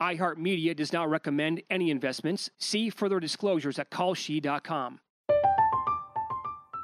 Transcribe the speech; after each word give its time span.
iHeartMedia 0.00 0.76
does 0.76 0.92
not 0.92 1.08
recommend 1.08 1.62
any 1.70 1.90
investments. 1.90 2.50
See 2.58 2.90
further 2.90 3.20
disclosures 3.20 3.78
at 3.78 3.90
kalshi.com. 3.90 5.00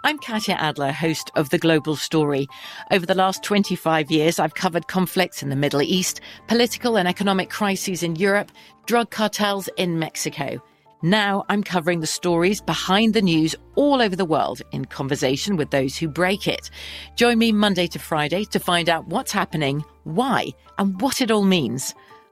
I'm 0.06 0.18
Katya 0.18 0.56
Adler, 0.56 0.92
host 0.92 1.30
of 1.34 1.48
The 1.48 1.56
Global 1.56 1.96
Story. 1.96 2.46
Over 2.90 3.06
the 3.06 3.14
last 3.14 3.42
25 3.42 4.10
years, 4.10 4.38
I've 4.38 4.54
covered 4.54 4.86
conflicts 4.86 5.42
in 5.42 5.48
the 5.48 5.56
Middle 5.56 5.80
East, 5.80 6.20
political 6.46 6.98
and 6.98 7.08
economic 7.08 7.48
crises 7.48 8.02
in 8.02 8.16
Europe, 8.16 8.52
drug 8.84 9.10
cartels 9.10 9.70
in 9.78 9.98
Mexico. 9.98 10.62
Now 11.04 11.44
I'm 11.48 11.62
covering 11.62 12.00
the 12.00 12.06
stories 12.06 12.60
behind 12.60 13.14
the 13.14 13.22
news 13.22 13.54
all 13.76 14.02
over 14.02 14.16
the 14.16 14.24
world 14.24 14.60
in 14.72 14.84
conversation 14.84 15.56
with 15.56 15.70
those 15.70 15.96
who 15.96 16.08
break 16.08 16.48
it. 16.48 16.70
Join 17.14 17.38
me 17.38 17.52
Monday 17.52 17.86
to 17.88 17.98
Friday 17.98 18.44
to 18.46 18.58
find 18.58 18.88
out 18.88 19.06
what's 19.08 19.32
happening, 19.32 19.84
why, 20.04 20.48
and 20.78 21.00
what 21.00 21.20
it 21.20 21.30
all 21.30 21.44
means. 21.44 21.94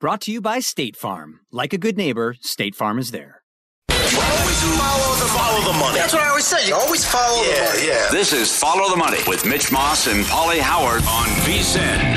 Brought 0.00 0.22
to 0.22 0.32
you 0.32 0.40
by 0.40 0.60
State 0.60 0.96
Farm. 0.96 1.40
Like 1.52 1.74
a 1.74 1.76
good 1.76 1.98
neighbor, 1.98 2.34
State 2.40 2.74
Farm 2.74 2.98
is 2.98 3.10
there. 3.10 3.42
Always 3.90 4.62
follow 4.78 5.14
the, 5.16 5.26
follow 5.26 5.72
the 5.72 5.78
money. 5.78 5.98
That's 5.98 6.14
what 6.14 6.22
I 6.22 6.28
always 6.30 6.46
say. 6.46 6.68
You 6.68 6.74
always 6.74 7.04
follow 7.04 7.42
yeah, 7.42 7.66
the 7.66 7.76
money. 7.76 7.86
Yeah. 7.86 8.08
This 8.10 8.32
is 8.32 8.50
Follow 8.50 8.88
the 8.88 8.96
Money 8.96 9.18
with 9.28 9.44
Mitch 9.44 9.70
Moss 9.70 10.06
and 10.06 10.24
Pauly 10.24 10.58
Howard 10.58 11.02
on 11.02 11.26
VSIN. 11.44 12.16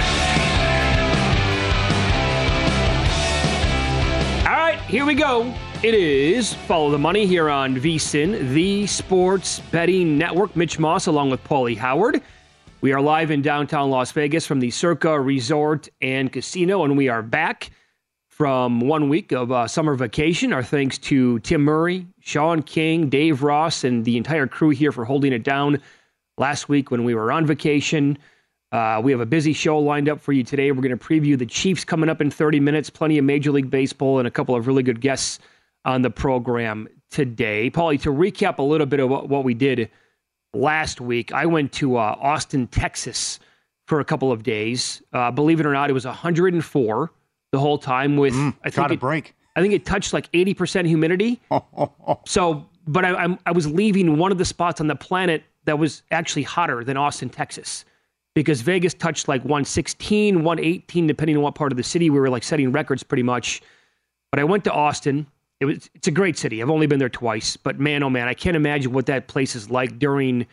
All 4.47 4.53
right, 4.53 4.79
here 4.87 5.05
we 5.05 5.13
go. 5.13 5.53
It 5.83 5.93
is 5.93 6.53
Follow 6.53 6.89
the 6.89 6.97
Money 6.97 7.25
here 7.25 7.49
on 7.49 7.75
VSIN, 7.75 8.53
the 8.53 8.87
sports 8.87 9.59
betting 9.71 10.17
network. 10.17 10.55
Mitch 10.55 10.79
Moss 10.79 11.07
along 11.07 11.31
with 11.31 11.43
Pauly 11.43 11.75
Howard. 11.75 12.21
We 12.83 12.91
are 12.91 12.99
live 12.99 13.31
in 13.31 13.41
downtown 13.41 13.91
Las 13.91 14.11
Vegas 14.11 14.45
from 14.45 14.59
the 14.59 14.69
Circa 14.69 15.17
Resort 15.17 15.87
and 16.01 16.29
Casino, 16.29 16.83
and 16.83 16.97
we 16.97 17.07
are 17.07 17.21
back 17.21 17.69
from 18.27 18.81
one 18.81 19.07
week 19.07 19.31
of 19.31 19.53
uh, 19.53 19.69
summer 19.69 19.95
vacation. 19.95 20.51
Our 20.51 20.63
thanks 20.63 20.97
to 20.97 21.39
Tim 21.39 21.61
Murray, 21.61 22.07
Sean 22.19 22.61
King, 22.61 23.07
Dave 23.07 23.41
Ross, 23.41 23.85
and 23.85 24.03
the 24.03 24.17
entire 24.17 24.47
crew 24.47 24.71
here 24.71 24.91
for 24.91 25.05
holding 25.05 25.31
it 25.31 25.43
down 25.43 25.79
last 26.37 26.67
week 26.67 26.91
when 26.91 27.05
we 27.05 27.15
were 27.15 27.31
on 27.31 27.45
vacation. 27.45 28.17
Uh, 28.73 28.99
we 29.01 29.13
have 29.13 29.21
a 29.21 29.25
busy 29.25 29.53
show 29.53 29.79
lined 29.79 30.09
up 30.09 30.19
for 30.19 30.33
you 30.33 30.43
today. 30.43 30.69
We're 30.73 30.81
going 30.81 30.97
to 30.97 30.97
preview 30.97 31.39
the 31.39 31.45
Chiefs 31.45 31.85
coming 31.85 32.09
up 32.09 32.19
in 32.19 32.29
30 32.29 32.59
minutes, 32.59 32.89
plenty 32.89 33.17
of 33.17 33.23
Major 33.23 33.53
League 33.53 33.69
Baseball, 33.69 34.19
and 34.19 34.27
a 34.27 34.31
couple 34.31 34.55
of 34.55 34.67
really 34.67 34.83
good 34.83 34.99
guests 34.99 35.39
on 35.85 36.01
the 36.01 36.09
program 36.09 36.89
today. 37.09 37.71
Pauly, 37.71 38.01
to 38.01 38.09
recap 38.09 38.57
a 38.57 38.61
little 38.61 38.87
bit 38.87 38.99
of 38.99 39.09
what, 39.09 39.29
what 39.29 39.45
we 39.45 39.53
did 39.53 39.89
last 40.53 41.01
week, 41.01 41.31
I 41.31 41.45
went 41.45 41.71
to 41.73 41.97
uh, 41.97 42.15
Austin, 42.19 42.67
Texas 42.67 43.39
for 43.87 43.99
a 43.99 44.05
couple 44.05 44.31
of 44.31 44.43
days. 44.43 45.01
Uh, 45.11 45.31
believe 45.31 45.59
it 45.59 45.65
or 45.65 45.73
not, 45.73 45.89
it 45.89 45.93
was 45.93 46.05
104 46.05 47.11
the 47.51 47.59
whole 47.59 47.77
time 47.77 48.17
with 48.17 48.33
Mm, 48.33 48.55
I 48.63 48.69
think 48.69 48.89
a 48.89 48.93
it, 48.93 48.99
break. 48.99 49.35
I 49.55 49.61
think 49.61 49.73
it 49.73 49.85
touched 49.85 50.13
like 50.13 50.31
80% 50.31 50.87
humidity. 50.87 51.39
so, 52.25 52.65
but 52.87 53.05
I, 53.05 53.13
I'm, 53.15 53.37
I 53.45 53.51
was 53.51 53.67
leaving 53.71 54.17
one 54.17 54.31
of 54.31 54.37
the 54.37 54.45
spots 54.45 54.81
on 54.81 54.87
the 54.87 54.95
planet 54.95 55.43
that 55.65 55.77
was 55.77 56.03
actually 56.11 56.43
hotter 56.43 56.83
than 56.83 56.97
Austin, 56.97 57.29
Texas, 57.29 57.85
because 58.33 58.61
Vegas 58.61 58.93
touched 58.93 59.27
like 59.27 59.41
116, 59.41 60.43
118, 60.43 61.07
depending 61.07 61.37
on 61.37 61.43
what 61.43 61.55
part 61.55 61.71
of 61.71 61.77
the 61.77 61.83
city 61.83 62.09
we 62.09 62.19
were 62.19 62.29
like 62.29 62.43
setting 62.43 62.71
records 62.71 63.03
pretty 63.03 63.23
much. 63.23 63.61
But 64.31 64.39
I 64.39 64.43
went 64.43 64.63
to 64.63 64.71
Austin. 64.73 65.27
It 65.63 65.65
was 65.65 65.89
it's 65.95 66.09
a 66.09 66.11
great 66.11 66.37
city. 66.37 66.61
I've 66.61 66.69
only 66.69 66.87
been 66.87 66.99
there 66.99 67.07
twice, 67.07 67.55
but 67.55 67.79
man, 67.79 68.03
oh 68.03 68.09
man, 68.09 68.27
I 68.27 68.33
can't 68.33 68.57
imagine 68.57 68.91
what 68.91 69.05
that 69.05 69.27
place 69.27 69.55
is 69.55 69.69
like 69.69 69.97
during 69.97 70.45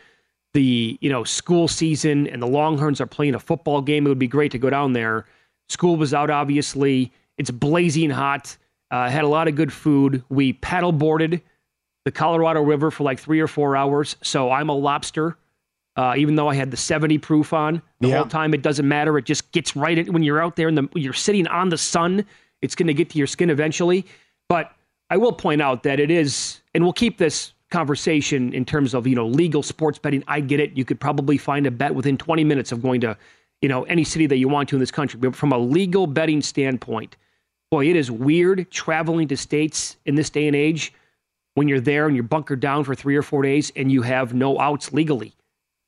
the 0.53 0.97
you 1.01 1.09
know 1.09 1.25
school 1.25 1.67
season 1.67 2.27
and 2.27 2.41
the 2.41 2.47
Longhorns 2.47 3.01
are 3.01 3.05
playing 3.05 3.35
a 3.35 3.39
football 3.39 3.81
game. 3.81 4.05
It 4.05 4.09
would 4.09 4.19
be 4.19 4.27
great 4.27 4.51
to 4.53 4.57
go 4.57 4.69
down 4.69 4.93
there. 4.93 5.25
School 5.67 5.97
was 5.97 6.13
out, 6.13 6.29
obviously. 6.29 7.11
It's 7.37 7.51
blazing 7.51 8.09
hot. 8.09 8.55
Uh, 8.89 9.09
had 9.09 9.25
a 9.25 9.27
lot 9.27 9.49
of 9.49 9.55
good 9.55 9.73
food. 9.73 10.23
We 10.29 10.53
paddle 10.53 10.93
boarded 10.93 11.41
the 12.05 12.11
Colorado 12.11 12.61
River 12.61 12.89
for 12.89 13.03
like 13.03 13.19
three 13.19 13.41
or 13.41 13.47
four 13.47 13.75
hours. 13.75 14.15
So 14.23 14.49
I'm 14.49 14.69
a 14.69 14.73
lobster, 14.75 15.37
uh, 15.97 16.15
even 16.17 16.35
though 16.35 16.47
I 16.47 16.55
had 16.55 16.71
the 16.71 16.77
70 16.77 17.17
proof 17.17 17.51
on 17.53 17.81
the 17.99 18.07
Yeah. 18.07 18.17
whole 18.17 18.25
time. 18.27 18.53
It 18.53 18.61
doesn't 18.61 18.87
matter. 18.87 19.17
It 19.17 19.25
just 19.25 19.51
gets 19.51 19.75
right 19.75 19.97
in, 19.97 20.11
when 20.13 20.23
you're 20.23 20.41
out 20.41 20.55
there 20.55 20.67
and 20.69 20.77
the, 20.77 20.87
you're 20.95 21.13
sitting 21.13 21.47
on 21.47 21.67
the 21.69 21.77
sun. 21.77 22.25
It's 22.61 22.75
going 22.75 22.87
to 22.87 22.93
get 22.93 23.09
to 23.11 23.17
your 23.17 23.27
skin 23.27 23.49
eventually. 23.49 24.05
But 24.49 24.71
I 25.11 25.17
will 25.17 25.33
point 25.33 25.61
out 25.61 25.83
that 25.83 25.99
it 25.99 26.09
is, 26.09 26.61
and 26.73 26.85
we'll 26.85 26.93
keep 26.93 27.17
this 27.17 27.51
conversation 27.69 28.53
in 28.53 28.63
terms 28.63 28.93
of 28.93 29.05
you 29.05 29.13
know 29.13 29.27
legal 29.27 29.61
sports 29.61 29.99
betting. 29.99 30.23
I 30.25 30.39
get 30.39 30.61
it. 30.61 30.77
You 30.77 30.85
could 30.85 31.01
probably 31.01 31.37
find 31.37 31.67
a 31.67 31.71
bet 31.71 31.93
within 31.93 32.17
20 32.17 32.45
minutes 32.45 32.71
of 32.71 32.81
going 32.81 33.01
to 33.01 33.17
you 33.61 33.67
know 33.67 33.83
any 33.83 34.05
city 34.05 34.25
that 34.27 34.37
you 34.37 34.47
want 34.47 34.69
to 34.69 34.77
in 34.77 34.79
this 34.79 34.89
country. 34.89 35.19
But 35.19 35.35
from 35.35 35.51
a 35.51 35.57
legal 35.57 36.07
betting 36.07 36.41
standpoint, 36.41 37.17
boy, 37.71 37.89
it 37.89 37.97
is 37.97 38.09
weird 38.09 38.71
traveling 38.71 39.27
to 39.27 39.37
states 39.37 39.97
in 40.05 40.15
this 40.15 40.29
day 40.29 40.47
and 40.47 40.55
age 40.55 40.93
when 41.55 41.67
you're 41.67 41.81
there 41.81 42.07
and 42.07 42.15
you're 42.15 42.23
bunkered 42.23 42.61
down 42.61 42.85
for 42.85 42.95
three 42.95 43.17
or 43.17 43.21
four 43.21 43.41
days 43.41 43.69
and 43.75 43.91
you 43.91 44.03
have 44.03 44.33
no 44.33 44.57
outs 44.61 44.93
legally 44.93 45.33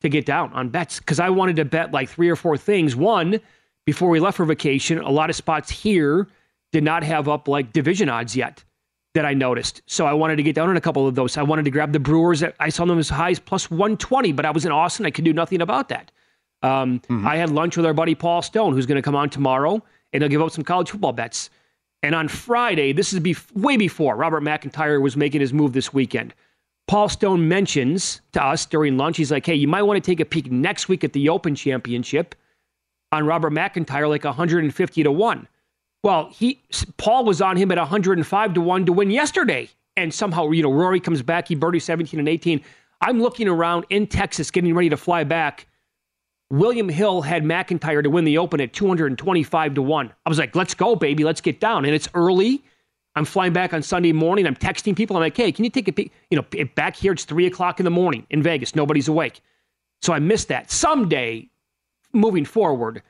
to 0.02 0.10
get 0.10 0.26
down 0.26 0.52
on 0.52 0.68
bets. 0.68 1.00
Because 1.00 1.22
I 1.22 1.30
wanted 1.30 1.56
to 1.56 1.66
bet 1.66 1.94
like 1.94 2.10
three 2.10 2.28
or 2.28 2.36
four 2.36 2.58
things. 2.58 2.94
One, 2.94 3.40
before 3.86 4.10
we 4.10 4.20
left 4.20 4.36
for 4.36 4.46
vacation, 4.46 5.00
a 5.00 5.10
lot 5.10 5.30
of 5.30 5.38
spots 5.38 5.70
here 5.70 6.28
did 6.74 6.84
not 6.84 7.04
have 7.04 7.30
up 7.30 7.48
like 7.48 7.72
division 7.72 8.10
odds 8.10 8.36
yet 8.36 8.66
that 9.14 9.26
I 9.26 9.34
noticed. 9.34 9.82
So 9.86 10.06
I 10.06 10.14
wanted 10.14 10.38
to 10.38 10.44
get 10.44 10.56
down 10.56 10.70
on 10.70 10.78
a 10.78 10.82
couple 10.82 11.08
of 11.08 11.16
those. 11.16 11.38
I 11.38 11.44
wanted 11.44 11.66
to 11.66 11.72
grab 11.72 11.94
the 11.94 12.00
Brewers. 12.00 12.44
I 12.60 12.70
saw 12.70 12.86
them 12.86 12.98
as 12.98 13.10
high 13.10 13.32
as 13.32 13.40
plus 13.40 13.70
120, 13.70 14.32
but 14.32 14.46
I 14.46 14.52
was 14.52 14.66
in 14.66 14.72
Austin. 14.72 15.06
I 15.06 15.12
could 15.12 15.26
do 15.26 15.34
nothing 15.34 15.62
about 15.62 15.90
that. 15.90 16.12
Um, 16.64 17.02
I 17.28 17.36
had 17.36 17.50
lunch 17.50 17.78
with 17.78 17.86
our 17.86 17.94
buddy 17.94 18.16
Paul 18.16 18.42
Stone, 18.42 18.74
who's 18.74 18.86
going 18.86 18.96
to 18.96 19.02
come 19.02 19.16
on 19.16 19.30
tomorrow, 19.30 19.84
and 20.14 20.24
he'll 20.24 20.30
give 20.30 20.42
out 20.42 20.54
some 20.54 20.64
college 20.64 20.90
football 20.90 21.12
bets. 21.12 21.50
And 22.02 22.16
on 22.16 22.28
Friday, 22.28 22.92
this 22.94 23.14
is 23.14 23.20
bef- 23.20 23.52
way 23.56 23.78
before 23.78 24.16
Robert 24.16 24.42
MacIntyre 24.42 25.00
was 25.00 25.16
making 25.16 25.42
his 25.42 25.54
move 25.54 25.74
this 25.74 25.94
weekend. 25.94 26.34
Paul 26.88 27.08
Stone 27.08 27.48
mentions 27.48 28.22
to 28.34 28.44
us 28.44 28.66
during 28.66 28.98
lunch, 28.98 29.18
he's 29.18 29.32
like, 29.32 29.46
hey, 29.46 29.56
you 29.56 29.68
might 29.68 29.84
want 29.84 30.04
to 30.04 30.12
take 30.12 30.20
a 30.20 30.26
peek 30.26 30.52
next 30.52 30.90
week 30.90 31.04
at 31.04 31.14
the 31.14 31.30
Open 31.30 31.56
Championship 31.56 32.36
on 33.12 33.26
Robert 33.26 33.52
MacIntyre, 33.52 34.08
like 34.08 34.24
150 34.24 35.04
to 35.04 35.12
1. 35.12 35.48
Well, 36.04 36.30
he 36.32 36.62
Paul 36.98 37.24
was 37.24 37.42
on 37.42 37.58
him 37.58 37.72
at 37.72 37.78
105 37.78 38.54
to 38.54 38.62
1 38.62 38.86
to 38.86 38.94
win 38.94 39.10
yesterday. 39.10 39.70
And 39.96 40.14
somehow, 40.14 40.50
you 40.52 40.64
know, 40.64 40.72
Rory 40.72 41.00
comes 41.00 41.22
back, 41.22 41.48
he 41.48 41.56
birdied 41.56 41.84
17 41.84 42.20
and 42.20 42.28
18. 42.28 42.62
I'm 43.02 43.22
looking 43.22 43.48
around 43.48 43.86
in 43.90 44.08
Texas, 44.08 44.50
getting 44.50 44.74
ready 44.74 44.90
to 44.90 44.98
fly 44.98 45.24
back. 45.24 45.68
William 46.50 46.90
Hill 46.90 47.22
had 47.22 47.44
MacIntyre 47.44 48.02
to 48.02 48.10
win 48.10 48.26
the 48.26 48.38
Open 48.38 48.60
at 48.62 48.74
225 48.74 49.76
to 49.76 49.82
1. 49.82 50.14
I 50.26 50.30
was 50.30 50.40
like, 50.40 50.56
let's 50.56 50.74
go, 50.74 50.96
baby. 50.96 51.24
Let's 51.24 51.42
get 51.42 51.60
down. 51.60 51.86
And 51.86 51.94
it's 51.94 52.10
early. 52.14 52.64
I'm 53.16 53.26
flying 53.26 53.54
back 53.54 53.74
on 53.74 53.84
Sunday 53.84 54.12
morning. 54.12 54.48
I'm 54.48 54.56
texting 54.56 54.96
people. 54.96 55.16
I'm 55.16 55.22
like, 55.22 55.38
hey, 55.38 55.52
can 55.52 55.64
you 55.64 55.70
take 55.70 55.88
a 55.88 55.92
peek? 55.92 56.12
You 56.32 56.38
know, 56.38 56.66
back 56.76 56.96
here, 56.96 57.12
it's 57.12 57.26
3 57.26 57.46
o'clock 57.46 57.80
in 57.80 57.84
the 57.84 57.92
morning 57.92 58.26
in 58.30 58.42
Vegas. 58.42 58.76
Nobody's 58.76 59.08
awake. 59.08 59.42
So 60.02 60.14
I 60.14 60.20
missed 60.20 60.48
that. 60.48 60.72
Someday, 60.72 61.50
moving 62.14 62.46
forward, 62.46 63.04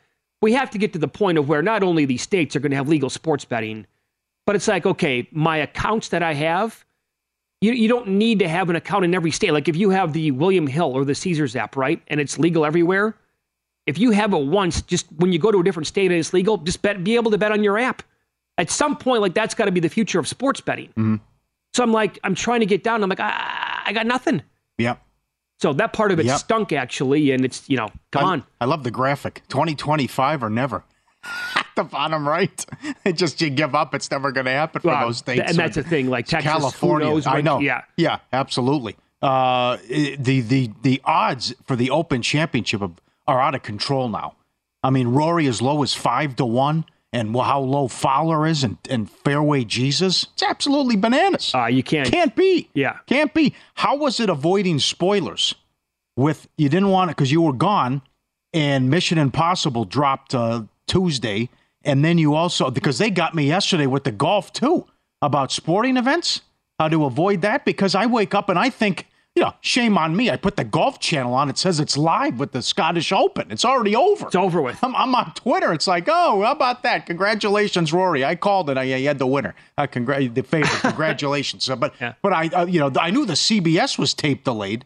we 0.43 0.51
have 0.51 0.69
to 0.71 0.77
get 0.77 0.91
to 0.91 0.99
the 0.99 1.07
point 1.07 1.37
of 1.37 1.47
where 1.47 1.61
not 1.61 1.83
only 1.83 2.03
these 2.03 2.21
states 2.21 2.53
are 2.53 2.59
going 2.59 2.71
to 2.71 2.75
have 2.75 2.89
legal 2.89 3.09
sports 3.09 3.45
betting, 3.45 3.87
but 4.45 4.57
it's 4.57 4.67
like, 4.67 4.85
okay, 4.85 5.25
my 5.31 5.55
accounts 5.55 6.09
that 6.09 6.21
I 6.21 6.33
have, 6.33 6.83
you, 7.61 7.71
you 7.71 7.87
don't 7.87 8.09
need 8.09 8.39
to 8.39 8.49
have 8.49 8.69
an 8.69 8.75
account 8.75 9.05
in 9.05 9.15
every 9.15 9.31
state. 9.31 9.53
Like 9.53 9.69
if 9.69 9.77
you 9.77 9.89
have 9.91 10.11
the 10.11 10.31
William 10.31 10.67
Hill 10.67 10.91
or 10.91 11.05
the 11.05 11.15
Caesars 11.15 11.55
app, 11.55 11.77
right, 11.77 12.01
and 12.07 12.19
it's 12.19 12.37
legal 12.37 12.65
everywhere. 12.65 13.15
If 13.87 13.97
you 13.97 14.11
have 14.11 14.33
it 14.33 14.45
once, 14.45 14.81
just 14.81 15.05
when 15.13 15.31
you 15.31 15.39
go 15.39 15.49
to 15.49 15.59
a 15.59 15.63
different 15.63 15.87
state 15.87 16.11
and 16.11 16.19
it's 16.19 16.33
legal, 16.33 16.57
just 16.57 16.81
bet, 16.81 17.05
be 17.05 17.15
able 17.15 17.31
to 17.31 17.37
bet 17.37 17.53
on 17.53 17.63
your 17.63 17.79
app. 17.79 18.03
At 18.57 18.69
some 18.69 18.97
point, 18.97 19.21
like 19.21 19.33
that's 19.33 19.55
got 19.55 19.65
to 19.65 19.71
be 19.71 19.79
the 19.79 19.89
future 19.89 20.19
of 20.19 20.27
sports 20.27 20.59
betting. 20.59 20.89
Mm-hmm. 20.89 21.15
So 21.73 21.83
I'm 21.83 21.93
like, 21.93 22.19
I'm 22.23 22.35
trying 22.35 22.59
to 22.59 22.65
get 22.65 22.83
down. 22.83 23.01
I'm 23.01 23.09
like, 23.09 23.19
I, 23.21 23.83
I 23.85 23.93
got 23.93 24.05
nothing. 24.05 24.41
Yep. 24.77 25.01
So 25.63 25.71
that 25.71 25.93
part 25.93 26.11
of 26.11 26.19
it 26.19 26.25
Yep. 26.25 26.39
stunk 26.39 26.73
actually, 26.73 27.31
and 27.31 27.45
it's 27.45 27.63
you 27.69 27.77
know, 27.77 27.87
come 28.11 28.25
I, 28.25 28.27
on. 28.33 28.43
I 28.59 28.65
love 28.65 28.83
the 28.83 28.91
graphic. 28.91 29.43
2025 29.47 30.43
or 30.43 30.49
never. 30.49 30.83
At 31.55 31.65
the 31.77 31.85
bottom 31.85 32.27
right. 32.27 32.65
It 33.05 33.13
just 33.13 33.39
you 33.39 33.49
give 33.49 33.73
up. 33.73 33.95
It's 33.95 34.11
never 34.11 34.33
going 34.33 34.45
to 34.45 34.51
happen 34.51 34.81
for 34.81 34.89
Well, 34.89 35.07
those 35.07 35.19
states. 35.19 35.43
and 35.47 35.55
that's 35.57 35.75
the 35.75 35.83
thing. 35.83 36.09
Like 36.09 36.25
Texas, 36.25 36.51
California. 36.51 37.07
knows 37.07 37.25
I 37.25 37.39
know. 37.39 37.59
Yeah, 37.61 37.83
Yeah, 37.95 38.19
absolutely. 38.33 38.97
Uh, 39.21 39.77
the 39.87 40.41
the 40.41 40.71
the 40.81 41.01
odds 41.05 41.53
for 41.65 41.77
the 41.77 41.89
Open 41.91 42.21
Championship 42.21 42.81
are 43.25 43.41
out 43.41 43.55
of 43.55 43.63
control 43.63 44.09
now. 44.09 44.35
I 44.83 44.89
mean, 44.89 45.07
Rory 45.07 45.47
as 45.47 45.61
low 45.61 45.81
as 45.81 45.93
five 45.93 46.35
to 46.35 46.45
one, 46.45 46.83
and 47.13 47.35
how 47.35 47.59
low 47.59 47.87
Fowler 47.87 48.47
is, 48.47 48.63
and, 48.63 48.77
and 48.89 49.09
fairway 49.09 49.63
Jesus. 49.63 50.25
It's 50.33 50.43
absolutely 50.43 50.95
bananas. 50.95 51.53
uh, 51.53 51.67
you 51.67 51.83
can't. 51.83 52.11
Can't 52.11 52.35
be. 52.35 52.69
Yeah. 52.73 52.97
Can't 53.05 53.33
be. 53.33 53.53
How 53.75 53.95
was 53.95 54.19
it 54.19 54.29
avoiding 54.29 54.79
spoilers? 54.79 55.55
With 56.15 56.47
you 56.57 56.69
didn't 56.69 56.89
want 56.89 57.09
it 57.09 57.17
because 57.17 57.31
you 57.31 57.41
were 57.41 57.53
gone, 57.53 58.01
and 58.53 58.89
Mission 58.89 59.17
Impossible 59.17 59.85
dropped 59.85 60.35
uh, 60.35 60.63
Tuesday, 60.87 61.49
and 61.83 62.03
then 62.03 62.17
you 62.17 62.35
also 62.35 62.69
because 62.69 62.97
they 62.97 63.09
got 63.09 63.33
me 63.33 63.47
yesterday 63.47 63.87
with 63.87 64.03
the 64.03 64.11
golf 64.11 64.51
too 64.53 64.85
about 65.23 65.51
sporting 65.51 65.97
events, 65.97 66.41
how 66.79 66.87
to 66.87 67.05
avoid 67.05 67.41
that 67.41 67.65
because 67.65 67.95
I 67.95 68.05
wake 68.05 68.35
up 68.35 68.49
and 68.49 68.59
I 68.59 68.69
think. 68.69 69.07
You 69.35 69.41
know, 69.41 69.53
shame 69.61 69.97
on 69.97 70.15
me. 70.15 70.29
I 70.29 70.35
put 70.37 70.57
the 70.57 70.63
golf 70.63 70.99
channel 70.99 71.33
on. 71.33 71.49
It 71.49 71.57
says 71.57 71.79
it's 71.79 71.97
live 71.97 72.37
with 72.39 72.51
the 72.51 72.61
Scottish 72.61 73.11
Open. 73.11 73.49
It's 73.49 73.65
already 73.65 73.95
over. 73.95 74.27
It's 74.27 74.35
over 74.35 74.61
with. 74.61 74.77
I'm, 74.83 74.95
I'm 74.95 75.15
on 75.15 75.33
Twitter. 75.33 75.73
It's 75.73 75.87
like, 75.87 76.07
oh, 76.07 76.43
how 76.43 76.51
about 76.51 76.83
that? 76.83 77.07
Congratulations, 77.07 77.91
Rory. 77.91 78.23
I 78.23 78.35
called 78.35 78.69
it. 78.69 78.77
I, 78.77 78.83
you 78.83 79.07
had 79.07 79.17
the 79.17 79.25
winner. 79.25 79.55
Uh, 79.75 79.87
congra- 79.87 80.31
the 80.31 80.43
favorite. 80.43 80.69
Congratulations. 80.81 81.67
But 81.79 81.95
Yeah. 81.99 82.13
but 82.21 82.31
I 82.31 82.47
uh, 82.49 82.65
you 82.67 82.79
know 82.79 82.91
I 82.99 83.09
knew 83.09 83.25
the 83.25 83.33
CBS 83.33 83.97
was 83.97 84.13
tape 84.13 84.43
delayed, 84.43 84.85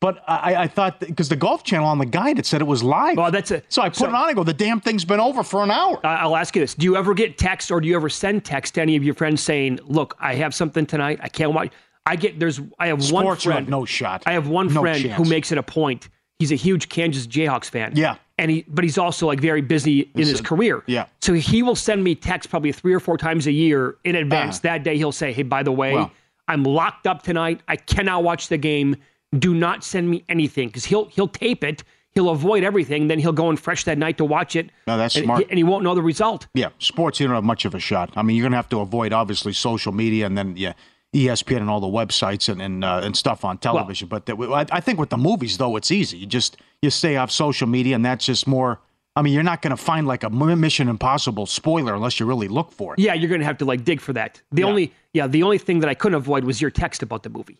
but 0.00 0.24
I, 0.26 0.54
I 0.62 0.66
thought 0.68 0.98
because 1.00 1.28
the 1.28 1.36
Golf 1.36 1.62
Channel 1.62 1.86
on 1.86 1.98
the 1.98 2.06
guide 2.06 2.38
it 2.38 2.46
said 2.46 2.62
it 2.62 2.66
was 2.66 2.82
live. 2.82 3.18
Well, 3.18 3.30
that's 3.30 3.50
a- 3.50 3.62
so 3.68 3.82
I 3.82 3.90
put 3.90 3.96
so- 3.98 4.06
it 4.06 4.14
on. 4.14 4.28
and 4.28 4.36
go, 4.36 4.42
the 4.42 4.54
damn 4.54 4.80
thing's 4.80 5.04
been 5.04 5.20
over 5.20 5.42
for 5.42 5.62
an 5.62 5.70
hour. 5.70 6.00
I- 6.02 6.16
I'll 6.16 6.36
ask 6.36 6.56
you 6.56 6.62
this: 6.62 6.72
Do 6.74 6.84
you 6.86 6.96
ever 6.96 7.12
get 7.12 7.36
text, 7.36 7.70
or 7.70 7.78
do 7.82 7.88
you 7.88 7.96
ever 7.96 8.08
send 8.08 8.42
text 8.46 8.72
to 8.76 8.80
any 8.80 8.96
of 8.96 9.04
your 9.04 9.14
friends 9.14 9.42
saying, 9.42 9.80
"Look, 9.84 10.16
I 10.18 10.36
have 10.36 10.54
something 10.54 10.86
tonight. 10.86 11.20
I 11.22 11.28
can't 11.28 11.52
watch." 11.52 11.72
I 12.06 12.16
get 12.16 12.38
there's. 12.40 12.60
I 12.78 12.88
have 12.88 12.98
one 12.98 13.22
Sports, 13.24 13.44
you're 13.44 13.54
friend. 13.54 13.68
no 13.68 13.84
shot. 13.84 14.22
I 14.26 14.32
have 14.32 14.48
one 14.48 14.72
No 14.72 14.80
friend 14.80 15.02
who 15.04 15.24
makes 15.24 15.52
it 15.52 15.58
a 15.58 15.62
point. 15.62 16.08
He's 16.38 16.50
a 16.50 16.56
huge 16.56 16.88
Kansas 16.88 17.26
Jayhawks 17.26 17.70
fan. 17.70 17.92
Yeah. 17.94 18.16
and 18.38 18.50
he 18.50 18.64
but 18.66 18.82
he's 18.82 18.98
also 18.98 19.26
like 19.28 19.38
very 19.40 19.60
busy 19.60 20.10
in 20.14 20.26
his 20.26 20.40
career. 20.40 20.82
yeah. 20.86 21.06
so 21.20 21.32
he 21.34 21.62
will 21.62 21.76
send 21.76 22.02
me 22.02 22.16
text 22.16 22.50
probably 22.50 22.72
three 22.72 22.92
or 22.94 22.98
four 23.00 23.16
times 23.16 23.46
a 23.46 23.52
year 23.52 23.96
in 24.04 24.16
advance. 24.16 24.56
Uh-huh. 24.56 24.74
that 24.74 24.82
day, 24.82 24.96
he'll 24.96 25.12
say, 25.12 25.32
"Hey, 25.32 25.44
by 25.44 25.62
the 25.62 25.70
way, 25.72 25.94
Well. 25.94 26.10
I'm 26.48 26.64
locked 26.64 27.06
up 27.06 27.22
tonight. 27.22 27.60
I 27.68 27.76
cannot 27.76 28.24
watch 28.24 28.48
the 28.48 28.58
game. 28.58 28.96
Do 29.38 29.54
not 29.54 29.84
send 29.84 30.10
me 30.10 30.24
anything 30.28 30.68
because 30.68 30.84
he'll 30.84 31.04
he'll 31.06 31.28
tape 31.28 31.62
it." 31.62 31.84
He'll 32.14 32.28
avoid 32.28 32.62
everything, 32.62 33.08
then 33.08 33.18
he'll 33.18 33.32
go 33.32 33.48
in 33.48 33.56
fresh 33.56 33.84
that 33.84 33.96
night 33.96 34.18
to 34.18 34.24
watch 34.26 34.54
it. 34.54 34.68
No, 34.86 34.98
that's 34.98 35.16
and, 35.16 35.24
smart. 35.24 35.46
and 35.48 35.56
he 35.56 35.64
won't 35.64 35.82
know 35.82 35.94
the 35.94 36.02
result. 36.02 36.46
Yeah, 36.52 36.68
sports 36.78 37.18
you 37.18 37.26
don't 37.26 37.34
have 37.34 37.42
much 37.42 37.64
of 37.64 37.74
a 37.74 37.78
shot. 37.78 38.10
I 38.16 38.20
mean, 38.22 38.36
you're 38.36 38.44
gonna 38.44 38.56
have 38.56 38.68
to 38.68 38.80
avoid 38.80 39.14
obviously 39.14 39.54
social 39.54 39.92
media 39.92 40.26
and 40.26 40.36
then 40.36 40.54
yeah, 40.58 40.74
ESPN 41.14 41.58
and 41.58 41.68
all 41.70 41.80
the 41.80 41.86
websites 41.86 42.48
and 42.48 42.60
and, 42.62 42.84
uh, 42.84 43.00
and 43.02 43.16
stuff 43.16 43.44
on 43.44 43.58
television. 43.58 44.08
but 44.08 44.26
the, 44.26 44.34
I, 44.36 44.64
I 44.70 44.80
think 44.80 44.98
with 44.98 45.10
the 45.10 45.18
movies 45.18 45.58
though, 45.58 45.76
it's 45.76 45.90
easy. 45.90 46.18
You 46.18 46.26
just 46.26 46.56
you 46.80 46.90
stay 46.90 47.16
off 47.16 47.30
social 47.30 47.66
media, 47.68 47.94
and 47.94 48.04
that's 48.04 48.24
just 48.26 48.46
more. 48.46 48.80
I 49.14 49.20
mean, 49.20 49.34
you're 49.34 49.42
not 49.42 49.60
gonna 49.60 49.76
find 49.76 50.06
like 50.06 50.22
a 50.24 50.30
Mission 50.30 50.88
Impossible 50.88 51.44
spoiler 51.44 51.94
unless 51.94 52.18
you 52.18 52.24
really 52.24 52.48
look 52.48 52.72
for 52.72 52.94
it. 52.94 52.98
Yeah, 52.98 53.12
you're 53.12 53.28
gonna 53.30 53.44
have 53.44 53.58
to 53.58 53.66
like 53.66 53.84
dig 53.84 54.00
for 54.00 54.14
that. 54.14 54.40
The 54.52 54.62
Yeah. 54.62 54.68
only 54.68 54.92
yeah, 55.12 55.26
the 55.26 55.42
only 55.42 55.58
thing 55.58 55.80
that 55.80 55.90
I 55.90 55.94
couldn't 55.94 56.16
avoid 56.16 56.44
was 56.44 56.62
your 56.62 56.70
text 56.70 57.02
about 57.02 57.22
the 57.22 57.28
movie. 57.28 57.58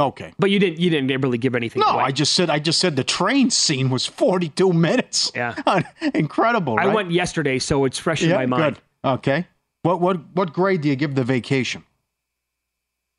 Okay. 0.00 0.32
But 0.38 0.50
you 0.50 0.58
didn't 0.58 0.80
you 0.80 0.88
didn't 0.90 1.20
really 1.20 1.36
give 1.38 1.54
anything 1.54 1.80
No, 1.80 1.88
away. 1.88 2.04
I 2.04 2.10
just 2.10 2.32
said 2.32 2.48
I 2.48 2.58
just 2.58 2.80
said 2.80 2.96
the 2.96 3.04
train 3.04 3.50
scene 3.50 3.90
was 3.90 4.06
42 4.06 4.72
minutes. 4.72 5.30
Yeah. 5.34 5.54
incredible. 6.14 6.78
I 6.80 6.86
went 6.86 7.10
yesterday, 7.10 7.58
so 7.58 7.84
it's 7.84 7.98
fresh 7.98 8.22
in 8.22 8.30
Yeah, 8.30 8.36
my 8.36 8.46
mind. 8.46 8.74
good. 8.76 9.08
Okay. 9.10 9.46
What 9.82 10.00
what 10.00 10.20
what 10.34 10.52
grade 10.54 10.80
do 10.80 10.88
you 10.88 10.96
give 10.96 11.14
the 11.14 11.22
vacation? 11.24 11.84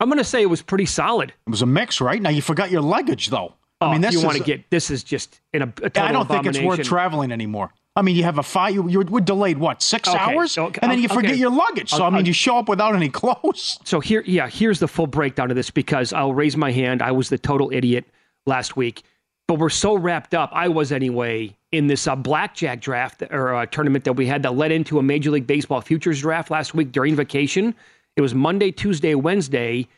I'm 0.00 0.08
gonna 0.08 0.24
say 0.24 0.42
it 0.42 0.50
was 0.50 0.62
pretty 0.62 0.86
solid. 0.86 1.30
It 1.46 1.50
was 1.50 1.62
a 1.62 1.66
mix, 1.66 2.00
right? 2.00 2.20
Now 2.20 2.30
you 2.30 2.42
forgot 2.42 2.70
your 2.70 2.82
luggage 2.82 3.28
though. 3.28 3.54
Oh, 3.80 3.88
I 3.88 3.92
mean, 3.92 4.00
this 4.00 4.14
you 4.14 4.22
want 4.22 4.36
is 4.36 4.42
to 4.42 4.46
get 4.46 4.70
this 4.70 4.90
is 4.90 5.02
just 5.04 5.40
in 5.52 5.62
a, 5.62 5.66
a 5.66 5.90
total 5.90 6.02
I 6.02 6.12
don't 6.12 6.28
think 6.28 6.46
it's 6.46 6.58
worth 6.60 6.82
traveling 6.82 7.32
anymore. 7.32 7.72
I 7.94 8.02
mean, 8.02 8.14
you 8.14 8.24
have 8.24 8.36
a 8.38 8.42
five. 8.42 8.74
You, 8.74 8.88
you 8.90 9.00
were 9.00 9.20
delayed 9.22 9.56
what 9.56 9.80
six 9.82 10.06
Okay, 10.08 10.18
hours, 10.18 10.58
okay, 10.58 10.78
and 10.82 10.90
then 10.90 10.98
you 10.98 11.06
okay. 11.06 11.14
forget 11.14 11.36
your 11.38 11.50
luggage. 11.50 11.90
So 11.90 11.96
I'll- 11.98 12.02
I 12.04 12.10
mean, 12.10 12.16
I'll- 12.18 12.26
you 12.26 12.32
show 12.34 12.58
up 12.58 12.68
without 12.68 12.94
any 12.94 13.08
clothes. 13.20 13.78
So 13.84 14.00
here, 14.00 14.22
yeah, 14.26 14.48
here's 14.50 14.80
the 14.80 14.88
full 14.88 15.06
breakdown 15.06 15.50
of 15.50 15.56
this 15.56 15.70
because 15.70 16.12
I'll 16.12 16.34
raise 16.34 16.56
my 16.58 16.72
hand. 16.72 17.00
I 17.00 17.12
was 17.12 17.30
the 17.30 17.38
total 17.38 17.70
idiot 17.72 18.04
last 18.44 18.76
week, 18.76 19.02
but 19.48 19.58
we're 19.58 19.70
so 19.70 19.94
wrapped 19.96 20.34
up. 20.34 20.50
I 20.52 20.68
was 20.68 20.92
anyway 20.92 21.56
in 21.72 21.86
this 21.86 22.06
uh, 22.06 22.16
blackjack 22.16 22.80
draft 22.82 23.22
or 23.30 23.54
uh, 23.54 23.64
tournament 23.66 24.04
that 24.04 24.12
we 24.12 24.26
had 24.26 24.42
that 24.42 24.54
led 24.56 24.72
into 24.72 24.98
a 24.98 25.02
Major 25.02 25.30
League 25.30 25.46
Baseball 25.46 25.80
futures 25.80 26.20
draft 26.20 26.50
last 26.50 26.74
week 26.74 26.92
during 26.92 27.16
vacation. 27.16 27.74
It 28.16 28.22
was 28.22 28.34
Monday, 28.34 28.70
Tuesday, 28.70 29.14
Wednesday, 29.14 29.88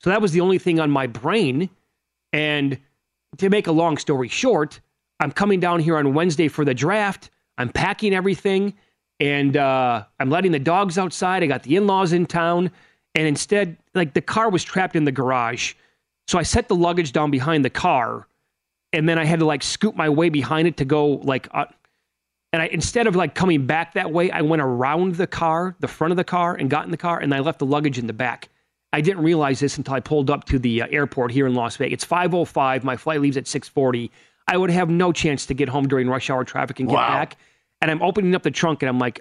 so 0.00 0.10
that 0.10 0.22
was 0.22 0.32
the 0.32 0.40
only 0.40 0.58
thing 0.58 0.80
on 0.80 0.90
my 0.90 1.06
brain. 1.06 1.70
And 2.32 2.78
to 3.38 3.50
make 3.50 3.66
a 3.66 3.72
long 3.72 3.98
story 3.98 4.28
short, 4.28 4.80
I'm 5.20 5.32
coming 5.32 5.60
down 5.60 5.80
here 5.80 5.96
on 5.96 6.14
Wednesday 6.14 6.48
for 6.48 6.64
the 6.64 6.74
draft. 6.74 7.30
I'm 7.56 7.68
packing 7.68 8.14
everything 8.14 8.74
and 9.20 9.56
uh, 9.56 10.04
I'm 10.20 10.30
letting 10.30 10.52
the 10.52 10.60
dogs 10.60 10.98
outside. 10.98 11.42
I 11.42 11.46
got 11.46 11.64
the 11.64 11.76
in 11.76 11.86
laws 11.86 12.12
in 12.12 12.26
town. 12.26 12.70
And 13.14 13.26
instead, 13.26 13.76
like 13.94 14.14
the 14.14 14.20
car 14.20 14.50
was 14.50 14.62
trapped 14.62 14.94
in 14.94 15.04
the 15.04 15.12
garage. 15.12 15.74
So 16.28 16.38
I 16.38 16.42
set 16.42 16.68
the 16.68 16.76
luggage 16.76 17.12
down 17.12 17.30
behind 17.30 17.64
the 17.64 17.70
car 17.70 18.28
and 18.92 19.08
then 19.08 19.18
I 19.18 19.24
had 19.24 19.40
to 19.40 19.46
like 19.46 19.62
scoot 19.62 19.96
my 19.96 20.08
way 20.08 20.28
behind 20.28 20.68
it 20.68 20.76
to 20.76 20.84
go 20.84 21.06
like, 21.06 21.48
uh, 21.52 21.64
and 22.52 22.62
I 22.62 22.66
instead 22.66 23.06
of 23.06 23.16
like 23.16 23.34
coming 23.34 23.66
back 23.66 23.94
that 23.94 24.10
way, 24.12 24.30
I 24.30 24.42
went 24.42 24.62
around 24.62 25.16
the 25.16 25.26
car, 25.26 25.76
the 25.80 25.88
front 25.88 26.12
of 26.12 26.16
the 26.16 26.24
car, 26.24 26.54
and 26.54 26.70
got 26.70 26.84
in 26.84 26.90
the 26.90 26.96
car, 26.96 27.18
and 27.18 27.34
I 27.34 27.40
left 27.40 27.58
the 27.58 27.66
luggage 27.66 27.98
in 27.98 28.06
the 28.06 28.12
back. 28.12 28.48
I 28.92 29.00
didn't 29.02 29.22
realize 29.22 29.60
this 29.60 29.76
until 29.76 29.94
I 29.94 30.00
pulled 30.00 30.30
up 30.30 30.44
to 30.46 30.58
the 30.58 30.82
uh, 30.82 30.86
airport 30.90 31.30
here 31.30 31.46
in 31.46 31.54
Las 31.54 31.76
Vegas. 31.76 31.94
It's 31.94 32.04
5:05. 32.06 32.84
My 32.84 32.96
flight 32.96 33.20
leaves 33.20 33.36
at 33.36 33.44
6:40. 33.44 34.10
I 34.46 34.56
would 34.56 34.70
have 34.70 34.88
no 34.88 35.12
chance 35.12 35.44
to 35.46 35.54
get 35.54 35.68
home 35.68 35.88
during 35.88 36.08
rush 36.08 36.30
hour 36.30 36.42
traffic 36.44 36.80
and 36.80 36.88
get 36.88 36.94
Wow. 36.96 37.08
back. 37.08 37.36
And 37.82 37.90
I'm 37.90 38.00
opening 38.02 38.34
up 38.34 38.42
the 38.42 38.50
trunk, 38.50 38.82
and 38.82 38.88
I'm 38.88 38.98
like, 38.98 39.20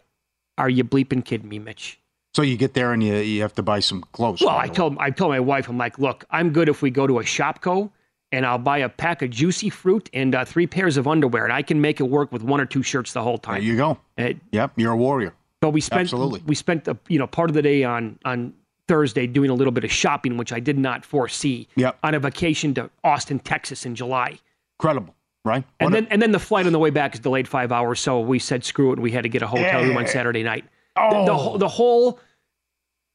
"Are 0.58 0.70
you 0.70 0.84
bleeping 0.86 1.24
kidding 1.26 1.50
me, 1.50 1.60
Mitch?" 1.60 2.00
So 2.34 2.44
you 2.44 2.56
get 2.56 2.76
there 2.76 2.94
and 2.94 3.04
you 3.04 3.16
you 3.16 3.42
have 3.42 3.54
to 3.56 3.64
buy 3.64 3.80
some 3.82 4.04
clothes. 4.14 4.42
Well, 4.42 4.56
I 4.58 4.68
told 4.68 4.96
I 5.00 5.10
told 5.12 5.32
my 5.32 5.40
wife, 5.42 5.68
I'm 5.68 5.78
like, 5.78 6.00
"Look, 6.00 6.24
I'm 6.32 6.52
good 6.52 6.70
if 6.70 6.82
we 6.82 6.90
go 6.90 7.06
to 7.06 7.20
a 7.20 7.24
Shopko." 7.24 7.92
And 8.34 8.46
I'll 8.46 8.58
buy 8.58 8.80
a 8.80 8.90
pack 8.90 9.22
of 9.22 9.30
juicy 9.30 9.70
fruit 9.70 10.10
and 10.14 10.36
uh, 10.36 10.44
three 10.44 10.68
pairs 10.68 10.98
of 10.98 11.08
underwear, 11.08 11.46
and 11.46 11.54
I 11.54 11.62
can 11.62 11.80
make 11.80 12.02
it 12.02 12.04
work 12.04 12.30
with 12.34 12.44
one 12.44 12.60
or 12.60 12.66
two 12.66 12.84
shirts 12.84 13.14
the 13.14 13.22
whole 13.24 13.38
time. 13.38 13.62
There 13.62 13.64
you 13.64 13.78
go. 13.78 13.98
Uh, 14.18 14.34
Yep, 14.52 14.74
you're 14.76 14.92
a 14.92 14.98
warrior. 14.98 15.34
But 15.62 15.70
we 15.72 15.80
spent 15.80 16.02
Absolutely. 16.02 16.44
we 16.46 16.54
spent 16.54 16.88
a, 16.90 16.98
you 17.08 17.18
know 17.20 17.26
part 17.26 17.50
of 17.50 17.54
the 17.54 17.62
day 17.62 17.84
on 17.86 18.20
on 18.26 18.54
Thursday 18.90 19.28
doing 19.28 19.50
a 19.50 19.54
little 19.54 19.72
bit 19.72 19.84
of 19.86 19.92
shopping, 19.92 20.36
which 20.38 20.52
I 20.52 20.60
did 20.60 20.78
not 20.78 21.06
foresee. 21.06 21.68
Yep. 21.78 21.98
On 22.04 22.14
a 22.16 22.20
vacation 22.20 22.74
to 22.76 22.90
Austin, 23.04 23.40
Texas, 23.40 23.86
in 23.86 23.96
July, 23.96 24.38
Incredible, 24.78 25.16
right? 25.46 25.64
and 25.80 25.92
What 25.92 25.98
a- 25.98 26.02
then 26.02 26.12
and 26.12 26.22
then 26.22 26.32
the 26.34 26.40
flight 26.40 26.66
on 26.68 26.74
the 26.74 26.80
way 26.80 26.90
back 26.90 27.14
is 27.14 27.22
delayed 27.22 27.48
five 27.48 27.72
hours. 27.72 28.02
So 28.02 28.20
we 28.20 28.40
said 28.40 28.66
screw 28.66 28.90
it, 28.90 28.94
and 28.94 29.04
we 29.04 29.12
had 29.12 29.24
to 29.24 29.30
get 29.30 29.42
a 29.42 29.48
hotel 29.48 29.84
room 29.84 29.96
on 29.98 30.06
Saturday 30.06 30.44
night. 30.44 30.66
The, 30.98 31.24
the, 31.26 31.36
whole- 31.38 31.58
the 31.58 31.68
whole, 31.70 32.20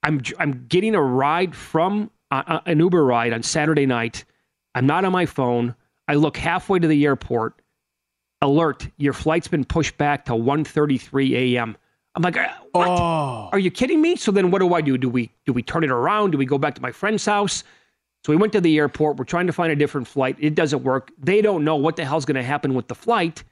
I'm 0.02 0.22
I'm 0.38 0.64
getting 0.68 0.94
a 0.94 1.02
ride 1.02 1.54
from 1.54 2.10
uh, 2.30 2.42
uh, 2.46 2.60
an 2.66 2.80
Uber 2.80 3.04
ride 3.04 3.32
on 3.34 3.42
Saturday 3.42 3.84
night. 3.86 4.24
I'm 4.74 4.86
not 4.86 5.04
on 5.04 5.12
my 5.12 5.26
phone. 5.26 5.74
I 6.08 6.14
look 6.14 6.36
halfway 6.36 6.78
to 6.78 6.88
the 6.88 7.04
airport. 7.04 7.60
Alert! 8.40 8.88
Your 8.96 9.12
flight's 9.12 9.48
been 9.48 9.64
pushed 9.64 9.96
back 9.98 10.24
to 10.24 10.32
1:33 10.32 11.54
a.m. 11.56 11.76
I'm 12.14 12.22
like, 12.22 12.36
uh, 12.36 12.48
what? 12.72 12.88
oh, 12.88 13.48
Are 13.52 13.58
you 13.58 13.70
kidding 13.70 14.02
me? 14.02 14.16
So 14.16 14.32
then 14.32 14.50
what 14.50 14.58
do 14.58 14.74
I 14.74 14.80
do? 14.80 14.98
Do 14.98 15.08
we 15.08 15.30
do 15.46 15.52
we 15.52 15.62
turn 15.62 15.84
it 15.84 15.90
around? 15.90 16.32
Do 16.32 16.38
we 16.38 16.44
go 16.44 16.58
back 16.58 16.74
to 16.74 16.82
my 16.82 16.90
friend's 16.92 17.24
house? 17.24 17.62
So 18.24 18.32
we 18.32 18.36
went 18.36 18.52
to 18.52 18.60
the 18.60 18.76
airport. 18.78 19.16
We're 19.16 19.24
trying 19.24 19.46
to 19.46 19.52
find 19.52 19.72
a 19.72 19.76
different 19.76 20.06
flight. 20.06 20.36
It 20.38 20.54
doesn't 20.54 20.82
work. 20.84 21.10
They 21.18 21.40
don't 21.42 21.64
know 21.64 21.76
what 21.76 21.96
the 21.96 22.04
hell's 22.04 22.24
going 22.24 22.36
to 22.36 22.42
happen 22.42 22.74
with 22.74 22.88
the 22.88 22.94
flight. 22.94 23.42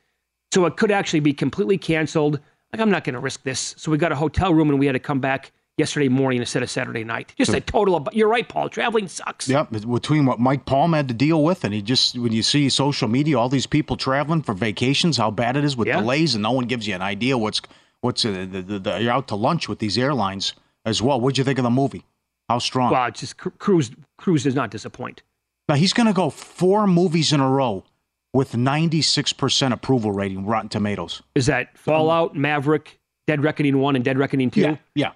So 0.53 0.67
it 0.67 0.77
could 0.77 0.91
actually 0.91 1.21
be 1.21 1.33
completely 1.33 1.79
canceled. 1.79 2.39
Like 2.73 2.81
I'm 2.81 2.91
not 2.91 3.05
going 3.05 3.15
to 3.15 3.21
risk 3.21 3.43
this. 3.43 3.75
So 3.79 3.91
we 3.91 3.99
got 3.99 4.13
a 4.13 4.17
hotel 4.17 4.53
room 4.55 4.71
and 4.71 4.79
we 4.79 4.87
had 4.87 4.93
to 4.93 5.01
come 5.01 5.21
back 5.21 5.53
yesterday 5.81 6.09
morning 6.09 6.41
instead 6.41 6.63
of 6.63 6.71
Saturday 6.71 7.03
night. 7.03 7.33
Just 7.37 7.53
a 7.53 7.61
total 7.61 7.97
of 7.97 8.09
you're 8.13 8.29
right, 8.29 8.49
Paul. 8.49 8.69
Traveling 8.69 9.09
sucks. 9.09 9.49
Yep, 9.49 9.71
between 9.91 10.27
what 10.27 10.39
Mike 10.39 10.65
Palm 10.67 10.93
had 10.93 11.09
to 11.09 11.15
deal 11.15 11.43
with, 11.43 11.65
and 11.65 11.75
he 11.75 11.83
just 11.83 12.17
when 12.17 12.31
you 12.33 12.43
see 12.45 12.69
social 12.69 13.09
media, 13.09 13.39
all 13.39 13.49
these 13.49 13.67
people 13.67 13.97
traveling 13.97 14.43
for 14.43 14.55
vacations, 14.55 15.17
how 15.17 15.31
bad 15.33 15.57
it 15.57 15.65
is 15.65 15.77
with 15.77 15.89
Yeah. 15.89 16.01
delays, 16.01 16.35
and 16.37 16.43
no 16.43 16.53
one 16.53 16.67
gives 16.67 16.87
you 16.87 16.95
an 16.95 17.03
idea 17.03 17.37
what's 17.37 17.61
what's 18.03 18.25
uh, 18.25 18.31
the, 18.51 18.63
the, 18.63 18.79
the, 18.79 19.03
you're 19.03 19.13
out 19.13 19.27
to 19.29 19.35
lunch 19.35 19.69
with 19.69 19.79
these 19.81 19.99
airlines 19.99 20.53
as 20.85 21.03
well. 21.03 21.21
What'd 21.21 21.39
you 21.39 21.45
think 21.45 21.59
of 21.59 21.65
the 21.65 21.71
movie? 21.71 22.05
How 22.49 22.59
strong? 22.59 22.93
Well, 22.93 23.07
it's 23.07 23.21
just 23.21 23.37
Cru- 23.37 23.53
Cruise. 23.59 23.91
Cruise 24.19 24.45
does 24.45 24.55
not 24.55 24.71
disappoint. 24.71 25.23
Now 25.69 25.75
he's 25.77 25.93
going 25.93 26.07
to 26.09 26.13
go 26.13 26.31
four 26.31 26.87
movies 26.87 27.33
in 27.33 27.41
a 27.41 27.49
row 27.49 27.85
with 28.33 28.53
96% 28.53 29.73
approval 29.73 30.13
rating, 30.13 30.47
Rotten 30.47 30.69
Tomatoes. 30.69 31.23
Is 31.35 31.47
that 31.47 31.77
Fallout, 31.79 32.37
Maverick, 32.37 32.99
Dead 33.27 33.43
Reckoning 33.43 33.79
one, 33.79 33.97
and 33.97 34.05
Dead 34.05 34.19
Reckoning 34.19 34.51
two? 34.51 34.61
Yeah, 34.63 34.77
yeah. 34.95 35.13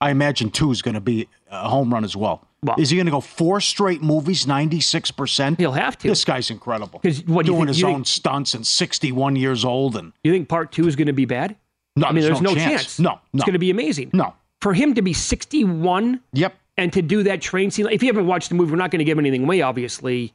I 0.00 0.10
imagine 0.10 0.50
two 0.50 0.70
is 0.70 0.82
going 0.82 0.94
to 0.94 1.00
be 1.00 1.28
a 1.50 1.68
home 1.68 1.92
run 1.92 2.04
as 2.04 2.14
well. 2.16 2.46
Well- 2.62 2.76
is 2.78 2.90
he 2.90 2.96
going 2.96 3.06
to 3.06 3.12
go 3.12 3.20
four 3.20 3.60
straight 3.60 4.02
movies, 4.02 4.44
96%? 4.46 5.58
He'll 5.58 5.72
have 5.72 5.96
to. 5.98 6.08
This 6.08 6.24
guy's 6.24 6.50
incredible. 6.50 7.00
what 7.26 7.46
do 7.46 7.52
Doing 7.52 7.58
think- 7.66 7.68
his 7.68 7.84
own 7.84 7.94
think- 7.96 8.06
stunts 8.06 8.54
and 8.54 8.66
61 8.66 9.36
years 9.36 9.64
old. 9.64 9.96
and 9.96 10.12
You 10.24 10.32
think 10.32 10.48
part 10.48 10.72
two 10.72 10.86
is 10.86 10.96
going 10.96 11.06
to 11.06 11.12
be 11.12 11.24
bad? 11.24 11.56
No, 11.96 12.06
I 12.08 12.12
mean, 12.12 12.24
there's, 12.24 12.42
no, 12.42 12.54
chance. 12.54 12.64
chance. 12.82 12.98
No, 12.98 13.10
no. 13.12 13.20
It's 13.34 13.44
going 13.44 13.54
to 13.54 13.58
be 13.58 13.70
amazing. 13.70 14.10
No. 14.12 14.34
For 14.60 14.74
him 14.74 14.94
to 14.94 15.02
be 15.02 15.12
61 15.14 16.20
Yep. 16.34 16.54
and 16.76 16.92
to 16.92 17.00
do 17.00 17.22
that 17.22 17.40
train 17.40 17.70
scene, 17.70 17.86
if 17.90 18.02
you 18.02 18.08
haven't 18.08 18.26
watched 18.26 18.50
the 18.50 18.54
movie, 18.54 18.70
we're 18.72 18.76
not 18.76 18.90
going 18.90 18.98
to 18.98 19.04
give 19.04 19.18
anything 19.18 19.44
away, 19.44 19.62
obviously. 19.62 20.34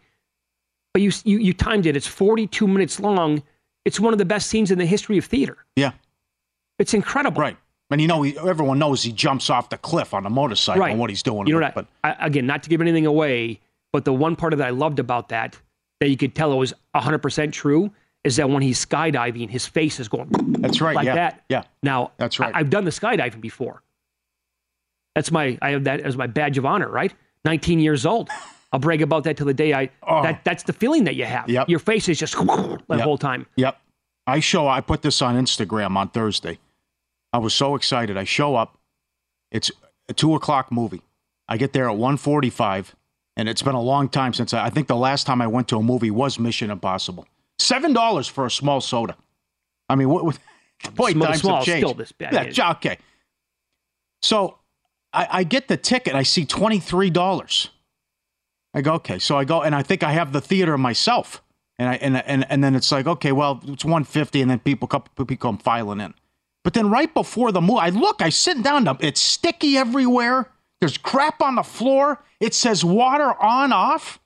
But 0.93 1.01
you, 1.03 1.11
you 1.23 1.37
you 1.37 1.53
timed 1.53 1.85
it. 1.85 1.95
It's 1.95 2.07
42 2.07 2.67
minutes 2.67 2.99
long. 2.99 3.43
It's 3.85 3.99
one 3.99 4.11
of 4.13 4.19
the 4.19 4.25
best 4.25 4.47
scenes 4.49 4.71
in 4.71 4.77
the 4.79 4.85
history 4.85 5.17
of 5.17 5.25
theater. 5.25 5.57
Yeah, 5.75 5.91
It's 6.79 6.93
incredible. 6.93 7.41
right. 7.41 7.57
And 7.91 8.01
you 8.01 8.07
know, 8.07 8.21
he, 8.21 8.37
everyone 8.37 8.79
knows 8.79 9.03
he 9.03 9.11
jumps 9.11 9.49
off 9.49 9.69
the 9.69 9.77
cliff 9.77 10.13
on 10.13 10.25
a 10.25 10.29
motorcycle 10.29 10.81
right. 10.81 10.91
and 10.91 10.99
what 10.99 11.09
he's 11.09 11.23
doing. 11.23 11.47
You 11.47 11.59
know 11.59 11.65
with 11.67 11.75
what? 11.75 11.87
I, 12.03 12.15
again, 12.25 12.45
not 12.45 12.63
to 12.63 12.69
give 12.69 12.81
anything 12.81 13.05
away, 13.05 13.59
but 13.91 14.05
the 14.05 14.13
one 14.13 14.35
part 14.35 14.55
that 14.55 14.65
I 14.65 14.69
loved 14.71 14.99
about 14.99 15.29
that 15.29 15.59
that 15.99 16.09
you 16.09 16.17
could 16.17 16.33
tell 16.33 16.51
it 16.51 16.55
was 16.55 16.73
100% 16.95 17.51
true 17.51 17.91
is 18.23 18.35
that 18.37 18.49
when 18.49 18.61
he's 18.61 18.83
skydiving, 18.83 19.49
his 19.49 19.67
face 19.67 19.99
is 19.99 20.07
going 20.07 20.29
that's 20.59 20.81
right. 20.81 20.95
like 20.95 21.05
yeah. 21.05 21.15
that. 21.15 21.43
Yeah. 21.49 21.63
Now, 21.83 22.11
That's 22.17 22.39
right. 22.39 22.53
I, 22.53 22.59
have 22.59 22.69
done 22.69 22.85
the 22.85 22.91
skydiving 22.91 23.41
before. 23.41 23.81
That's 25.15 25.31
my 25.31 25.57
I 25.61 25.71
have 25.71 25.83
that 25.85 25.99
as 26.01 26.15
my 26.15 26.27
badge 26.27 26.57
of 26.57 26.65
honor, 26.65 26.89
right? 26.89 27.13
19 27.45 27.79
years 27.79 28.05
old. 28.05 28.29
I'll 28.71 28.79
brag 28.79 29.01
about 29.01 29.25
that 29.25 29.35
till 29.35 29.47
the 29.47 29.53
day 29.53 29.73
I. 29.73 29.89
Oh. 30.03 30.23
That 30.23 30.43
that's 30.45 30.63
the 30.63 30.71
feeling 30.73 31.03
that 31.03 31.15
you 31.15 31.25
have. 31.25 31.49
Yep. 31.49 31.67
Your 31.67 31.79
face 31.79 32.07
is 32.07 32.17
just 32.17 32.33
the 32.37 32.79
Yep. 32.89 32.99
whole 33.01 33.17
time. 33.17 33.45
Yep. 33.57 33.77
I 34.27 34.39
show. 34.39 34.67
I 34.67 34.79
put 34.81 35.01
this 35.01 35.21
on 35.21 35.35
Instagram 35.35 35.97
on 35.97 36.09
Thursday. 36.09 36.59
I 37.33 37.37
was 37.37 37.53
so 37.53 37.75
excited. 37.75 38.17
I 38.17 38.23
show 38.23 38.55
up. 38.55 38.77
It's 39.51 39.71
a 40.09 40.13
two 40.13 40.35
o'clock 40.35 40.71
movie. 40.71 41.01
I 41.47 41.57
get 41.57 41.73
there 41.73 41.89
at 41.89 41.97
1.45, 41.97 42.93
and 43.35 43.49
it's 43.49 43.61
been 43.61 43.75
a 43.75 43.81
long 43.81 44.07
time 44.09 44.33
since 44.33 44.53
I, 44.53 44.65
I 44.65 44.69
think 44.69 44.87
the 44.87 44.95
last 44.95 45.25
time 45.27 45.41
I 45.41 45.47
went 45.47 45.67
to 45.69 45.77
a 45.77 45.83
movie 45.83 46.11
was 46.11 46.39
Mission 46.39 46.71
Impossible. 46.71 47.27
Seven 47.59 47.93
dollars 47.93 48.27
for 48.27 48.45
a 48.45 48.51
small 48.51 48.81
soda. 48.81 49.15
I 49.89 49.95
mean, 49.95 50.09
what? 50.09 50.23
what 50.25 50.39
boy, 50.95 51.11
Small- 51.11 51.27
times 51.27 51.41
small 51.41 51.55
have 51.57 51.65
changed. 51.65 51.85
still 51.87 51.93
this 51.93 52.11
bad, 52.11 52.57
Yeah, 52.57 52.71
okay. 52.71 52.97
So 54.21 54.57
I, 55.13 55.27
I 55.31 55.43
get 55.43 55.67
the 55.67 55.77
ticket. 55.77 56.15
I 56.15 56.23
see 56.23 56.45
twenty 56.45 56.79
three 56.79 57.09
dollars. 57.09 57.69
I 58.73 58.81
go 58.81 58.93
okay. 58.95 59.19
So 59.19 59.37
I 59.37 59.43
go 59.43 59.61
and 59.61 59.75
I 59.75 59.83
think 59.83 60.03
I 60.03 60.11
have 60.13 60.31
the 60.31 60.41
theater 60.41 60.77
myself. 60.77 61.43
And 61.77 61.89
I 61.89 61.95
and 61.95 62.17
and 62.17 62.45
and 62.49 62.63
then 62.63 62.75
it's 62.75 62.91
like 62.91 63.07
okay, 63.07 63.31
well 63.31 63.61
it's 63.67 63.83
one 63.85 64.03
fifty, 64.05 64.41
and 64.41 64.49
then 64.49 64.59
people 64.59 64.87
couple 64.87 65.25
people 65.25 65.41
come 65.51 65.57
filing 65.57 65.99
in. 65.99 66.13
But 66.63 66.73
then 66.73 66.89
right 66.89 67.11
before 67.13 67.51
the 67.51 67.61
movie, 67.61 67.79
I 67.79 67.89
look, 67.89 68.21
I 68.21 68.29
sit 68.29 68.61
down. 68.61 68.87
It's 68.99 69.19
sticky 69.21 69.77
everywhere. 69.77 70.49
There's 70.79 70.97
crap 70.97 71.41
on 71.41 71.55
the 71.55 71.63
floor. 71.63 72.23
It 72.39 72.53
says 72.53 72.83
water 72.85 73.33
on 73.41 73.71
off. 73.73 74.19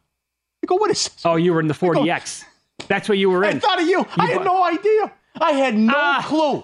I 0.63 0.67
go, 0.67 0.75
what 0.75 0.91
is 0.91 1.03
this? 1.07 1.25
Oh, 1.25 1.35
you 1.35 1.53
were 1.53 1.59
in 1.59 1.67
the 1.67 1.73
4DX. 1.73 2.43
That's 2.87 3.07
what 3.07 3.17
you 3.17 3.29
were 3.29 3.43
in. 3.45 3.57
I 3.57 3.59
thought 3.59 3.81
of 3.81 3.87
you. 3.87 4.05
I 4.17 4.27
had 4.27 4.43
no 4.43 4.63
idea. 4.63 5.11
I 5.39 5.51
had 5.51 5.77
no 5.77 5.93
Ah. 5.95 6.23
clue. 6.25 6.63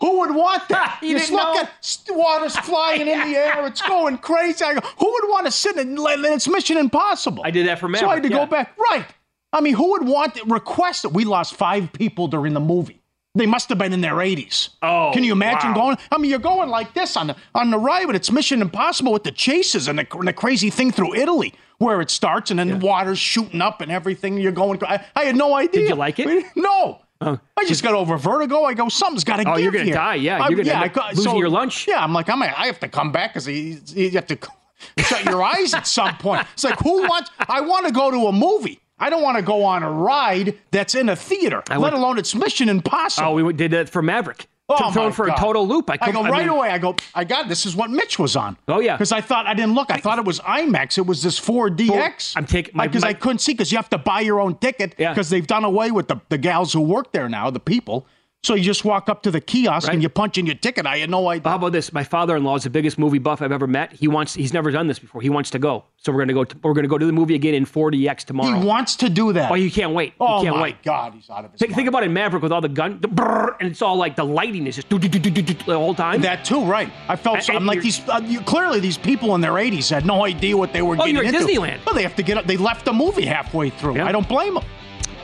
Who 0.00 0.20
would 0.20 0.34
want 0.34 0.68
that? 0.68 0.98
You 1.02 1.18
Just 1.18 1.32
look 1.32 1.54
know? 1.54 1.60
at 1.62 1.70
water's 2.10 2.56
flying 2.64 3.00
in 3.02 3.06
the 3.08 3.36
air. 3.36 3.66
It's 3.66 3.82
going 3.82 4.18
crazy. 4.18 4.64
I 4.64 4.74
go, 4.74 4.80
who 4.98 5.12
would 5.12 5.28
want 5.30 5.46
to 5.46 5.52
sit 5.52 5.76
in 5.76 5.88
and 5.88 5.98
let- 5.98 6.20
it's 6.20 6.46
Mission 6.48 6.76
Impossible? 6.76 7.42
I 7.44 7.50
did 7.50 7.66
that 7.66 7.78
for 7.80 7.92
So 7.96 8.08
I 8.08 8.14
had 8.14 8.22
to 8.22 8.28
Maverick, 8.28 8.32
go 8.32 8.56
back. 8.56 8.76
Right. 8.78 9.06
I 9.52 9.60
mean, 9.60 9.74
who 9.74 9.90
would 9.92 10.06
want 10.06 10.34
to 10.36 10.44
request 10.46 11.04
it? 11.04 11.12
We 11.12 11.24
lost 11.24 11.54
five 11.54 11.92
people 11.92 12.28
during 12.28 12.54
the 12.54 12.60
movie. 12.60 12.97
They 13.38 13.46
must 13.46 13.68
have 13.70 13.78
been 13.78 13.92
in 13.92 14.00
their 14.00 14.14
80s. 14.16 14.70
Oh, 14.82 15.10
Can 15.14 15.24
you 15.24 15.32
imagine 15.32 15.70
wow. 15.70 15.74
going? 15.76 15.96
I 16.12 16.18
mean, 16.18 16.30
you're 16.30 16.38
going 16.40 16.68
like 16.68 16.92
this 16.94 17.16
on 17.16 17.28
the 17.28 17.36
on 17.54 17.70
the 17.70 17.78
ride, 17.78 18.06
but 18.06 18.16
it's 18.16 18.30
Mission 18.30 18.60
Impossible 18.60 19.12
with 19.12 19.24
the 19.24 19.32
chases 19.32 19.88
and 19.88 19.98
the, 19.98 20.06
and 20.12 20.28
the 20.28 20.32
crazy 20.32 20.70
thing 20.70 20.90
through 20.90 21.14
Italy 21.14 21.54
where 21.78 22.00
it 22.00 22.10
starts 22.10 22.50
and 22.50 22.58
then 22.58 22.68
the 22.68 22.76
water's 22.76 23.18
shooting 23.20 23.60
up 23.62 23.80
and 23.80 23.90
everything. 23.92 24.36
You're 24.38 24.52
going. 24.52 24.82
I, 24.84 25.04
I 25.16 25.24
had 25.24 25.36
no 25.36 25.54
idea. 25.54 25.82
Did 25.82 25.88
you 25.90 25.94
like 25.94 26.18
it? 26.18 26.44
No. 26.56 27.00
Oh. 27.20 27.38
I 27.56 27.64
just 27.64 27.82
got 27.82 27.94
over 27.94 28.16
vertigo. 28.16 28.62
I 28.64 28.74
go, 28.74 28.88
something's 28.88 29.24
got 29.24 29.38
to 29.38 29.48
Oh, 29.50 29.54
give 29.56 29.62
you're 29.64 29.72
gonna 29.72 29.84
here. 29.86 29.94
die, 29.94 30.14
yeah. 30.16 30.38
I'm- 30.40 30.50
You're 30.52 30.58
gonna 30.62 30.68
yeah, 30.68 30.82
end 30.82 30.90
up 30.90 31.04
I 31.04 31.08
got- 31.08 31.16
losing 31.16 31.36
your 31.36 31.48
lunch. 31.48 31.88
Yeah, 31.88 32.02
I'm 32.02 32.12
like, 32.12 32.28
I'm, 32.30 32.40
I 32.42 32.66
have 32.66 32.78
to 32.80 32.88
come 32.88 33.10
back 33.10 33.32
because 33.34 33.48
you, 33.48 33.80
you 33.88 34.10
have 34.12 34.26
to 34.28 34.38
shut 34.98 35.24
your 35.24 35.42
eyes 35.42 35.74
at 35.74 35.86
some 35.88 36.16
point. 36.18 36.46
It's 36.52 36.62
like, 36.62 36.78
who 36.80 37.02
wants? 37.08 37.30
I 37.40 37.60
want 37.60 37.86
to 37.86 37.92
go 37.92 38.10
to 38.12 38.26
a 38.28 38.32
movie. 38.32 38.78
I 39.00 39.10
don't 39.10 39.22
want 39.22 39.36
to 39.36 39.42
go 39.42 39.64
on 39.64 39.82
a 39.82 39.90
ride 39.90 40.56
that's 40.70 40.94
in 40.94 41.08
a 41.08 41.16
theater, 41.16 41.62
I 41.70 41.76
let 41.76 41.92
alone 41.92 42.18
it's 42.18 42.34
Mission 42.34 42.68
Impossible. 42.68 43.28
Oh, 43.28 43.44
we 43.44 43.52
did 43.52 43.70
that 43.72 43.88
for 43.88 44.02
Maverick. 44.02 44.48
Oh, 44.70 44.90
thrown 44.90 45.12
for 45.12 45.26
God. 45.26 45.38
a 45.38 45.40
total 45.40 45.66
loop. 45.66 45.88
I, 45.88 45.96
I 45.98 46.12
go 46.12 46.22
right 46.24 46.40
mean, 46.40 46.48
away. 46.50 46.68
I 46.68 46.76
go, 46.76 46.94
I 47.14 47.24
got 47.24 47.48
this. 47.48 47.64
Is 47.64 47.74
what 47.74 47.88
Mitch 47.90 48.18
was 48.18 48.36
on. 48.36 48.58
Oh, 48.68 48.80
yeah. 48.80 48.96
because 48.96 49.12
I 49.12 49.22
thought 49.22 49.46
I 49.46 49.54
didn't 49.54 49.74
look. 49.74 49.90
I 49.90 49.96
thought 49.96 50.18
it 50.18 50.26
was 50.26 50.40
IMAX. 50.40 50.98
It 50.98 51.06
was 51.06 51.22
this 51.22 51.40
4DX. 51.40 52.36
I'm 52.36 52.44
taking- 52.44 52.76
my- 52.76 52.84
uh, 52.84 52.88
because 52.88 53.02
I 53.02 53.14
couldn't 53.14 53.38
see 53.38 53.52
because 53.54 53.72
you 53.72 53.78
have 53.78 53.88
to 53.90 53.98
buy 53.98 54.20
your 54.20 54.40
own 54.40 54.56
ticket 54.56 54.94
Yeah. 54.98 55.14
because 55.14 55.30
they've 55.30 55.46
done 55.46 55.64
away 55.64 55.90
with 55.90 56.08
the, 56.08 56.20
the 56.28 56.36
gals 56.36 56.74
who 56.74 56.82
work 56.82 57.12
there 57.12 57.30
now, 57.30 57.48
the 57.50 57.60
people. 57.60 58.06
So 58.44 58.54
you 58.54 58.62
just 58.62 58.84
walk 58.84 59.08
up 59.08 59.22
to 59.24 59.32
the 59.32 59.40
kiosk 59.40 59.88
Right. 59.88 59.94
and 59.94 60.02
you 60.02 60.08
punch 60.08 60.38
in 60.38 60.46
your 60.46 60.54
ticket. 60.54 60.86
I 60.86 60.98
had 60.98 61.10
no 61.10 61.28
idea. 61.28 61.50
How 61.50 61.56
about 61.56 61.72
this? 61.72 61.92
My 61.92 62.04
father-in-law 62.04 62.54
is 62.56 62.62
the 62.62 62.70
biggest 62.70 62.96
movie 62.96 63.18
buff 63.18 63.42
I've 63.42 63.50
ever 63.50 63.66
met. 63.66 63.92
He 63.92 64.06
wants. 64.06 64.32
He's 64.34 64.52
never 64.54 64.70
done 64.70 64.86
this 64.86 65.00
before. 65.00 65.20
He 65.20 65.28
wants 65.28 65.50
to 65.50 65.58
go. 65.58 65.84
So 65.96 66.12
we're 66.12 66.20
gonna 66.20 66.32
go. 66.34 66.44
To, 66.44 66.56
we're 66.62 66.72
gonna 66.72 66.86
go 66.86 66.98
to 66.98 67.04
the 67.04 67.12
movie 67.12 67.34
again 67.34 67.54
in 67.54 67.66
4DX 67.66 68.24
tomorrow. 68.24 68.56
he 68.60 68.64
wants 68.64 68.94
to 68.96 69.10
do 69.10 69.32
that. 69.32 69.50
oh, 69.50 69.54
you 69.56 69.72
can't 69.72 69.92
wait. 69.92 70.14
Oh, 70.20 70.38
you 70.38 70.44
can't 70.44 70.56
my 70.56 70.62
wait. 70.62 70.82
God, 70.84 71.14
he's 71.14 71.28
out 71.28 71.44
of 71.46 71.50
his 71.50 71.58
Think, 71.58 71.74
think 71.74 71.88
about 71.88 72.04
it, 72.04 72.10
Maverick 72.10 72.42
with 72.42 72.52
all 72.52 72.60
the 72.60 72.68
gun, 72.68 73.00
the 73.00 73.08
brrr, 73.08 73.56
and 73.58 73.68
it's 73.68 73.82
all 73.82 73.96
like 73.96 74.14
the 74.14 74.24
lighting 74.24 74.68
is 74.68 74.76
just 74.76 74.88
do, 74.88 75.00
do, 75.00 75.08
do, 75.08 75.18
do, 75.18 75.30
do, 75.30 75.42
do, 75.42 75.54
the 75.66 75.76
whole 75.76 75.94
time. 75.94 76.20
that 76.22 76.44
too, 76.44 76.64
right? 76.64 76.90
I 77.08 77.16
felt. 77.16 77.42
So, 77.42 77.54
I'm 77.54 77.66
like 77.66 77.82
these. 77.82 78.08
Uh, 78.08 78.20
you, 78.24 78.40
clearly, 78.42 78.78
these 78.78 78.96
people 78.96 79.34
in 79.34 79.40
their 79.40 79.54
80s 79.54 79.90
had 79.90 80.06
no 80.06 80.24
idea 80.24 80.56
what 80.56 80.72
they 80.72 80.80
were 80.82 80.94
Oh, 80.94 80.98
getting 80.98 81.16
you're 81.16 81.24
at 81.24 81.34
into. 81.34 81.44
Disneyland. 81.44 81.84
Well, 81.84 81.96
they 81.96 82.02
have 82.04 82.14
to 82.14 82.22
get. 82.22 82.38
up. 82.38 82.46
They 82.46 82.56
left 82.56 82.84
the 82.84 82.92
movie 82.92 83.26
halfway 83.26 83.70
through. 83.70 83.96
Yeah. 83.96 84.06
I 84.06 84.12
don't 84.12 84.28
blame 84.28 84.54
them. 84.54 84.62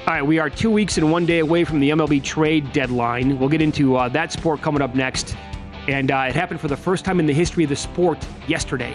All 0.06 0.12
right, 0.12 0.26
we 0.26 0.38
are 0.38 0.50
two 0.50 0.70
weeks 0.70 0.99
and 0.99 1.11
one 1.11 1.25
day 1.25 1.38
away 1.38 1.64
from 1.64 1.80
the 1.80 1.88
MLB 1.88 2.23
trade 2.23 2.75
deadline. 2.75 3.38
We'll 3.38 3.49
get 3.49 3.62
into 3.62 3.96
uh, 3.96 4.11
that 4.11 4.32
sport 4.32 4.61
coming 4.61 4.82
up 4.82 4.94
next. 4.94 5.34
And 5.88 6.11
uh, 6.11 6.26
it 6.28 6.34
happened 6.34 6.61
for 6.61 6.68
the 6.68 6.76
first 6.76 7.06
time 7.06 7.20
in 7.20 7.25
the 7.25 7.32
history 7.32 7.64
of 7.64 7.70
the 7.70 7.76
sport 7.76 8.18
yesterday. 8.46 8.94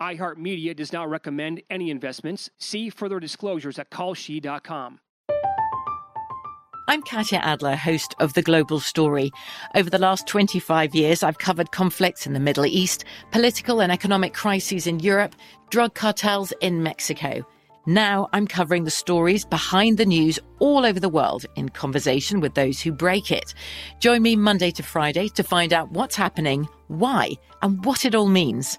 iHeartMedia 0.00 0.74
does 0.74 0.92
not 0.92 1.08
recommend 1.08 1.62
any 1.70 1.90
investments. 1.90 2.50
See 2.58 2.90
further 2.90 3.20
disclosures 3.20 3.78
at 3.78 3.90
kalshi.com. 3.90 5.00
I'm 6.86 7.00
Katya 7.00 7.38
Adler, 7.38 7.76
host 7.76 8.14
of 8.18 8.34
The 8.34 8.42
Global 8.42 8.78
Story. 8.78 9.30
Over 9.74 9.88
the 9.88 9.98
last 9.98 10.26
25 10.26 10.94
years, 10.94 11.22
I've 11.22 11.38
covered 11.38 11.72
conflicts 11.72 12.26
in 12.26 12.34
the 12.34 12.40
Middle 12.40 12.66
East, 12.66 13.04
political 13.30 13.80
and 13.80 13.90
economic 13.90 14.34
crises 14.34 14.86
in 14.86 15.00
Europe, 15.00 15.34
drug 15.70 15.94
cartels 15.94 16.52
in 16.60 16.82
Mexico. 16.82 17.46
Now 17.86 18.28
I'm 18.32 18.46
covering 18.46 18.84
the 18.84 18.90
stories 18.90 19.44
behind 19.44 19.98
the 19.98 20.06
news 20.06 20.38
all 20.58 20.84
over 20.84 21.00
the 21.00 21.08
world 21.08 21.46
in 21.54 21.68
conversation 21.70 22.40
with 22.40 22.54
those 22.54 22.80
who 22.80 22.92
break 22.92 23.30
it. 23.30 23.54
Join 23.98 24.22
me 24.22 24.36
Monday 24.36 24.70
to 24.72 24.82
Friday 24.82 25.28
to 25.28 25.42
find 25.42 25.72
out 25.72 25.90
what's 25.92 26.16
happening, 26.16 26.68
why, 26.88 27.32
and 27.62 27.84
what 27.84 28.04
it 28.04 28.14
all 28.14 28.28
means. 28.28 28.78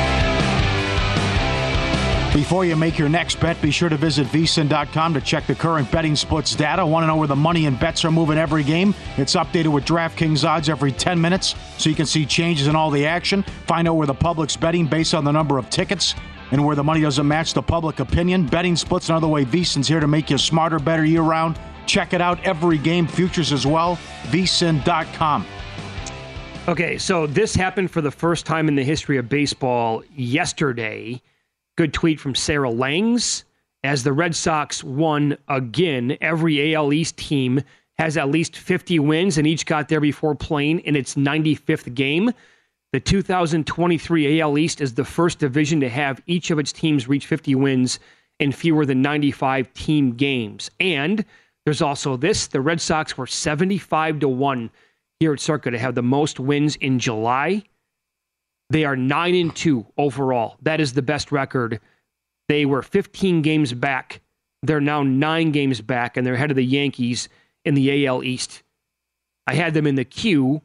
Before 2.33 2.63
you 2.63 2.77
make 2.77 2.97
your 2.97 3.09
next 3.09 3.41
bet, 3.41 3.61
be 3.61 3.71
sure 3.71 3.89
to 3.89 3.97
visit 3.97 4.25
vsin.com 4.27 5.13
to 5.15 5.19
check 5.19 5.47
the 5.47 5.55
current 5.55 5.91
betting 5.91 6.15
splits 6.15 6.55
data. 6.55 6.85
Want 6.85 7.03
to 7.03 7.07
know 7.07 7.17
where 7.17 7.27
the 7.27 7.35
money 7.35 7.65
and 7.65 7.77
bets 7.77 8.05
are 8.05 8.11
moving 8.11 8.37
every 8.37 8.63
game? 8.63 8.95
It's 9.17 9.35
updated 9.35 9.67
with 9.67 9.83
DraftKings 9.83 10.47
odds 10.47 10.69
every 10.69 10.93
10 10.93 11.19
minutes 11.19 11.55
so 11.77 11.89
you 11.89 11.95
can 11.95 12.05
see 12.05 12.25
changes 12.25 12.67
in 12.67 12.75
all 12.75 12.89
the 12.89 13.05
action. 13.05 13.43
Find 13.67 13.85
out 13.85 13.95
where 13.95 14.07
the 14.07 14.13
public's 14.13 14.55
betting 14.55 14.87
based 14.87 15.13
on 15.13 15.25
the 15.25 15.31
number 15.31 15.57
of 15.57 15.69
tickets 15.69 16.15
and 16.51 16.65
where 16.65 16.73
the 16.75 16.83
money 16.83 17.01
doesn't 17.01 17.27
match 17.27 17.53
the 17.53 17.61
public 17.61 17.99
opinion. 17.99 18.45
Betting 18.47 18.77
splits 18.77 19.09
another 19.09 19.27
way. 19.27 19.43
VSIN's 19.43 19.89
here 19.89 19.99
to 19.99 20.07
make 20.07 20.29
you 20.29 20.37
smarter, 20.37 20.79
better 20.79 21.03
year 21.03 21.23
round. 21.23 21.59
Check 21.85 22.13
it 22.13 22.21
out 22.21 22.41
every 22.45 22.77
game, 22.77 23.07
futures 23.07 23.51
as 23.51 23.67
well. 23.67 23.97
vsin.com. 24.27 25.45
Okay, 26.69 26.97
so 26.97 27.27
this 27.27 27.53
happened 27.55 27.91
for 27.91 27.99
the 27.99 28.11
first 28.11 28.45
time 28.45 28.69
in 28.69 28.75
the 28.75 28.83
history 28.85 29.17
of 29.17 29.27
baseball 29.27 30.01
yesterday. 30.15 31.21
Good 31.77 31.93
tweet 31.93 32.19
from 32.19 32.35
Sarah 32.35 32.69
Langs. 32.69 33.45
As 33.83 34.03
the 34.03 34.13
Red 34.13 34.35
Sox 34.35 34.83
won 34.83 35.37
again, 35.47 36.17
every 36.21 36.75
AL 36.75 36.93
East 36.93 37.17
team 37.17 37.61
has 37.97 38.17
at 38.17 38.29
least 38.29 38.57
50 38.57 38.99
wins 38.99 39.37
and 39.37 39.47
each 39.47 39.65
got 39.65 39.87
there 39.87 40.01
before 40.01 40.35
playing 40.35 40.79
in 40.79 40.95
its 40.95 41.15
95th 41.15 41.93
game. 41.93 42.31
The 42.93 42.99
2023 42.99 44.41
AL 44.41 44.57
East 44.57 44.81
is 44.81 44.93
the 44.93 45.05
first 45.05 45.39
division 45.39 45.79
to 45.79 45.89
have 45.89 46.21
each 46.27 46.51
of 46.51 46.59
its 46.59 46.71
teams 46.71 47.07
reach 47.07 47.25
50 47.25 47.55
wins 47.55 47.99
in 48.39 48.51
fewer 48.51 48.85
than 48.85 49.01
95 49.01 49.73
team 49.73 50.13
games. 50.13 50.69
And 50.79 51.23
there's 51.63 51.81
also 51.81 52.17
this 52.17 52.47
the 52.47 52.59
Red 52.59 52.81
Sox 52.81 53.17
were 53.17 53.27
75 53.27 54.19
to 54.19 54.27
1 54.27 54.69
here 55.19 55.33
at 55.33 55.39
Circa 55.39 55.71
to 55.71 55.79
have 55.79 55.95
the 55.95 56.03
most 56.03 56.39
wins 56.39 56.75
in 56.77 56.99
July 56.99 57.63
they 58.71 58.85
are 58.85 58.95
9 58.95 59.35
and 59.35 59.55
2 59.55 59.85
overall. 59.97 60.55
That 60.61 60.79
is 60.79 60.93
the 60.93 61.01
best 61.01 61.31
record. 61.31 61.81
They 62.47 62.65
were 62.65 62.81
15 62.81 63.41
games 63.41 63.73
back. 63.73 64.21
They're 64.63 64.79
now 64.79 65.03
9 65.03 65.51
games 65.51 65.81
back 65.81 66.15
and 66.15 66.25
they're 66.25 66.35
ahead 66.35 66.51
of 66.51 66.55
the 66.55 66.63
Yankees 66.63 67.27
in 67.65 67.73
the 67.73 68.07
AL 68.07 68.23
East. 68.23 68.63
I 69.45 69.55
had 69.55 69.73
them 69.73 69.87
in 69.87 69.95
the 69.95 70.05
queue, 70.05 70.61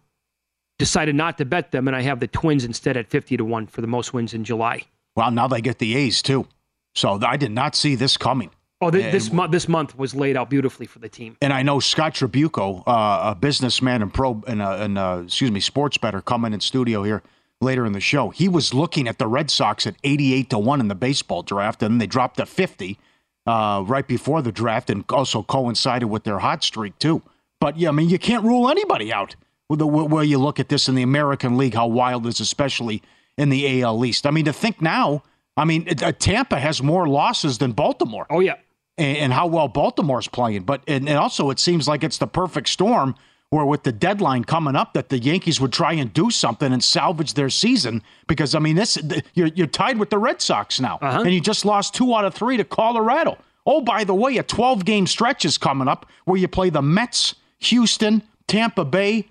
decided 0.79 1.17
not 1.17 1.39
to 1.39 1.45
bet 1.45 1.73
them 1.73 1.89
and 1.89 1.97
I 1.97 2.03
have 2.03 2.21
the 2.21 2.29
Twins 2.29 2.65
instead 2.65 2.97
at 2.97 3.09
50 3.09 3.39
to 3.39 3.45
1 3.45 3.67
for 3.67 3.81
the 3.81 3.87
most 3.89 4.15
wins 4.15 4.35
in 4.35 4.45
July. 4.45 4.83
Well, 5.17 5.31
now 5.31 5.49
they 5.49 5.61
get 5.61 5.79
the 5.79 5.97
A's 5.97 6.23
too. 6.23 6.47
So 6.95 7.19
I 7.27 7.37
did 7.37 7.51
not 7.51 7.75
see 7.75 7.95
this 7.97 8.17
coming. 8.17 8.51
Oh, 8.81 8.91
this 8.91 9.11
this, 9.11 9.33
mo- 9.33 9.49
this 9.49 9.69
month 9.69 9.99
was 9.99 10.15
laid 10.15 10.37
out 10.37 10.51
beautifully 10.51 10.87
for 10.87 10.99
the 10.99 11.09
team. 11.09 11.37
And 11.41 11.51
I 11.51 11.63
know 11.63 11.81
Scott 11.81 12.15
Trabucco, 12.15 12.83
uh, 12.87 13.33
a 13.33 13.35
businessman 13.35 14.03
and 14.03 14.13
pro 14.13 14.43
and, 14.47 14.61
uh, 14.61 14.77
and 14.81 14.99
uh, 14.99 15.23
excuse 15.25 15.51
me, 15.51 15.61
sports 15.61 15.97
better, 15.97 16.21
coming 16.21 16.53
in 16.53 16.61
studio 16.61 17.03
here 17.03 17.23
later 17.61 17.87
in 17.87 17.93
the 17.93 18.01
show. 18.01 18.31
He 18.31 18.49
was 18.49 18.75
looking 18.75 19.09
at 19.09 19.19
the 19.19 19.27
Red 19.27 19.51
Sox 19.51 19.87
at 19.87 19.97
88 20.05 20.51
to 20.51 20.59
1 20.59 20.81
in 20.81 20.89
the 20.89 20.95
baseball 20.95 21.43
draft, 21.43 21.83
and 21.83 22.01
they 22.01 22.07
dropped 22.07 22.37
to 22.37 22.47
50 22.47 22.99
uh, 23.47 23.85
right 23.87 24.07
before 24.07 24.43
the 24.43 24.53
draft 24.53 24.91
and 24.91 25.05
also 25.09 25.43
coincided 25.43 26.07
with 26.07 26.25
their 26.25 26.41
hot 26.41 26.63
streak, 26.63 26.99
too. 26.99 27.23
But 27.61 27.79
yeah, 27.79 27.89
I 27.89 27.93
mean, 27.93 28.09
you 28.09 28.19
can't 28.19 28.45
rule 28.45 28.69
anybody 28.69 29.13
out 29.13 29.37
with 29.69 29.79
the 29.79 29.87
way 29.87 30.25
you 30.25 30.39
look 30.39 30.61
at 30.61 30.69
this 30.69 30.89
in 30.89 30.95
the 30.95 31.03
American 31.03 31.57
League, 31.57 31.75
how 31.75 31.87
wild 31.87 32.27
it 32.27 32.31
is, 32.31 32.41
especially 32.41 33.03
in 33.37 33.49
the 33.49 33.83
AL 33.83 34.05
East. 34.05 34.27
I 34.27 34.31
mean, 34.31 34.45
to 34.45 34.53
think 34.53 34.81
now, 34.81 35.23
I 35.57 35.65
mean, 35.65 35.89
uh, 36.03 36.13
Tampa 36.13 36.59
has 36.59 36.83
more 36.83 37.09
losses 37.09 37.59
than 37.59 37.73
Baltimore. 37.73 38.27
Oh, 38.31 38.41
yeah. 38.41 38.57
And, 38.99 39.17
and 39.17 39.33
how 39.33 39.47
well 39.47 39.69
Baltimore's 39.69 40.29
playing. 40.29 40.63
But 40.63 40.83
and, 40.87 41.09
and 41.09 41.19
also, 41.19 41.51
it 41.51 41.59
seems 41.59 41.89
like 41.89 42.05
it's 42.05 42.19
the 42.19 42.27
perfect 42.27 42.69
storm 42.69 43.15
or 43.51 43.67
with 43.67 43.85
the 43.85 43.93
deadline 43.93 44.45
coming 44.45 44.75
up 44.75 44.93
that 44.95 45.09
the 45.09 45.19
Yankees 45.19 45.61
would 45.61 45.73
try 45.73 45.93
and 45.93 46.13
do 46.13 46.31
something 46.31 46.73
and 46.73 46.83
salvage 46.83 47.35
their 47.35 47.51
season 47.51 48.03
because 48.27 48.55
I 48.55 48.59
mean 48.59 48.77
this 48.77 48.99
you're 49.35 49.49
you're 49.49 49.67
tied 49.67 49.99
with 49.99 50.11
the 50.11 50.19
Red 50.19 50.41
Sox 50.41 50.81
now 50.81 50.99
uh-huh. 51.01 51.23
and 51.23 51.33
you 51.33 51.41
just 51.41 51.65
lost 51.65 51.95
2 51.95 52.15
out 52.15 52.25
of 52.25 52.35
3 52.35 52.57
to 52.57 52.65
Colorado. 52.65 53.39
Oh 53.65 53.81
by 53.81 54.05
the 54.05 54.15
way, 54.15 54.37
a 54.39 54.43
12 54.43 54.85
game 54.85 55.07
stretch 55.07 55.45
is 55.45 55.59
coming 55.59 55.89
up 55.89 56.07
where 56.25 56.39
you 56.39 56.49
play 56.49 56.71
the 56.71 56.83
Mets, 56.83 57.35
Houston, 57.59 58.23
Tampa 58.47 58.85
Bay 58.85 59.29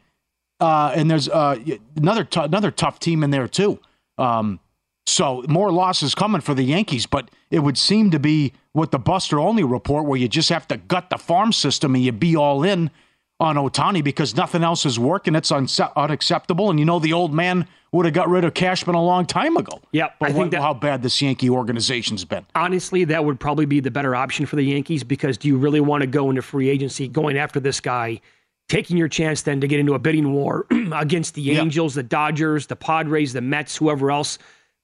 uh, 0.60 0.94
and 0.96 1.12
there's 1.12 1.28
uh, 1.28 1.60
another 1.96 2.24
t- 2.24 2.40
another 2.40 2.72
tough 2.72 3.00
team 3.00 3.24
in 3.24 3.32
there 3.32 3.48
too. 3.48 3.80
Um, 4.18 4.60
so 5.06 5.44
more 5.48 5.72
losses 5.72 6.16
coming 6.16 6.42
for 6.42 6.54
the 6.54 6.64
Yankees, 6.64 7.06
but 7.06 7.30
it 7.52 7.60
would 7.60 7.78
seem 7.78 8.12
to 8.12 8.20
be 8.20 8.54
with 8.74 8.92
the 8.92 8.98
Buster 8.98 9.40
Olney 9.40 9.64
report 9.64 10.06
where 10.06 10.18
you 10.18 10.28
just 10.28 10.50
have 10.50 10.68
to 10.70 10.78
gut 10.78 11.10
the 11.10 11.18
farm 11.18 11.52
system 11.52 11.94
and 11.94 12.04
you 12.04 12.12
be 12.12 12.36
all 12.36 12.64
in 12.64 12.90
on 13.40 13.56
Ohtani 13.56 14.04
because 14.04 14.36
nothing 14.36 14.64
else 14.64 14.86
is 14.86 14.98
working. 14.98 15.36
It's 15.36 15.52
unacceptable. 15.52 16.70
And 16.70 16.80
you 16.80 16.86
know, 16.86 17.00
the 17.00 17.14
old 17.14 17.34
man 17.34 17.68
would 17.92 18.06
have 18.06 18.14
got 18.14 18.30
rid 18.30 18.44
of 18.44 18.54
Cashman 18.54 18.96
a 18.96 19.04
long 19.04 19.26
time 19.26 19.58
ago. 19.58 19.82
Yeah, 19.92 20.10
but 20.20 20.30
I 20.30 20.34
what, 20.34 20.40
think 20.40 20.52
that, 20.52 20.62
how 20.62 20.74
bad 20.74 21.02
this 21.02 21.22
Yankee 21.22 21.50
organization's 21.50 22.26
been. 22.26 22.46
Honestly, 22.56 23.04
that 23.06 23.24
would 23.24 23.40
probably 23.40 23.66
be 23.66 23.80
the 23.80 23.92
better 23.92 24.16
option 24.16 24.46
for 24.46 24.56
the 24.56 24.64
Yankees 24.64 25.04
because 25.04 25.38
do 25.38 25.48
you 25.48 25.58
really 25.58 25.80
want 25.80 26.02
to 26.02 26.08
go 26.08 26.30
into 26.30 26.42
free 26.42 26.70
agency 26.70 27.08
going 27.08 27.38
after 27.38 27.60
this 27.60 27.80
guy, 27.80 28.20
taking 28.70 28.98
your 28.98 29.08
chance 29.08 29.42
then 29.44 29.62
to 29.62 29.68
get 29.68 29.80
into 29.80 29.94
a 29.94 30.00
bidding 30.00 30.34
war 30.34 30.66
against 30.94 31.36
the 31.36 31.42
yeah. 31.42 31.62
Angels, 31.62 31.96
the 31.96 32.04
Dodgers, 32.04 32.68
the 32.68 32.76
Padres, 32.76 33.34
the 33.34 33.42
Mets, 33.42 33.78
whoever 33.78 34.12
else 34.12 34.38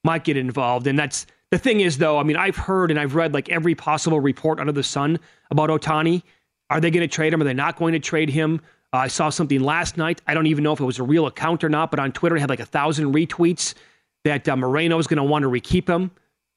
might 0.04 0.24
get 0.24 0.36
involved? 0.36 0.86
And 0.86 0.98
that's 0.98 1.26
the 1.50 1.58
thing 1.58 1.80
is, 1.80 1.98
though, 1.98 2.18
I 2.18 2.22
mean, 2.22 2.36
I've 2.36 2.56
heard 2.56 2.90
and 2.90 2.98
I've 2.98 3.14
read 3.14 3.34
like 3.34 3.50
every 3.50 3.74
possible 3.74 4.20
report 4.20 4.58
under 4.58 4.72
the 4.72 4.82
sun 4.82 5.18
about 5.50 5.68
Ohtani 5.68 6.22
are 6.70 6.80
they 6.80 6.90
going 6.90 7.06
to 7.06 7.14
trade 7.14 7.32
him? 7.32 7.40
Are 7.40 7.44
they 7.44 7.54
not 7.54 7.76
going 7.76 7.92
to 7.92 7.98
trade 7.98 8.30
him? 8.30 8.60
Uh, 8.92 8.98
I 8.98 9.08
saw 9.08 9.30
something 9.30 9.60
last 9.60 9.96
night. 9.96 10.20
I 10.26 10.34
don't 10.34 10.46
even 10.46 10.64
know 10.64 10.72
if 10.72 10.80
it 10.80 10.84
was 10.84 10.98
a 10.98 11.02
real 11.02 11.26
account 11.26 11.64
or 11.64 11.68
not, 11.68 11.90
but 11.90 12.00
on 12.00 12.12
Twitter 12.12 12.36
it 12.36 12.40
had 12.40 12.50
like 12.50 12.60
a 12.60 12.66
thousand 12.66 13.12
retweets 13.12 13.74
that 14.24 14.48
uh, 14.48 14.56
Moreno 14.56 14.98
is 14.98 15.06
going 15.06 15.16
to 15.18 15.24
want 15.24 15.42
to 15.42 15.48
rekeep 15.48 15.88
him, 15.88 16.10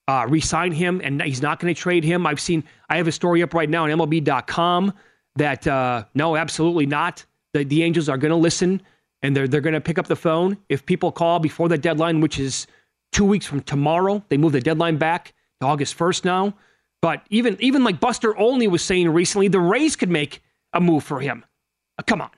uh, 0.07 0.25
resign 0.29 0.71
him, 0.71 1.01
and 1.03 1.21
he's 1.21 1.41
not 1.41 1.59
going 1.59 1.73
to 1.73 1.79
trade 1.79 2.03
him. 2.03 2.27
I've 2.27 2.39
seen. 2.39 2.63
I 2.89 2.97
have 2.97 3.07
a 3.07 3.11
story 3.11 3.41
up 3.41 3.53
right 3.53 3.69
now 3.69 3.85
on 3.85 3.89
MLB.com 3.89 4.93
that 5.37 5.65
uh, 5.65 6.05
no, 6.13 6.35
absolutely 6.35 6.85
not. 6.85 7.25
The 7.53 7.63
the 7.63 7.83
Angels 7.83 8.09
are 8.09 8.17
going 8.17 8.31
to 8.31 8.37
listen 8.37 8.81
and 9.25 9.35
they're 9.35 9.47
they're 9.47 9.61
going 9.61 9.73
to 9.73 9.81
pick 9.81 9.97
up 9.97 10.07
the 10.07 10.15
phone 10.15 10.57
if 10.69 10.85
people 10.85 11.11
call 11.11 11.39
before 11.39 11.67
the 11.67 11.77
deadline, 11.77 12.21
which 12.21 12.39
is 12.39 12.67
two 13.11 13.25
weeks 13.25 13.45
from 13.45 13.61
tomorrow. 13.61 14.23
They 14.29 14.37
move 14.37 14.51
the 14.51 14.61
deadline 14.61 14.97
back 14.97 15.33
to 15.61 15.67
August 15.67 15.95
first 15.95 16.25
now. 16.25 16.53
But 17.05 17.21
even 17.29 17.55
even 17.59 17.83
like 17.83 17.99
Buster 17.99 18.35
Olney 18.35 18.67
was 18.67 18.83
saying 18.83 19.07
recently, 19.09 19.47
the 19.47 19.59
Rays 19.59 19.95
could 19.95 20.09
make 20.09 20.41
a 20.73 20.81
move 20.81 21.03
for 21.03 21.19
him. 21.19 21.45
Uh, 21.99 22.01
come 22.01 22.19
on. 22.19 22.31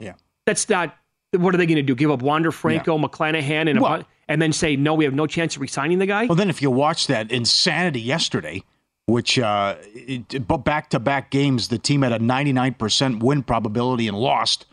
Yeah. 0.00 0.14
That's 0.46 0.68
not. 0.68 0.96
What 1.30 1.54
are 1.54 1.58
they 1.58 1.66
going 1.66 1.76
to 1.76 1.82
do? 1.82 1.94
Give 1.94 2.10
up 2.10 2.20
Wander 2.20 2.50
Franco, 2.50 2.98
yeah. 2.98 3.04
McClanahan, 3.04 3.70
and 3.70 3.80
well, 3.80 4.02
and 4.26 4.42
then 4.42 4.52
say 4.52 4.74
no? 4.74 4.94
We 4.94 5.04
have 5.04 5.14
no 5.14 5.28
chance 5.28 5.54
of 5.54 5.62
resigning 5.62 6.00
the 6.00 6.06
guy. 6.06 6.26
Well, 6.26 6.34
then 6.34 6.50
if 6.50 6.60
you 6.60 6.72
watch 6.72 7.06
that 7.06 7.30
insanity 7.30 8.00
yesterday, 8.00 8.64
which 9.06 9.38
uh, 9.38 9.76
back 10.40 10.90
to 10.90 10.98
back 10.98 11.30
games, 11.30 11.68
the 11.68 11.78
team 11.78 12.02
had 12.02 12.10
a 12.10 12.18
99% 12.18 13.22
win 13.22 13.44
probability 13.44 14.08
and 14.08 14.18
lost, 14.18 14.66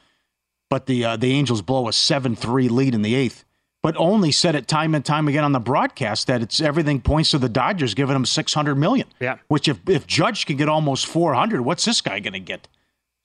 but 0.71 0.87
the 0.87 1.05
uh, 1.05 1.15
the 1.15 1.31
Angels 1.31 1.61
blow 1.61 1.87
a 1.87 1.93
7 1.93 2.35
3 2.35 2.69
lead 2.69 2.95
in 2.95 3.03
the 3.03 3.13
eighth 3.13 3.45
but 3.81 3.97
Olney 3.97 4.31
said 4.31 4.55
it 4.55 4.67
time 4.67 4.93
and 4.93 5.03
time 5.03 5.27
again 5.27 5.43
on 5.43 5.53
the 5.53 5.59
broadcast 5.59 6.27
that 6.27 6.41
it's 6.41 6.61
everything 6.61 7.01
points 7.01 7.31
to 7.31 7.39
the 7.39 7.49
Dodgers 7.49 7.93
giving 7.93 8.15
him 8.15 8.25
600 8.25 8.75
million. 8.75 9.07
Yeah. 9.19 9.37
Which 9.47 9.67
if 9.67 9.79
if 9.89 10.05
Judge 10.05 10.45
can 10.45 10.57
get 10.57 10.69
almost 10.69 11.07
400, 11.07 11.61
what's 11.61 11.85
this 11.85 12.01
guy 12.01 12.19
going 12.19 12.33
to 12.33 12.39
get? 12.39 12.67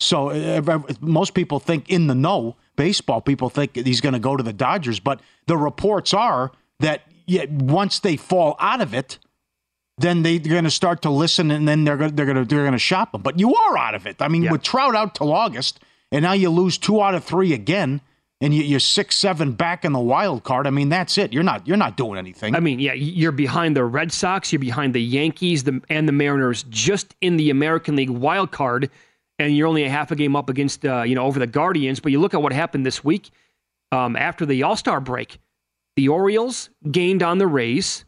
So 0.00 0.30
uh, 0.30 0.80
most 1.00 1.34
people 1.34 1.58
think 1.58 1.88
in 1.88 2.06
the 2.06 2.14
know, 2.14 2.56
baseball 2.76 3.20
people 3.20 3.48
think 3.48 3.76
he's 3.76 4.00
going 4.00 4.12
to 4.12 4.18
go 4.18 4.36
to 4.36 4.42
the 4.42 4.52
Dodgers, 4.52 5.00
but 5.00 5.20
the 5.46 5.56
reports 5.56 6.12
are 6.12 6.52
that 6.80 7.02
yeah, 7.26 7.46
once 7.50 7.98
they 8.00 8.16
fall 8.16 8.56
out 8.60 8.80
of 8.80 8.94
it, 8.94 9.18
then 9.98 10.22
they, 10.22 10.36
are 10.36 10.40
going 10.40 10.64
to 10.64 10.70
start 10.70 11.02
to 11.02 11.10
listen, 11.10 11.50
and 11.50 11.66
then 11.66 11.84
they're 11.84 11.96
going 11.96 12.14
they're 12.14 12.26
going 12.26 12.36
to 12.36 12.44
they're 12.44 12.62
going 12.62 12.72
to 12.72 12.78
shop 12.78 13.14
him. 13.14 13.22
But 13.22 13.38
you 13.38 13.54
are 13.54 13.76
out 13.76 13.94
of 13.94 14.06
it. 14.06 14.16
I 14.20 14.28
mean, 14.28 14.44
yeah. 14.44 14.52
with 14.52 14.62
Trout 14.62 14.94
out 14.94 15.14
till 15.14 15.32
August, 15.32 15.80
and 16.12 16.22
now 16.22 16.32
you 16.32 16.50
lose 16.50 16.78
two 16.78 17.02
out 17.02 17.14
of 17.14 17.24
three 17.24 17.52
again 17.52 18.00
and 18.40 18.52
you, 18.54 18.76
are 18.76 18.80
six 18.80 19.16
seven 19.18 19.52
back 19.52 19.84
in 19.84 19.92
the 19.92 19.98
wild 20.00 20.44
card. 20.44 20.66
I 20.66 20.70
mean, 20.70 20.88
that's 20.88 21.16
it. 21.18 21.32
You're 21.32 21.42
not 21.42 21.66
you're 21.66 21.76
not 21.76 21.96
doing 21.96 22.18
anything. 22.18 22.54
I 22.54 22.60
mean, 22.60 22.78
yeah, 22.80 22.92
you're 22.92 23.32
behind 23.32 23.76
the 23.76 23.84
Red 23.84 24.12
Sox, 24.12 24.52
you're 24.52 24.60
behind 24.60 24.94
the 24.94 25.02
Yankees, 25.02 25.64
the, 25.64 25.80
and 25.88 26.06
the 26.08 26.12
Mariners, 26.12 26.64
just 26.68 27.14
in 27.20 27.36
the 27.36 27.50
American 27.50 27.96
League 27.96 28.10
wild 28.10 28.50
card. 28.52 28.90
and 29.38 29.56
you're 29.56 29.66
only 29.68 29.84
a 29.84 29.90
half 29.90 30.10
a 30.10 30.16
game 30.16 30.34
up 30.36 30.48
against 30.50 30.84
uh, 30.84 31.02
you 31.02 31.14
know 31.14 31.24
over 31.24 31.38
the 31.38 31.46
Guardians. 31.46 32.00
But 32.00 32.12
you 32.12 32.20
look 32.20 32.34
at 32.34 32.42
what 32.42 32.52
happened 32.52 32.84
this 32.86 33.02
week 33.04 33.30
um, 33.92 34.16
after 34.16 34.44
the 34.46 34.62
All 34.62 34.76
Star 34.76 35.00
break. 35.00 35.38
The 35.96 36.08
Orioles 36.08 36.68
gained 36.90 37.22
on 37.22 37.38
the 37.38 37.46
Rays. 37.46 38.04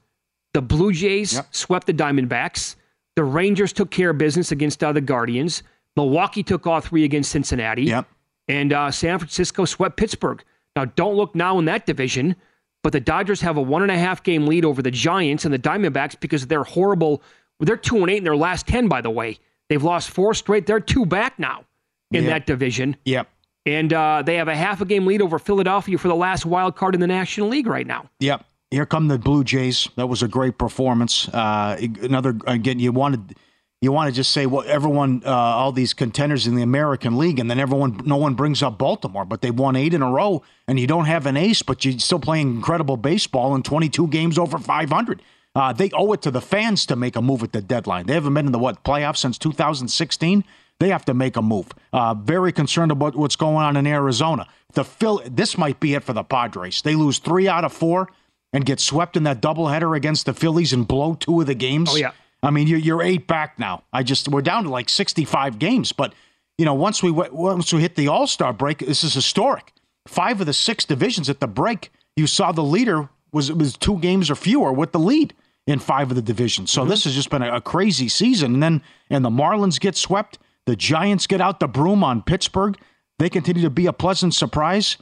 The 0.53 0.61
Blue 0.63 0.93
Jays 0.93 1.35
Yep. 1.35 1.47
swept 1.55 1.87
the 1.87 1.95
Diamondbacks. 1.95 2.77
The 3.17 3.25
Rangers 3.25 3.73
took 3.73 3.91
care 3.91 4.11
of 4.11 4.19
business 4.19 4.53
against 4.53 4.85
uh, 4.85 4.93
the 4.93 5.01
Guardians. 5.01 5.63
Milwaukee 5.97 6.43
took 6.43 6.67
all 6.67 6.81
three 6.81 7.05
against 7.05 7.31
Cincinnati. 7.31 7.85
Yep. 7.85 8.07
And 8.49 8.73
uh, 8.73 8.91
San 8.91 9.19
Francisco 9.19 9.65
swept 9.65 9.97
Pittsburgh. 9.97 10.43
Now, 10.77 10.85
don't 10.87 11.15
look 11.17 11.35
now 11.35 11.59
in 11.59 11.65
that 11.67 11.87
division, 11.87 12.37
but 12.83 12.93
the 12.93 13.01
Dodgers 13.01 13.41
have 13.41 13.57
a 13.57 13.63
one 13.63 13.83
and 13.83 13.91
a 13.91 13.99
half 13.99 14.23
game 14.23 14.47
lead 14.47 14.65
over 14.65 14.81
the 14.83 14.91
Giants 14.91 15.45
and 15.45 15.53
the 15.53 15.59
Diamondbacks 15.59 16.19
because 16.19 16.47
they're 16.47 16.65
horrible. 16.65 17.23
They're 17.61 17.77
two 17.77 17.97
and 17.99 18.11
eight 18.11 18.19
in 18.19 18.25
their 18.25 18.37
last 18.37 18.67
ten, 18.67 18.89
by 18.89 19.01
the 19.01 19.11
way. 19.11 19.39
They've 19.69 19.83
lost 19.83 20.11
four 20.11 20.33
straight. 20.35 20.67
They're 20.67 20.81
two 20.81 21.05
back 21.05 21.39
now 21.39 21.65
in 22.11 22.25
Yeah. 22.25 22.31
that 22.31 22.47
division. 22.47 22.97
Yep. 23.05 23.29
And 23.67 23.93
uh, 23.93 24.23
they 24.25 24.37
have 24.37 24.49
a 24.49 24.57
half 24.57 24.81
a 24.81 24.87
game 24.87 25.05
lead 25.05 25.21
over 25.21 25.39
Philadelphia 25.39 25.99
for 25.99 26.09
the 26.09 26.15
last 26.15 26.47
wild 26.47 26.75
card 26.77 26.95
in 26.95 27.01
the 27.03 27.07
National 27.07 27.49
League 27.49 27.67
right 27.67 27.87
now. 27.87 28.09
Yep. 28.21 28.45
Here 28.71 28.87
come 28.87 29.09
the 29.09 29.19
Blue 29.19 29.45
Jays. 29.45 29.89
That 29.97 30.07
was 30.09 30.23
a 30.23 30.29
great 30.29 30.57
performance. 30.59 31.29
Uh, 31.29 31.77
another 32.03 32.37
again, 32.47 32.79
you 32.79 32.93
wanted 32.93 33.35
you 33.81 33.93
want 33.93 34.09
to 34.09 34.15
just 34.15 34.33
say 34.33 34.47
well, 34.47 34.65
everyone, 34.67 35.23
uh, 35.25 35.31
all 35.31 35.73
these 35.73 35.95
contenders 35.95 36.47
in 36.47 36.55
the 36.57 36.63
American 36.63 37.17
League, 37.17 37.39
and 37.39 37.51
then 37.51 37.61
everyone, 37.61 38.01
no 38.05 38.17
one 38.17 38.35
brings 38.35 38.63
up 38.63 38.79
Baltimore, 38.79 39.25
but 39.25 39.41
they 39.41 39.51
won 39.51 39.77
eight 39.77 39.95
in 39.95 40.03
a 40.03 40.11
row, 40.11 40.43
and 40.67 40.81
you 40.81 40.87
don't 40.87 41.05
have 41.05 41.27
an 41.27 41.37
ace, 41.37 41.63
but 41.63 41.85
you're 41.85 41.99
still 41.99 42.19
playing 42.19 42.57
incredible 42.57 42.97
baseball 42.97 43.55
in 43.55 43.63
22 43.63 44.09
games 44.09 44.39
over 44.39 44.59
500. 44.59 45.23
Uh, 45.55 45.73
they 45.73 45.91
owe 45.93 46.13
it 46.13 46.23
to 46.23 46.31
the 46.31 46.41
fans 46.41 46.87
to 46.87 46.97
make 46.97 47.17
a 47.17 47.23
move 47.23 47.43
at 47.43 47.53
the 47.53 47.63
deadline. 47.63 48.07
They 48.07 48.15
haven't 48.15 48.35
been 48.35 48.47
in 48.47 48.53
the 48.53 48.59
what 48.59 48.85
playoffs 48.85 49.19
since 49.19 49.39
2016. 49.39 50.45
They 50.81 50.89
have 50.91 51.05
to 51.07 51.15
make 51.15 51.37
a 51.37 51.43
move. 51.43 51.67
Uh, 51.93 52.15
very 52.15 52.53
concerned 52.53 52.93
about 52.93 53.17
what's 53.17 53.37
going 53.37 53.57
on 53.57 53.77
in 53.77 53.87
Arizona. 53.87 54.47
The 54.75 54.85
Phil, 54.85 55.23
this 55.29 55.59
might 55.59 55.81
be 55.81 55.95
it 55.95 56.05
for 56.05 56.13
the 56.13 56.23
Padres. 56.23 56.83
They 56.83 56.95
lose 56.95 57.19
three 57.19 57.49
out 57.49 57.65
of 57.65 57.73
four 57.73 58.09
and 58.53 58.65
get 58.65 58.81
swept 58.81 59.17
in 59.17 59.25
that 59.25 59.41
doubleheader 59.41 59.97
against 59.97 60.27
the 60.27 60.35
Phillies 60.35 60.73
and 60.73 60.87
blow 60.87 61.15
two 61.15 61.41
of 61.41 61.47
the 61.47 61.55
games. 61.55 61.91
Oh, 61.93 61.97
yeah. 61.97 62.13
I 62.43 62.51
mean, 62.51 62.67
you're, 62.67 62.79
you're 62.79 63.03
eight 63.03 63.27
back 63.27 63.59
now. 63.59 63.83
I 63.93 64.03
just 64.03 64.29
we're 64.29 64.43
down 64.43 64.65
to 64.65 64.71
like 64.71 64.89
65 64.89 65.59
games, 65.59 65.93
but 65.93 66.15
you 66.57 66.65
know 66.65 66.75
once 66.75 67.03
we 67.03 67.11
once 67.11 67.73
we 67.73 67.81
hit 67.81 67.97
the 67.97 68.09
All 68.09 68.27
Star 68.27 68.53
break, 68.53 68.79
this 68.79 69.05
is 69.05 69.15
historic. 69.15 69.73
Five 70.07 70.41
of 70.41 70.47
the 70.47 70.53
six 70.53 70.85
divisions 70.85 71.29
at 71.29 71.41
the 71.41 71.47
break, 71.47 71.91
you 72.17 72.27
saw 72.27 72.53
the 72.53 72.63
leader 72.63 73.09
was 73.33 73.53
was 73.53 73.77
two 73.77 73.99
games 73.99 74.31
or 74.31 74.35
fewer 74.35 74.73
with 74.73 74.93
the 74.93 74.99
lead 74.99 75.35
in 75.67 75.79
five 75.79 76.11
of 76.11 76.17
the 76.17 76.23
divisions. 76.23 76.71
So 76.71 76.85
this 76.87 77.05
has 77.05 77.15
just 77.15 77.29
been 77.29 77.43
a, 77.43 77.57
a 77.57 77.61
crazy 77.61 78.09
season. 78.09 78.55
And 78.55 78.63
then 78.63 78.83
and 79.11 79.25
the 79.25 79.31
Marlins 79.31 79.79
get 79.79 79.97
swept. 79.97 80.39
The 80.65 80.77
Giants 80.77 81.27
get 81.27 81.41
out 81.41 81.61
the 81.61 81.69
broom 81.69 82.03
on 82.03 82.23
Pittsburgh. 82.23 82.79
They 83.19 83.29
continue 83.29 83.63
to 83.63 83.71
be 83.71 83.87
a 83.87 83.93
pleasant 83.93 84.35
surprise. 84.35 84.97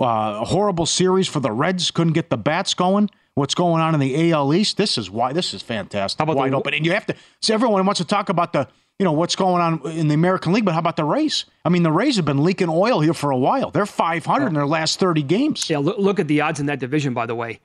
Uh, 0.00 0.40
a 0.40 0.44
horrible 0.44 0.86
series 0.86 1.28
for 1.28 1.40
the 1.40 1.50
Reds. 1.50 1.90
Couldn't 1.90 2.12
get 2.12 2.30
the 2.30 2.36
bats 2.36 2.74
going. 2.74 3.10
What's 3.34 3.54
going 3.54 3.80
on 3.80 3.94
in 3.94 4.00
the 4.00 4.30
AL 4.32 4.52
East? 4.52 4.76
This 4.76 4.98
is 4.98 5.10
why 5.10 5.32
this 5.32 5.54
is 5.54 5.62
fantastic. 5.62 6.18
How 6.18 6.24
about 6.24 6.36
Wide 6.36 6.52
the- 6.52 6.56
open, 6.56 6.74
and 6.74 6.84
you 6.84 6.92
have 6.92 7.06
to. 7.06 7.14
So 7.40 7.54
everyone 7.54 7.84
wants 7.86 7.98
to 7.98 8.04
talk 8.06 8.28
about 8.28 8.52
the 8.52 8.68
you 8.98 9.04
know 9.04 9.12
what's 9.12 9.36
going 9.36 9.62
on 9.62 9.80
in 9.92 10.08
the 10.08 10.14
American 10.14 10.52
League, 10.52 10.64
but 10.66 10.74
how 10.74 10.78
about 10.80 10.96
the 10.96 11.04
Rays? 11.04 11.46
I 11.64 11.70
mean, 11.70 11.82
the 11.82 11.90
Rays 11.90 12.16
have 12.16 12.24
been 12.26 12.44
leaking 12.44 12.68
oil 12.68 13.00
here 13.00 13.14
for 13.14 13.30
a 13.30 13.36
while. 13.36 13.70
They're 13.70 13.86
500 13.86 14.46
in 14.48 14.54
their 14.54 14.66
last 14.66 15.00
30 15.00 15.22
games. 15.22 15.68
Yeah, 15.70 15.78
look, 15.78 15.98
look 15.98 16.20
at 16.20 16.28
the 16.28 16.42
odds 16.42 16.60
in 16.60 16.66
that 16.66 16.78
division, 16.78 17.14
by 17.14 17.24
the 17.26 17.34
way, 17.34 17.58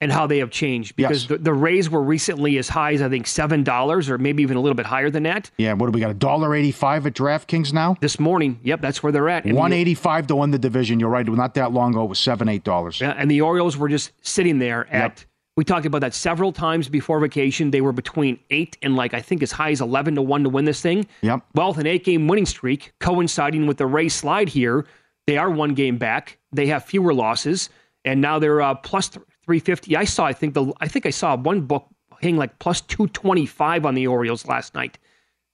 and 0.00 0.12
how 0.12 0.26
they 0.26 0.38
have 0.38 0.50
changed 0.50 0.96
because 0.96 1.22
yes. 1.22 1.28
the, 1.28 1.38
the, 1.38 1.54
Rays 1.54 1.88
were 1.88 2.02
recently 2.02 2.58
as 2.58 2.68
high 2.68 2.92
as 2.92 3.02
I 3.02 3.08
think 3.08 3.26
seven 3.26 3.62
dollars 3.64 4.10
or 4.10 4.18
maybe 4.18 4.42
even 4.42 4.56
a 4.56 4.60
little 4.60 4.74
bit 4.74 4.86
higher 4.86 5.10
than 5.10 5.22
that. 5.22 5.50
Yeah, 5.56 5.72
what 5.72 5.86
do 5.86 5.92
we 5.92 6.00
got? 6.00 6.10
A 6.10 6.14
dollar 6.14 6.54
eighty-five 6.54 7.06
at 7.06 7.14
DraftKings 7.14 7.72
now. 7.72 7.96
This 8.00 8.18
morning, 8.18 8.60
yep, 8.62 8.80
that's 8.80 9.02
where 9.02 9.12
they're 9.12 9.28
at. 9.28 9.46
One 9.46 9.72
eighty-five 9.72 10.26
to 10.26 10.36
win 10.36 10.50
the 10.50 10.58
division. 10.58 11.00
You're 11.00 11.10
right. 11.10 11.26
Not 11.26 11.54
that 11.54 11.72
long 11.72 11.92
ago, 11.92 12.04
was 12.04 12.18
seven 12.18 12.48
eight 12.48 12.64
dollars. 12.64 13.00
Yeah, 13.00 13.14
and 13.16 13.30
the 13.30 13.40
Orioles 13.40 13.76
were 13.76 13.88
just 13.88 14.12
sitting 14.22 14.58
there 14.58 14.86
at. 14.92 15.18
Yep. 15.18 15.20
We 15.56 15.64
talked 15.64 15.86
about 15.86 16.00
that 16.00 16.14
several 16.14 16.50
times 16.50 16.88
before 16.88 17.20
vacation. 17.20 17.70
They 17.70 17.80
were 17.80 17.92
between 17.92 18.40
eight 18.50 18.76
and 18.82 18.96
like 18.96 19.14
I 19.14 19.20
think 19.20 19.40
as 19.40 19.52
high 19.52 19.70
as 19.70 19.80
eleven 19.80 20.16
to 20.16 20.22
one 20.22 20.42
to 20.42 20.50
win 20.50 20.64
this 20.64 20.80
thing. 20.80 21.06
Yep. 21.22 21.42
Well, 21.54 21.68
with 21.68 21.78
an 21.78 21.86
eight-game 21.86 22.26
winning 22.26 22.46
streak 22.46 22.92
coinciding 22.98 23.68
with 23.68 23.76
the 23.76 23.86
Rays 23.86 24.14
slide 24.14 24.48
here, 24.48 24.84
they 25.28 25.38
are 25.38 25.48
one 25.48 25.74
game 25.74 25.96
back. 25.96 26.38
They 26.52 26.66
have 26.66 26.84
fewer 26.84 27.14
losses, 27.14 27.70
and 28.04 28.20
now 28.20 28.40
they're 28.40 28.60
uh, 28.60 28.74
three. 28.84 29.22
350. 29.44 29.96
I 29.96 30.04
saw, 30.04 30.24
I 30.24 30.32
think 30.32 30.54
the, 30.54 30.72
I 30.80 30.88
think 30.88 31.06
I 31.06 31.10
saw 31.10 31.36
one 31.36 31.62
book 31.62 31.86
hang 32.20 32.36
like 32.36 32.58
plus 32.58 32.80
225 32.82 33.86
on 33.86 33.94
the 33.94 34.06
Orioles 34.06 34.46
last 34.46 34.74
night. 34.74 34.98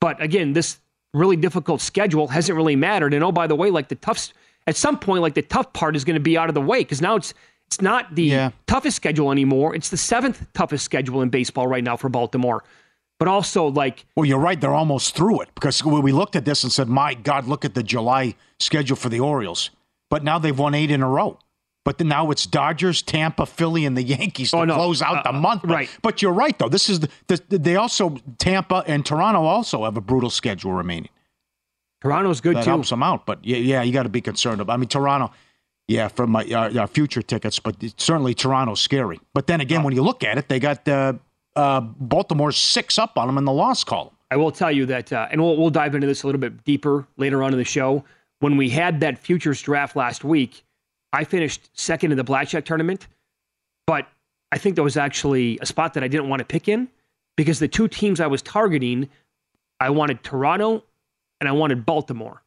But 0.01 0.21
again, 0.23 0.53
this 0.53 0.79
really 1.13 1.37
difficult 1.37 1.81
schedule 1.81 2.29
hasn't 2.29 2.57
really 2.57 2.77
mattered. 2.77 3.15
And 3.15 3.25
oh, 3.25 3.33
by 3.33 3.47
the 3.47 3.57
way, 3.57 3.71
like 3.71 3.89
the 3.89 3.97
tough, 3.97 4.33
at 4.67 4.77
some 4.77 4.99
point, 4.99 5.23
like 5.23 5.35
the 5.35 5.43
tough 5.43 5.73
part 5.73 5.97
is 5.97 6.05
going 6.05 6.15
to 6.15 6.21
be 6.21 6.39
out 6.39 6.49
of 6.49 6.55
the 6.55 6.61
way 6.61 6.81
because 6.81 7.01
now 7.01 7.17
it's 7.17 7.35
it's 7.67 7.81
not 7.81 8.17
the 8.17 8.25
yeah. 8.25 8.51
toughest 8.67 8.97
schedule 8.97 9.31
anymore. 9.31 9.77
It's 9.77 9.91
the 9.91 9.97
seventh 9.97 10.45
toughest 10.55 10.85
schedule 10.85 11.23
in 11.23 11.29
baseball 11.29 11.69
right 11.69 11.85
now 11.85 11.97
for 11.97 12.09
Baltimore. 12.09 12.65
But 13.21 13.29
also, 13.29 13.67
like, 13.67 14.07
well, 14.17 14.25
you're 14.25 14.41
right. 14.41 14.61
They're 14.61 14.75
almost 14.75 15.15
through 15.15 15.43
it 15.43 15.51
because 15.55 15.85
we 15.85 16.11
looked 16.11 16.35
at 16.35 16.45
this 16.45 16.65
and 16.65 16.73
said, 16.73 16.89
"My 16.89 17.15
God, 17.15 17.47
look 17.47 17.65
at 17.65 17.75
the 17.75 17.83
July 17.85 18.35
schedule 18.59 18.97
for 18.97 19.09
the 19.09 19.21
Orioles." 19.21 19.71
But 20.09 20.25
now 20.25 20.41
they've 20.41 20.59
won 20.59 20.75
eight 20.75 20.91
in 20.91 21.01
a 21.01 21.09
row. 21.09 21.39
But 21.85 21.97
then 21.99 22.09
now 22.09 22.31
it's 22.31 22.45
Dodgers, 22.47 23.01
Tampa, 23.01 23.47
Philly, 23.47 23.87
and 23.87 23.97
the 23.97 24.03
Yankees 24.03 24.51
to 24.51 24.59
Oh, 24.59 24.65
no. 24.65 24.75
close 24.75 25.01
out 25.01 25.25
the 25.25 25.31
Uh, 25.31 25.41
month. 25.41 25.63
But, 25.63 25.71
right. 25.71 25.99
But 26.03 26.21
you're 26.21 26.33
right, 26.33 26.59
though. 26.59 26.69
This 26.69 26.89
is 26.91 27.01
the, 27.01 27.09
the 27.27 27.59
they 27.59 27.77
also 27.77 28.17
Tampa 28.39 28.85
and 28.87 29.05
Toronto 29.05 29.45
also 29.45 29.85
have 29.85 29.97
a 29.97 30.01
brutal 30.03 30.29
schedule 30.31 30.73
remaining. 30.73 31.09
Toronto's 32.03 32.41
good 32.41 32.57
that 32.57 32.65
too. 32.65 32.71
helps 32.71 32.91
them 32.91 33.03
out. 33.03 33.27
But 33.27 33.45
yeah, 33.45 33.57
yeah, 33.59 33.83
you 33.83 33.93
got 33.93 34.05
to 34.05 34.09
be 34.09 34.21
concerned 34.21 34.61
about. 34.61 34.73
I 34.75 34.77
mean, 34.77 34.89
Toronto, 34.89 35.31
yeah, 35.89 36.09
from 36.09 36.31
my 36.31 36.45
our, 36.55 36.81
our 36.81 36.87
future 36.87 37.23
tickets, 37.23 37.59
but 37.59 37.77
certainly 37.97 38.35
Toronto's 38.35 38.81
scary. 38.81 39.19
But 39.35 39.47
then 39.47 39.61
again, 39.61 39.83
when 39.83 39.95
you 39.95 40.03
look 40.03 40.25
at 40.25 40.39
it, 40.39 40.49
they 40.49 40.59
got 40.61 40.87
uh, 40.89 41.15
uh, 41.57 41.81
Baltimore 41.81 42.53
six 42.53 42.99
up 42.99 43.19
on 43.19 43.27
them 43.27 43.39
in 43.39 43.45
the 43.45 43.53
loss 43.53 43.85
column. 43.85 44.15
I 44.31 44.37
will 44.37 44.53
tell 44.53 44.71
you 44.71 44.87
that, 44.87 45.13
uh, 45.13 45.27
and 45.31 45.41
we'll, 45.43 45.57
we'll 45.57 45.71
dive 45.71 45.95
into 45.95 46.07
this 46.07 46.23
a 46.23 46.27
little 46.27 46.41
bit 46.41 46.63
deeper 46.65 47.07
later 47.17 47.43
on 47.43 47.53
in 47.53 47.59
the 47.59 47.65
show. 47.65 48.05
When 48.39 48.57
we 48.57 48.71
had 48.71 49.01
that 49.01 49.19
futures 49.19 49.61
draft 49.61 49.97
last 49.97 50.23
week, 50.25 50.63
I 51.13 51.25
finished 51.25 51.71
second 51.73 52.13
in 52.13 52.17
the 52.17 52.25
blackjack 52.25 52.65
tournament, 52.65 53.09
but 53.87 54.07
I 54.53 54.59
think 54.59 54.75
there 54.75 54.85
was 54.85 54.97
actually 54.97 55.59
a 55.61 55.67
spot 55.67 55.95
that 55.95 56.05
I 56.05 56.09
didn't 56.09 56.29
want 56.29 56.41
to 56.41 56.45
pick 56.45 56.69
in 56.69 56.89
because 57.37 57.59
the 57.59 57.69
two 57.69 57.89
teams 57.89 58.21
I 58.21 58.27
was 58.27 58.43
targeting, 58.43 59.09
I 59.79 59.91
wanted 59.91 60.23
Toronto 60.23 60.85
and 61.41 61.49
I 61.49 61.53
wanted 61.53 61.87
Baltimore, 61.87 62.43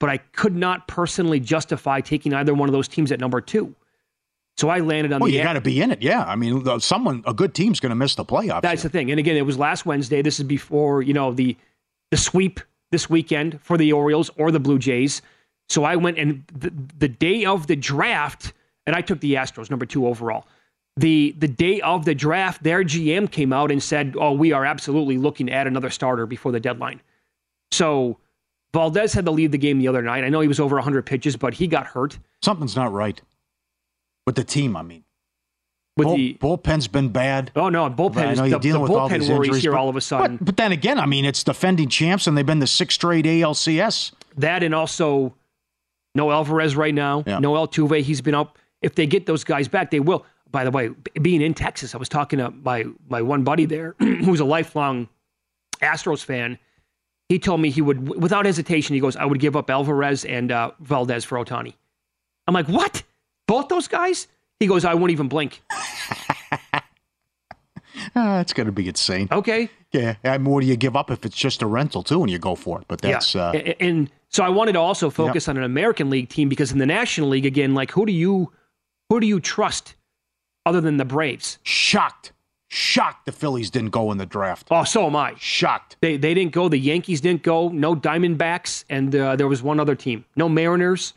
but 0.00 0.08
I 0.10 0.18
could 0.18 0.54
not 0.54 0.88
personally 0.88 1.40
justify 1.40 2.00
taking 2.00 2.32
either 2.32 2.54
one 2.54 2.68
of 2.68 2.72
those 2.72 2.88
teams 2.88 3.12
at 3.12 3.20
number 3.20 3.40
two. 3.40 3.74
So 4.56 4.68
I 4.68 4.78
landed 4.78 5.12
on 5.12 5.20
Well, 5.20 5.30
the 5.30 5.36
you 5.36 5.42
got 5.42 5.54
to 5.54 5.60
be 5.60 5.80
in 5.80 5.90
it. 5.90 6.00
Yeah, 6.00 6.22
I 6.22 6.36
mean, 6.36 6.78
someone 6.78 7.24
a 7.26 7.34
good 7.34 7.54
team's 7.54 7.80
going 7.80 7.90
to 7.90 7.96
miss 7.96 8.14
the 8.14 8.24
playoffs. 8.24 8.62
That's 8.62 8.82
here. 8.82 8.88
the 8.88 8.92
thing. 8.92 9.10
And 9.10 9.18
again, 9.18 9.36
it 9.36 9.44
was 9.44 9.58
last 9.58 9.84
Wednesday. 9.84 10.22
This 10.22 10.38
is 10.38 10.44
before, 10.44 11.02
you 11.02 11.12
know, 11.12 11.32
the 11.32 11.56
the 12.12 12.16
sweep 12.16 12.60
this 12.92 13.10
weekend 13.10 13.60
for 13.60 13.76
the 13.76 13.92
Orioles 13.92 14.30
or 14.36 14.52
the 14.52 14.60
Blue 14.60 14.78
Jays. 14.78 15.22
So 15.68 15.84
I 15.84 15.96
went 15.96 16.18
and 16.18 16.44
the, 16.54 16.72
the 16.98 17.08
day 17.08 17.44
of 17.44 17.66
the 17.66 17.76
draft, 17.76 18.52
and 18.86 18.94
I 18.94 19.00
took 19.00 19.20
the 19.20 19.34
Astros, 19.34 19.70
number 19.70 19.86
two 19.86 20.06
overall. 20.06 20.46
The 20.96 21.34
the 21.38 21.48
day 21.48 21.80
of 21.80 22.04
the 22.04 22.14
draft, 22.14 22.62
their 22.62 22.84
GM 22.84 23.30
came 23.30 23.52
out 23.52 23.72
and 23.72 23.82
said, 23.82 24.14
Oh, 24.18 24.32
we 24.32 24.52
are 24.52 24.64
absolutely 24.64 25.18
looking 25.18 25.50
at 25.50 25.66
another 25.66 25.90
starter 25.90 26.26
before 26.26 26.52
the 26.52 26.60
deadline. 26.60 27.00
So 27.72 28.18
Valdez 28.72 29.12
had 29.12 29.24
to 29.24 29.30
leave 29.32 29.50
the 29.50 29.58
game 29.58 29.78
the 29.78 29.88
other 29.88 30.02
night. 30.02 30.22
I 30.22 30.28
know 30.28 30.40
he 30.40 30.48
was 30.48 30.60
over 30.60 30.76
100 30.76 31.04
pitches, 31.04 31.36
but 31.36 31.54
he 31.54 31.66
got 31.66 31.86
hurt 31.86 32.18
Something's 32.44 32.76
not 32.76 32.92
right 32.92 33.20
with 34.26 34.34
the 34.34 34.44
team. 34.44 34.76
I 34.76 34.82
mean, 34.82 35.02
with 35.96 36.08
Bull, 36.08 36.16
the. 36.16 36.34
bullpen's 36.34 36.88
been 36.88 37.08
bad. 37.08 37.50
Oh 37.56 37.70
no, 37.70 37.88
bullpen 37.88 38.16
I 38.18 38.34
know 38.34 38.42
the, 38.42 38.48
you're 38.50 38.58
the 38.58 38.62
dealing 38.62 38.82
with 38.82 38.90
all 38.90 39.08
bullpen 39.08 39.20
these 39.20 39.30
worries 39.30 39.48
injuries 39.48 39.62
here 39.62 39.72
but, 39.72 39.78
all 39.78 39.88
of 39.88 39.96
a 39.96 40.00
sudden. 40.02 40.36
But, 40.36 40.44
but 40.44 40.56
then 40.58 40.72
again, 40.72 40.98
I 40.98 41.06
mean, 41.06 41.24
it's 41.24 41.42
defending 41.42 41.88
champs, 41.88 42.26
and 42.26 42.36
they've 42.36 42.44
been 42.44 42.58
the 42.58 42.66
sixth 42.66 42.96
straight 42.96 43.24
ALCS. 43.24 44.12
That 44.36 44.62
and 44.62 44.74
also 44.74 45.34
no 46.14 46.30
Alvarez 46.30 46.76
right 46.76 46.94
now. 46.94 47.24
Yeah. 47.26 47.38
No 47.38 47.52
Altuve. 47.52 48.02
He's 48.02 48.20
been 48.20 48.34
up. 48.34 48.58
If 48.82 48.94
they 48.94 49.06
get 49.06 49.26
those 49.26 49.44
guys 49.44 49.68
back, 49.68 49.90
they 49.90 50.00
will. 50.00 50.24
By 50.50 50.64
the 50.64 50.70
way, 50.70 50.90
being 51.20 51.40
in 51.42 51.54
Texas, 51.54 51.94
I 51.94 51.98
was 51.98 52.08
talking 52.08 52.38
to 52.38 52.50
my 52.50 52.84
my 53.08 53.22
one 53.22 53.42
buddy 53.44 53.64
there, 53.66 53.94
who's 53.98 54.40
a 54.40 54.44
lifelong 54.44 55.08
Astros 55.80 56.24
fan. 56.24 56.58
He 57.28 57.38
told 57.38 57.60
me 57.60 57.70
he 57.70 57.80
would, 57.80 58.06
without 58.20 58.44
hesitation, 58.44 58.94
he 58.94 59.00
goes, 59.00 59.16
"I 59.16 59.24
would 59.24 59.40
give 59.40 59.56
up 59.56 59.68
Alvarez 59.70 60.24
and 60.24 60.52
uh, 60.52 60.70
Valdez 60.80 61.24
for 61.24 61.42
Ohtani." 61.42 61.74
I'm 62.46 62.54
like, 62.54 62.68
"What? 62.68 63.02
Both 63.48 63.68
those 63.68 63.88
guys?" 63.88 64.28
He 64.60 64.66
goes, 64.66 64.84
"I 64.84 64.94
won't 64.94 65.10
even 65.12 65.28
blink." 65.28 65.62
Ah, 68.16 68.40
it's 68.40 68.52
going 68.52 68.66
to 68.66 68.72
be 68.72 68.86
insane. 68.88 69.28
Okay, 69.30 69.68
Yeah, 69.92 70.14
I 70.24 70.38
mean, 70.38 70.52
what 70.52 70.60
do 70.60 70.66
you 70.66 70.76
give 70.76 70.96
up 70.96 71.10
if 71.10 71.24
it's 71.24 71.36
just 71.36 71.62
a 71.62 71.66
rental 71.66 72.02
too, 72.02 72.20
and 72.22 72.30
you 72.30 72.38
go 72.38 72.54
for 72.54 72.80
it? 72.80 72.86
But 72.88 73.00
that's 73.00 73.34
yeah. 73.34 73.42
uh, 73.48 73.52
A- 73.54 73.82
and 73.82 74.10
so 74.34 74.42
I 74.42 74.48
wanted 74.48 74.72
to 74.72 74.80
also 74.80 75.10
focus 75.10 75.48
on 75.48 75.56
an 75.56 75.62
American 75.62 76.10
League 76.10 76.28
team 76.28 76.48
because 76.48 76.72
in 76.72 76.78
the 76.78 76.86
National 76.86 77.28
League, 77.28 77.46
again, 77.46 77.72
like 77.72 77.92
who 77.92 78.04
do 78.04 78.12
you 78.12 78.50
who 79.08 79.20
do 79.20 79.28
you 79.28 79.38
trust 79.38 79.94
other 80.66 80.80
than 80.80 80.96
the 80.96 81.04
Braves? 81.04 81.58
shocked, 81.62 82.32
shocked 82.68 83.26
the 83.26 83.32
Phillies 83.32 83.70
didn't 83.70 83.90
go 83.90 84.10
in 84.10 84.18
the 84.18 84.26
draft. 84.26 84.66
Oh, 84.72 84.82
so 84.82 85.06
am 85.06 85.14
I. 85.14 85.34
Shocked. 85.38 85.98
They 86.00 86.16
they 86.16 86.34
didn't 86.34 86.50
go. 86.50 86.68
The 86.68 86.78
Yankees 86.78 87.20
didn't 87.20 87.44
go. 87.44 87.68
No 87.68 87.94
Diamondbacks, 87.94 88.84
and 88.90 89.14
uh, 89.14 89.36
there 89.36 89.46
was 89.46 89.62
one 89.62 89.78
other 89.78 89.94
team. 89.94 90.24
No 90.34 90.48
Mariners, 90.48 91.14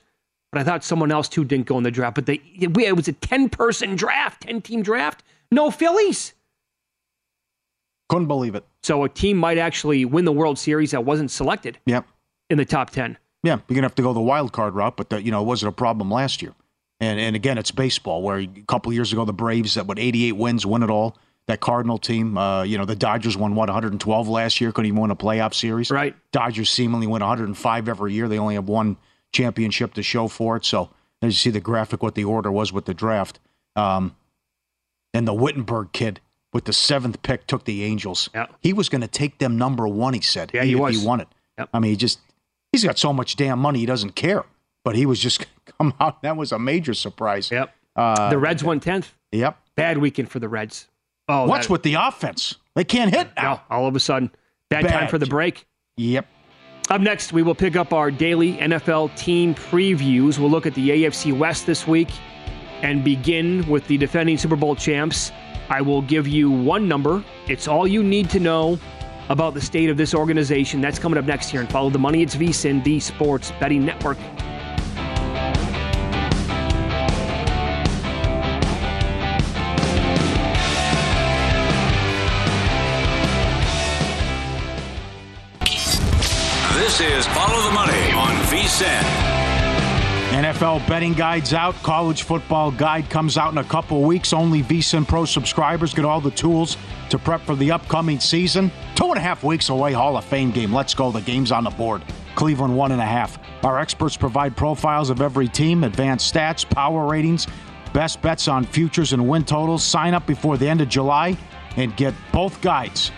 but 0.51 0.61
I 0.61 0.63
thought 0.63 0.83
someone 0.83 1.11
else 1.11 1.27
too 1.27 1.43
didn't 1.43 1.65
go 1.65 1.79
in 1.79 1.83
the 1.83 1.89
draft. 1.89 2.13
But 2.13 2.27
they 2.27 2.39
we, 2.75 2.85
it 2.85 2.95
was 2.95 3.07
a 3.07 3.13
ten 3.13 3.49
person 3.49 3.95
draft, 3.95 4.43
ten 4.43 4.61
team 4.61 4.83
draft. 4.83 5.23
No 5.51 5.71
Phillies. 5.71 6.35
Couldn't 8.09 8.27
believe 8.27 8.53
it. 8.53 8.63
So 8.83 9.03
a 9.05 9.09
team 9.09 9.37
might 9.37 9.57
actually 9.57 10.05
win 10.05 10.23
the 10.25 10.31
World 10.31 10.59
Series 10.59 10.91
that 10.91 11.03
wasn't 11.03 11.31
selected 11.31 11.79
Yep. 11.87 12.05
In 12.49 12.57
the 12.57 12.65
top 12.65 12.89
ten. 12.89 13.17
Yeah, 13.43 13.59
you're 13.67 13.75
gonna 13.75 13.85
have 13.85 13.95
to 13.95 14.01
go 14.01 14.13
the 14.13 14.19
wild 14.19 14.51
card 14.51 14.75
route, 14.75 14.97
but 14.97 15.09
the, 15.09 15.21
you 15.21 15.31
know 15.31 15.41
it 15.41 15.45
wasn't 15.45 15.69
a 15.69 15.75
problem 15.75 16.11
last 16.11 16.41
year. 16.41 16.53
And 16.99 17.19
and 17.19 17.35
again, 17.35 17.57
it's 17.57 17.71
baseball. 17.71 18.21
Where 18.21 18.39
a 18.39 18.47
couple 18.67 18.91
years 18.93 19.13
ago, 19.13 19.25
the 19.25 19.33
Braves 19.33 19.75
that 19.75 19.87
what 19.87 19.99
88 19.99 20.33
wins 20.33 20.65
win 20.65 20.83
it 20.83 20.89
all. 20.89 21.17
That 21.47 21.61
Cardinal 21.61 21.97
team, 21.97 22.37
uh, 22.37 22.63
you 22.63 22.77
know, 22.77 22.83
the 22.83 22.95
Dodgers 22.95 23.37
won 23.37 23.55
what 23.55 23.69
112 23.69 24.27
last 24.27 24.59
year. 24.59 24.73
Couldn't 24.73 24.87
even 24.87 24.99
win 24.99 25.11
a 25.11 25.15
playoff 25.15 25.53
series. 25.53 25.89
Right. 25.89 26.13
Dodgers 26.33 26.69
seemingly 26.69 27.07
win 27.07 27.21
105 27.21 27.87
every 27.87 28.13
year. 28.13 28.27
They 28.27 28.37
only 28.37 28.55
have 28.55 28.67
one 28.67 28.97
championship 29.31 29.93
to 29.93 30.03
show 30.03 30.27
for 30.27 30.57
it. 30.57 30.65
So 30.65 30.89
as 31.21 31.27
you 31.27 31.37
see 31.37 31.49
the 31.49 31.61
graphic, 31.61 32.03
what 32.03 32.15
the 32.15 32.25
order 32.25 32.51
was 32.51 32.73
with 32.73 32.83
the 32.83 32.93
draft. 32.93 33.39
Um, 33.77 34.15
and 35.13 35.25
the 35.25 35.33
Wittenberg 35.33 35.93
kid 35.93 36.19
with 36.51 36.65
the 36.65 36.73
seventh 36.73 37.21
pick 37.21 37.47
took 37.47 37.63
the 37.63 37.83
Angels. 37.83 38.29
Yeah. 38.33 38.47
He 38.61 38.73
was 38.73 38.89
going 38.89 39.01
to 39.01 39.07
take 39.07 39.37
them 39.37 39.57
number 39.57 39.87
one. 39.87 40.13
He 40.13 40.21
said. 40.21 40.51
Yeah, 40.53 40.63
he 40.63 40.73
if 40.73 40.79
was. 40.79 40.99
He 40.99 41.07
won 41.07 41.21
it. 41.21 41.27
Yep. 41.57 41.69
I 41.73 41.79
mean, 41.79 41.91
he 41.91 41.97
just 41.97 42.19
he's 42.71 42.83
got 42.83 42.97
so 42.97 43.11
much 43.13 43.35
damn 43.35 43.59
money 43.59 43.79
he 43.79 43.85
doesn't 43.85 44.15
care. 44.15 44.43
But 44.83 44.95
he 44.95 45.05
was 45.05 45.19
just 45.19 45.45
come 45.79 45.93
out. 45.99 46.21
That 46.21 46.37
was 46.37 46.51
a 46.51 46.59
major 46.59 46.93
surprise. 46.93 47.51
Yep. 47.51 47.73
Uh, 47.95 48.29
the 48.29 48.37
Reds 48.37 48.63
won 48.63 48.79
tenth. 48.79 49.13
Yep. 49.31 49.57
Bad 49.75 49.97
weekend 49.97 50.29
for 50.29 50.39
the 50.39 50.47
Reds. 50.47 50.87
Oh, 51.27 51.45
What's 51.47 51.67
that- 51.67 51.73
with 51.73 51.83
the 51.83 51.95
offense? 51.95 52.55
They 52.75 52.83
can't 52.83 53.13
hit 53.13 53.29
now. 53.35 53.63
No, 53.69 53.75
all 53.75 53.87
of 53.87 53.95
a 53.95 53.99
sudden, 53.99 54.31
bad, 54.69 54.87
time 54.87 55.07
for 55.09 55.17
the 55.17 55.25
break. 55.25 55.65
Yep. 55.97 56.27
Up 56.91 57.01
next, 57.01 57.33
we 57.33 57.41
will 57.41 57.55
pick 57.55 57.75
up 57.75 57.91
our 57.91 58.11
daily 58.11 58.53
NFL 58.57 59.15
team 59.17 59.55
previews. 59.55 60.37
We'll 60.39 60.51
look 60.51 60.65
at 60.67 60.75
the 60.75 60.89
AFC 60.89 61.37
West 61.37 61.65
this 61.65 61.87
week 61.87 62.09
and 62.83 63.03
begin 63.03 63.67
with 63.67 63.85
the 63.87 63.97
defending 63.97 64.37
Super 64.37 64.55
Bowl 64.55 64.75
champs. 64.75 65.31
I 65.69 65.81
will 65.81 66.01
give 66.03 66.27
you 66.27 66.49
one 66.51 66.87
number. 66.87 67.23
It's 67.47 67.67
all 67.67 67.87
you 67.87 68.03
need 68.03 68.29
to 68.29 68.39
know 68.39 68.79
about 69.29 69.53
the 69.53 69.61
state 69.61 69.89
of 69.89 69.97
this 69.97 70.13
organization. 70.13 70.81
That's 70.81 70.99
coming 70.99 71.17
up 71.17 71.25
next 71.25 71.49
here 71.49 71.61
and 71.61 71.69
follow 71.69 71.89
the 71.89 71.99
money. 71.99 72.21
It's 72.21 72.35
VSIN, 72.35 72.83
the 72.83 72.99
Sports 72.99 73.51
Betting 73.59 73.85
Network. 73.85 74.17
This 86.73 87.01
is 87.01 87.27
Follow 87.27 87.61
the 87.63 87.75
Money 87.75 88.11
on 88.13 88.33
VSIN. 88.45 89.27
NFL 90.31 90.87
betting 90.87 91.13
guides 91.13 91.53
out. 91.53 91.75
College 91.83 92.23
football 92.23 92.71
guide 92.71 93.09
comes 93.09 93.37
out 93.37 93.51
in 93.51 93.59
a 93.59 93.63
couple 93.63 94.01
weeks. 94.01 94.33
Only 94.33 94.63
VSIN 94.63 95.07
Pro 95.07 95.25
subscribers 95.25 95.93
get 95.93 96.05
all 96.05 96.21
the 96.21 96.31
tools 96.31 96.77
to 97.09 97.17
prep 97.17 97.41
for 97.41 97.55
the 97.55 97.71
upcoming 97.71 98.19
season. 98.19 98.71
Two 98.95 99.07
and 99.07 99.17
a 99.17 99.21
half 99.21 99.43
weeks 99.43 99.69
away, 99.69 99.93
Hall 99.93 100.17
of 100.17 100.25
Fame 100.25 100.51
game. 100.51 100.73
Let's 100.73 100.93
go. 100.93 101.11
The 101.11 101.21
game's 101.21 101.51
on 101.51 101.63
the 101.63 101.69
board. 101.71 102.01
Cleveland 102.35 102.75
one 102.75 102.91
and 102.91 103.01
a 103.01 103.05
half. 103.05 103.39
Our 103.63 103.79
experts 103.79 104.17
provide 104.17 104.55
profiles 104.55 105.09
of 105.09 105.21
every 105.21 105.47
team, 105.47 105.83
advanced 105.83 106.33
stats, 106.33 106.69
power 106.69 107.05
ratings, 107.05 107.47
best 107.93 108.21
bets 108.21 108.47
on 108.47 108.63
futures 108.63 109.13
and 109.13 109.27
win 109.27 109.43
totals. 109.43 109.83
Sign 109.83 110.13
up 110.13 110.25
before 110.27 110.57
the 110.57 110.67
end 110.67 110.81
of 110.81 110.89
July 110.89 111.37
and 111.75 111.95
get 111.95 112.13
both 112.31 112.61
guides 112.61 113.11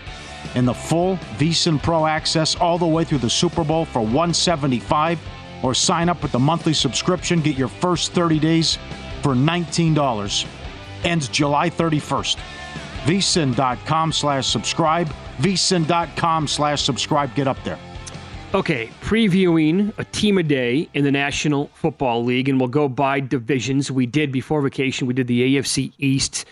and 0.56 0.68
the 0.68 0.74
full 0.74 1.18
VSIN 1.38 1.82
Pro 1.82 2.06
access 2.06 2.56
all 2.56 2.78
the 2.78 2.88
way 2.88 3.04
through 3.04 3.18
the 3.20 3.30
Super 3.30 3.64
Bowl 3.64 3.86
for 3.86 4.02
175 4.02 5.20
or 5.64 5.74
sign 5.74 6.10
up 6.10 6.22
with 6.22 6.32
the 6.32 6.40
monthly 6.40 6.74
subscription 6.74 7.42
get 7.42 7.58
your 7.58 7.68
first 7.68 8.14
30 8.14 8.40
days 8.40 8.78
for 9.22 9.34
$19 9.34 10.46
ends 11.04 11.28
July 11.28 11.70
31st 11.70 12.38
vsin.com 13.06 14.12
slash 14.12 14.48
subscribe 14.48 15.08
vsin.com 15.40 16.48
slash 16.48 16.82
subscribe 16.82 17.34
get 17.36 17.48
up 17.48 17.58
there 17.64 17.80
Okay, 18.52 18.90
previewing 19.02 19.94
a 20.00 20.04
team 20.06 20.40
a 20.40 20.44
day 20.44 20.90
in 20.96 21.04
the 21.04 21.12
National 21.12 21.68
Football 21.76 22.24
League, 22.24 22.50
and 22.50 22.60
we'll 22.60 22.68
go 22.68 22.90
by 22.90 23.20
divisions. 23.20 23.92
We 23.92 24.08
did 24.08 24.32
before 24.32 24.60
vacation, 24.64 25.06
we 25.06 25.14
did 25.14 25.28
the 25.28 25.56
AFC 25.56 25.94
East. 26.00 26.46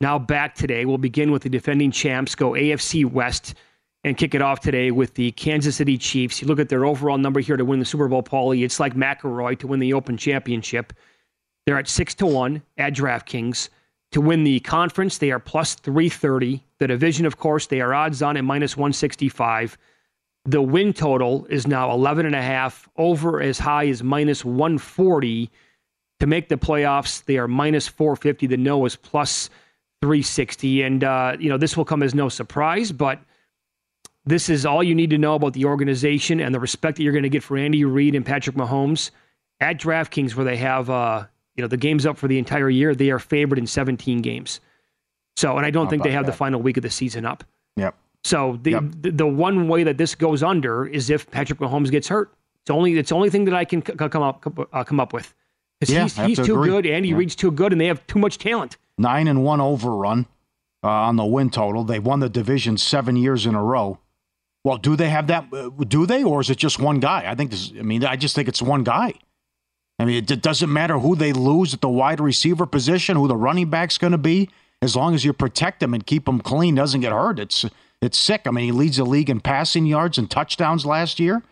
Now 0.00 0.18
back 0.18 0.54
today, 0.54 0.86
we'll 0.86 0.96
begin 0.96 1.30
with 1.30 1.42
the 1.42 1.50
defending 1.50 1.90
champs, 1.90 2.34
go 2.34 2.52
AFC 2.52 3.04
West, 3.04 3.52
and 4.02 4.16
kick 4.16 4.34
it 4.34 4.40
off 4.40 4.60
today 4.60 4.92
with 4.92 5.12
the 5.12 5.30
Kansas 5.32 5.76
City 5.76 5.98
Chiefs. 5.98 6.40
You 6.40 6.48
look 6.48 6.58
at 6.58 6.70
their 6.70 6.86
overall 6.86 7.18
number 7.18 7.40
here 7.40 7.58
to 7.58 7.66
win 7.66 7.80
the 7.80 7.84
Super 7.84 8.08
Bowl, 8.08 8.22
Pauly. 8.22 8.64
It's 8.64 8.80
like 8.80 8.94
McIlroy 8.94 9.58
to 9.58 9.66
win 9.66 9.78
the 9.78 9.92
Open 9.92 10.16
Championship. 10.16 10.94
They're 11.66 11.78
at 11.78 11.86
six 11.86 12.14
to 12.14 12.24
one 12.24 12.62
at 12.78 12.94
DraftKings. 12.94 13.68
To 14.12 14.20
win 14.20 14.44
the 14.44 14.60
conference, 14.60 15.18
they 15.18 15.30
are 15.30 15.38
plus 15.38 15.74
330. 15.74 16.62
The 16.78 16.86
division, 16.86 17.24
of 17.24 17.38
course, 17.38 17.66
they 17.66 17.80
are 17.80 17.94
odds 17.94 18.22
on 18.22 18.36
at 18.36 18.44
minus 18.44 18.76
165. 18.76 19.78
The 20.44 20.60
win 20.60 20.92
total 20.92 21.46
is 21.46 21.66
now 21.66 21.90
11 21.92 22.26
and 22.26 22.34
a 22.34 22.42
half, 22.42 22.88
over 22.96 23.40
as 23.40 23.58
high 23.58 23.86
as 23.88 24.02
minus 24.02 24.44
140. 24.44 25.50
To 26.20 26.26
make 26.26 26.48
the 26.48 26.56
playoffs, 26.56 27.24
they 27.24 27.38
are 27.38 27.48
minus 27.48 27.88
450. 27.88 28.46
The 28.48 28.56
no 28.58 28.84
is 28.84 28.96
plus 28.96 29.48
360. 30.02 30.82
And, 30.82 31.04
uh, 31.04 31.36
you 31.38 31.48
know, 31.48 31.56
this 31.56 31.76
will 31.76 31.84
come 31.86 32.02
as 32.02 32.14
no 32.14 32.28
surprise, 32.28 32.92
but 32.92 33.18
this 34.26 34.50
is 34.50 34.66
all 34.66 34.82
you 34.82 34.94
need 34.94 35.10
to 35.10 35.18
know 35.18 35.36
about 35.36 35.54
the 35.54 35.64
organization 35.64 36.38
and 36.38 36.54
the 36.54 36.60
respect 36.60 36.98
that 36.98 37.02
you're 37.02 37.12
going 37.12 37.22
to 37.22 37.28
get 37.30 37.42
for 37.42 37.56
Andy 37.56 37.84
Reid 37.84 38.14
and 38.14 38.26
Patrick 38.26 38.56
Mahomes 38.56 39.10
at 39.58 39.80
DraftKings, 39.80 40.34
where 40.34 40.44
they 40.44 40.58
have, 40.58 40.90
uh, 40.90 41.26
you 41.56 41.62
know, 41.62 41.68
the 41.68 41.76
games 41.76 42.06
up 42.06 42.16
for 42.18 42.28
the 42.28 42.38
entire 42.38 42.70
year. 42.70 42.94
They 42.94 43.10
are 43.10 43.18
favored 43.18 43.58
in 43.58 43.66
17 43.66 44.22
games. 44.22 44.60
So, 45.36 45.56
and 45.56 45.64
I 45.66 45.70
don't 45.70 45.86
How 45.86 45.90
think 45.90 46.02
they 46.02 46.12
have 46.12 46.26
the 46.26 46.32
final 46.32 46.60
week 46.60 46.76
of 46.76 46.82
the 46.82 46.90
season 46.90 47.24
up. 47.26 47.44
yep 47.76 47.94
So 48.24 48.58
the, 48.62 48.70
Yep. 48.72 48.82
the 49.00 49.10
the 49.10 49.26
one 49.26 49.68
way 49.68 49.82
that 49.84 49.98
this 49.98 50.14
goes 50.14 50.42
under 50.42 50.86
is 50.86 51.10
if 51.10 51.30
Patrick 51.30 51.58
Mahomes 51.58 51.90
gets 51.90 52.08
hurt. 52.08 52.32
It's 52.62 52.70
only 52.70 52.96
it's 52.98 53.08
the 53.08 53.16
only 53.16 53.30
thing 53.30 53.44
that 53.46 53.54
I 53.54 53.64
can 53.64 53.84
c- 53.84 53.94
come 53.94 54.22
up 54.22 54.46
uh, 54.72 54.84
come 54.84 55.00
up 55.00 55.12
with. 55.12 55.34
'Cause 55.80 55.90
Yeah, 55.90 56.02
he's 56.04 56.16
he's 56.16 56.38
to 56.38 56.44
too 56.44 56.54
agree. 56.54 56.68
good. 56.68 56.86
Andy 56.86 57.08
Yeah. 57.08 57.16
Reid's 57.16 57.34
too 57.34 57.50
good, 57.50 57.72
and 57.72 57.80
they 57.80 57.86
have 57.86 58.06
too 58.06 58.18
much 58.20 58.38
talent. 58.38 58.76
nine 58.98 59.26
and 59.26 59.42
one 59.42 59.60
overrun 59.60 60.26
uh, 60.84 60.88
on 61.08 61.16
the 61.16 61.24
win 61.24 61.50
total 61.50 61.82
they 61.84 61.98
won 61.98 62.20
the 62.20 62.28
division 62.28 62.76
seven 62.76 63.16
years 63.16 63.46
in 63.46 63.54
a 63.54 63.62
row 63.62 63.98
well 64.64 64.76
do 64.76 64.94
they 64.96 65.08
have 65.08 65.26
that 65.28 65.44
uh, 65.52 65.70
do 65.88 66.04
they 66.06 66.22
or 66.22 66.40
is 66.40 66.50
it 66.50 66.58
just 66.58 66.78
one 66.78 67.00
guy 67.00 67.24
i 67.26 67.34
think 67.34 67.50
this 67.50 67.72
i 67.78 67.82
mean 67.82 68.04
i 68.04 68.14
just 68.16 68.34
think 68.36 68.48
it's 68.48 68.60
one 68.60 68.82
guy 68.84 69.14
I 69.98 70.04
mean, 70.04 70.24
it 70.28 70.42
doesn't 70.42 70.72
matter 70.72 70.98
who 70.98 71.14
they 71.14 71.32
lose 71.32 71.74
at 71.74 71.80
the 71.80 71.88
wide 71.88 72.20
receiver 72.20 72.66
position, 72.66 73.16
who 73.16 73.28
the 73.28 73.36
running 73.36 73.70
back's 73.70 73.98
going 73.98 74.12
to 74.12 74.18
be, 74.18 74.50
as 74.80 74.96
long 74.96 75.14
as 75.14 75.24
you 75.24 75.32
protect 75.32 75.80
them 75.80 75.94
and 75.94 76.04
keep 76.04 76.24
them 76.24 76.40
clean, 76.40 76.74
doesn't 76.74 77.00
get 77.00 77.12
hurt. 77.12 77.38
It's 77.38 77.64
it's 78.00 78.18
sick. 78.18 78.42
I 78.46 78.50
mean, 78.50 78.64
he 78.64 78.72
leads 78.72 78.96
the 78.96 79.04
league 79.04 79.30
in 79.30 79.40
passing 79.40 79.86
yards 79.86 80.18
and 80.18 80.28
touchdowns 80.28 80.84
last 80.84 81.20
year. 81.20 81.42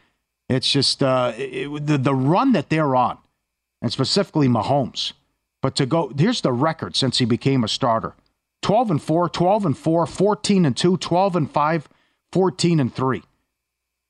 It's 0.48 0.70
just 0.70 1.00
uh, 1.00 1.32
it, 1.36 1.86
the 1.86 1.96
the 1.96 2.14
run 2.14 2.52
that 2.52 2.70
they're 2.70 2.96
on, 2.96 3.18
and 3.80 3.92
specifically 3.92 4.48
Mahomes. 4.48 5.12
But 5.62 5.76
to 5.76 5.86
go, 5.86 6.12
here's 6.16 6.40
the 6.40 6.52
record 6.52 6.96
since 6.96 7.18
he 7.18 7.24
became 7.24 7.62
a 7.62 7.68
starter: 7.68 8.14
12 8.62 8.90
and 8.90 9.02
4, 9.02 9.28
12 9.28 9.66
and 9.66 9.78
4, 9.78 10.06
14 10.06 10.66
and 10.66 10.76
2, 10.76 10.96
12 10.96 11.36
and 11.36 11.50
5, 11.50 11.88
14 12.32 12.80
and 12.80 12.94
3. 12.94 13.22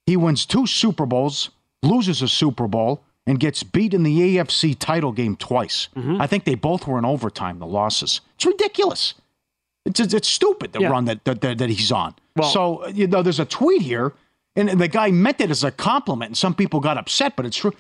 He 0.07 0.17
wins 0.17 0.47
two 0.47 0.67
Super 0.67 1.05
Bowls, 1.05 1.51
loses 1.83 2.23
a 2.23 2.29
Super 2.29 2.67
Bowl, 2.67 3.05
and 3.27 3.39
gets 3.39 3.63
beat 3.63 3.95
in 3.95 4.03
the 4.03 4.37
AFC 4.37 4.77
title 4.79 5.13
game 5.13 5.37
twice. 5.37 5.89
Mm-hmm. 5.97 6.21
I 6.21 6.27
think 6.27 6.45
they 6.45 6.55
both 6.55 6.87
were 6.87 6.99
in 6.99 7.05
overtime, 7.05 7.59
the 7.59 7.67
losses. 7.67 8.21
It's 8.37 8.47
ridiculous. 8.47 9.15
It's, 9.87 10.01
it's, 10.01 10.15
it's 10.15 10.29
stupid, 10.29 10.73
the 10.73 10.81
Yeah. 10.81 10.89
run 10.89 11.05
that, 11.07 11.25
that, 11.25 11.41
that, 11.41 11.59
that 11.59 11.71
he's 11.71 11.93
on. 11.93 12.15
Well- 12.37 12.51
so, 12.51 12.87
you 12.89 13.07
know, 13.07 13.23
there's 13.23 13.41
a 13.41 13.45
tweet 13.45 13.83
here, 13.83 14.13
and 14.57 14.69
the 14.81 14.89
guy 14.89 15.11
meant 15.11 15.41
it 15.41 15.51
as 15.51 15.63
a 15.65 15.71
compliment, 15.71 16.31
and 16.31 16.37
some 16.37 16.55
people 16.55 16.81
got 16.81 16.99
upset, 16.99 17.37
but 17.37 17.47
it's 17.47 17.57
true. 17.57 17.73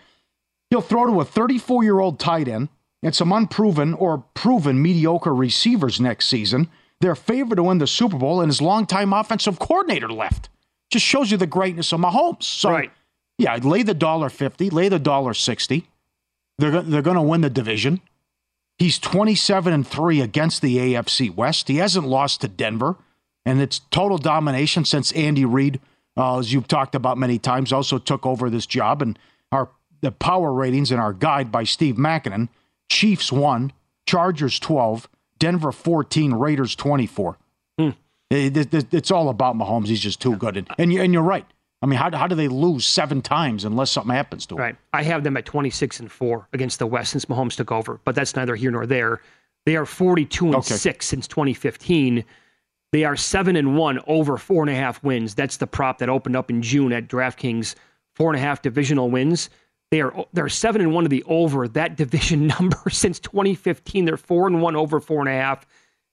He'll 0.70 0.80
throw 0.80 1.06
to 1.06 1.20
a 1.20 1.24
34 1.24 1.82
year 1.82 1.98
old 1.98 2.18
tight 2.20 2.46
end 2.46 2.68
and 3.02 3.14
some 3.14 3.32
unproven 3.32 3.94
or 3.94 4.18
proven 4.34 4.80
mediocre 4.80 5.34
receivers 5.34 6.00
next 6.00 6.26
season. 6.28 6.68
They're 7.00 7.16
favored 7.16 7.56
to 7.56 7.62
win 7.62 7.78
the 7.78 7.86
Super 7.86 8.18
Bowl, 8.18 8.40
and 8.40 8.48
his 8.50 8.60
longtime 8.62 9.12
offensive 9.12 9.58
coordinator 9.58 10.12
left. 10.12 10.48
Just 10.92 11.06
shows 11.06 11.30
you 11.30 11.36
the 11.38 11.46
greatness 11.46 11.92
of 11.92 12.00
Mahomes. 12.00 12.42
So, 12.44 12.70
Right. 12.70 12.92
Yeah, 13.40 13.56
lay 13.62 13.82
the 13.82 13.94
dollar 13.94 14.28
fifty, 14.28 14.70
lay 14.70 14.88
the 14.88 14.98
dollar 14.98 15.34
sixty. 15.34 15.88
They're 16.58 16.82
they're 16.82 17.02
going 17.02 17.16
to 17.16 17.22
win 17.22 17.40
the 17.40 17.50
division. 17.50 18.00
He's 18.78 18.98
twenty 18.98 19.34
seven 19.34 19.72
and 19.72 19.86
three 19.86 20.20
against 20.20 20.62
the 20.62 20.76
AFC 20.76 21.34
West. 21.34 21.68
He 21.68 21.76
hasn't 21.76 22.06
lost 22.06 22.40
to 22.42 22.48
Denver, 22.48 22.96
and 23.46 23.60
it's 23.60 23.80
total 23.90 24.18
domination 24.18 24.84
since 24.84 25.12
Andy 25.12 25.44
Reid, 25.44 25.80
uh, 26.16 26.38
as 26.38 26.52
you've 26.52 26.68
talked 26.68 26.94
about 26.94 27.18
many 27.18 27.38
times, 27.38 27.72
also 27.72 27.98
took 27.98 28.26
over 28.26 28.50
this 28.50 28.66
job. 28.66 29.00
And 29.02 29.18
our 29.52 29.68
the 30.02 30.12
power 30.12 30.52
ratings 30.52 30.90
in 30.92 30.98
our 30.98 31.12
guide 31.12 31.50
by 31.52 31.64
Steve 31.64 31.96
Makinen: 31.96 32.48
Chiefs 32.90 33.30
one, 33.32 33.72
Chargers 34.06 34.58
twelve, 34.58 35.08
Denver 35.38 35.72
fourteen, 35.72 36.34
Raiders 36.34 36.74
twenty 36.74 37.06
four. 37.06 37.38
It- 38.30 38.56
it- 38.56 38.74
it- 38.74 38.94
it's 38.94 39.10
all 39.10 39.28
about 39.28 39.56
Mahomes. 39.56 39.86
He's 39.88 40.00
just 40.00 40.20
too 40.20 40.36
good. 40.36 40.56
And, 40.56 40.68
and, 40.78 40.92
and 40.92 41.12
you're 41.12 41.22
right. 41.22 41.46
I 41.82 41.86
mean, 41.86 41.98
how, 41.98 42.14
how 42.14 42.26
do 42.26 42.34
they 42.34 42.48
lose 42.48 42.84
seven 42.84 43.22
times 43.22 43.64
unless 43.64 43.90
something 43.90 44.14
happens 44.14 44.44
to 44.46 44.54
them? 44.54 44.62
Right. 44.62 44.76
I 44.92 45.02
have 45.02 45.24
them 45.24 45.36
at 45.36 45.46
26 45.46 46.00
and 46.00 46.12
4 46.12 46.48
against 46.52 46.78
the 46.78 46.86
West 46.86 47.12
since 47.12 47.24
Mahomes 47.24 47.56
took 47.56 47.72
over, 47.72 48.00
but 48.04 48.14
that's 48.14 48.36
neither 48.36 48.54
here 48.54 48.70
nor 48.70 48.86
there. 48.86 49.20
They 49.64 49.76
are 49.76 49.86
42 49.86 50.46
and 50.46 50.54
Okay. 50.56 50.74
6 50.74 51.06
since 51.06 51.26
2015. 51.28 52.24
They 52.92 53.04
are 53.04 53.16
7 53.16 53.56
and 53.56 53.76
1 53.76 54.00
over 54.06 54.36
four 54.36 54.62
and 54.62 54.70
a 54.70 54.74
half 54.74 55.02
wins. 55.02 55.34
That's 55.34 55.56
the 55.56 55.66
prop 55.66 55.98
that 55.98 56.08
opened 56.08 56.36
up 56.36 56.50
in 56.50 56.60
June 56.60 56.92
at 56.92 57.08
DraftKings. 57.08 57.74
Four 58.14 58.30
and 58.30 58.38
a 58.38 58.42
half 58.42 58.60
divisional 58.60 59.10
wins. 59.10 59.48
They 59.90 60.00
are 60.02 60.26
they're 60.32 60.48
seven 60.48 60.80
and 60.82 60.92
one 60.92 61.04
to 61.04 61.08
the 61.08 61.22
over 61.24 61.66
that 61.68 61.96
division 61.96 62.46
number 62.46 62.90
since 62.90 63.18
2015. 63.20 64.04
They're 64.04 64.16
four 64.16 64.46
and 64.46 64.60
one 64.60 64.76
over 64.76 65.00
four 65.00 65.20
and 65.20 65.28
a 65.28 65.32
half 65.32 65.66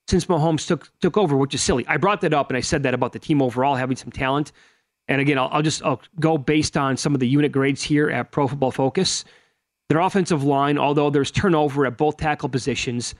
since 0.08 0.24
Mahomes 0.26 0.66
took 0.66 0.90
took 1.00 1.16
over, 1.16 1.36
which 1.36 1.54
is 1.54 1.62
silly. 1.62 1.84
I 1.86 1.96
brought 1.96 2.20
that 2.22 2.32
up 2.32 2.50
and 2.50 2.56
I 2.56 2.60
said 2.60 2.82
that 2.84 2.94
about 2.94 3.12
the 3.12 3.18
team 3.18 3.42
overall 3.42 3.74
having 3.74 3.96
some 3.96 4.10
talent. 4.10 4.52
And 5.08 5.20
again, 5.20 5.38
I'll, 5.38 5.48
I'll 5.50 5.62
just 5.62 5.82
I'll 5.82 6.00
go 6.20 6.38
based 6.38 6.76
on 6.76 6.96
some 6.96 7.14
of 7.14 7.20
the 7.20 7.28
unit 7.28 7.52
grades 7.52 7.82
here 7.82 8.10
at 8.10 8.30
Pro 8.30 8.46
Football 8.46 8.70
Focus. 8.70 9.24
Their 9.88 10.00
offensive 10.00 10.44
line, 10.44 10.76
although 10.76 11.08
there's 11.08 11.30
turnover 11.30 11.86
at 11.86 11.96
both 11.96 12.18
tackle 12.18 12.48
positions, 12.50 13.14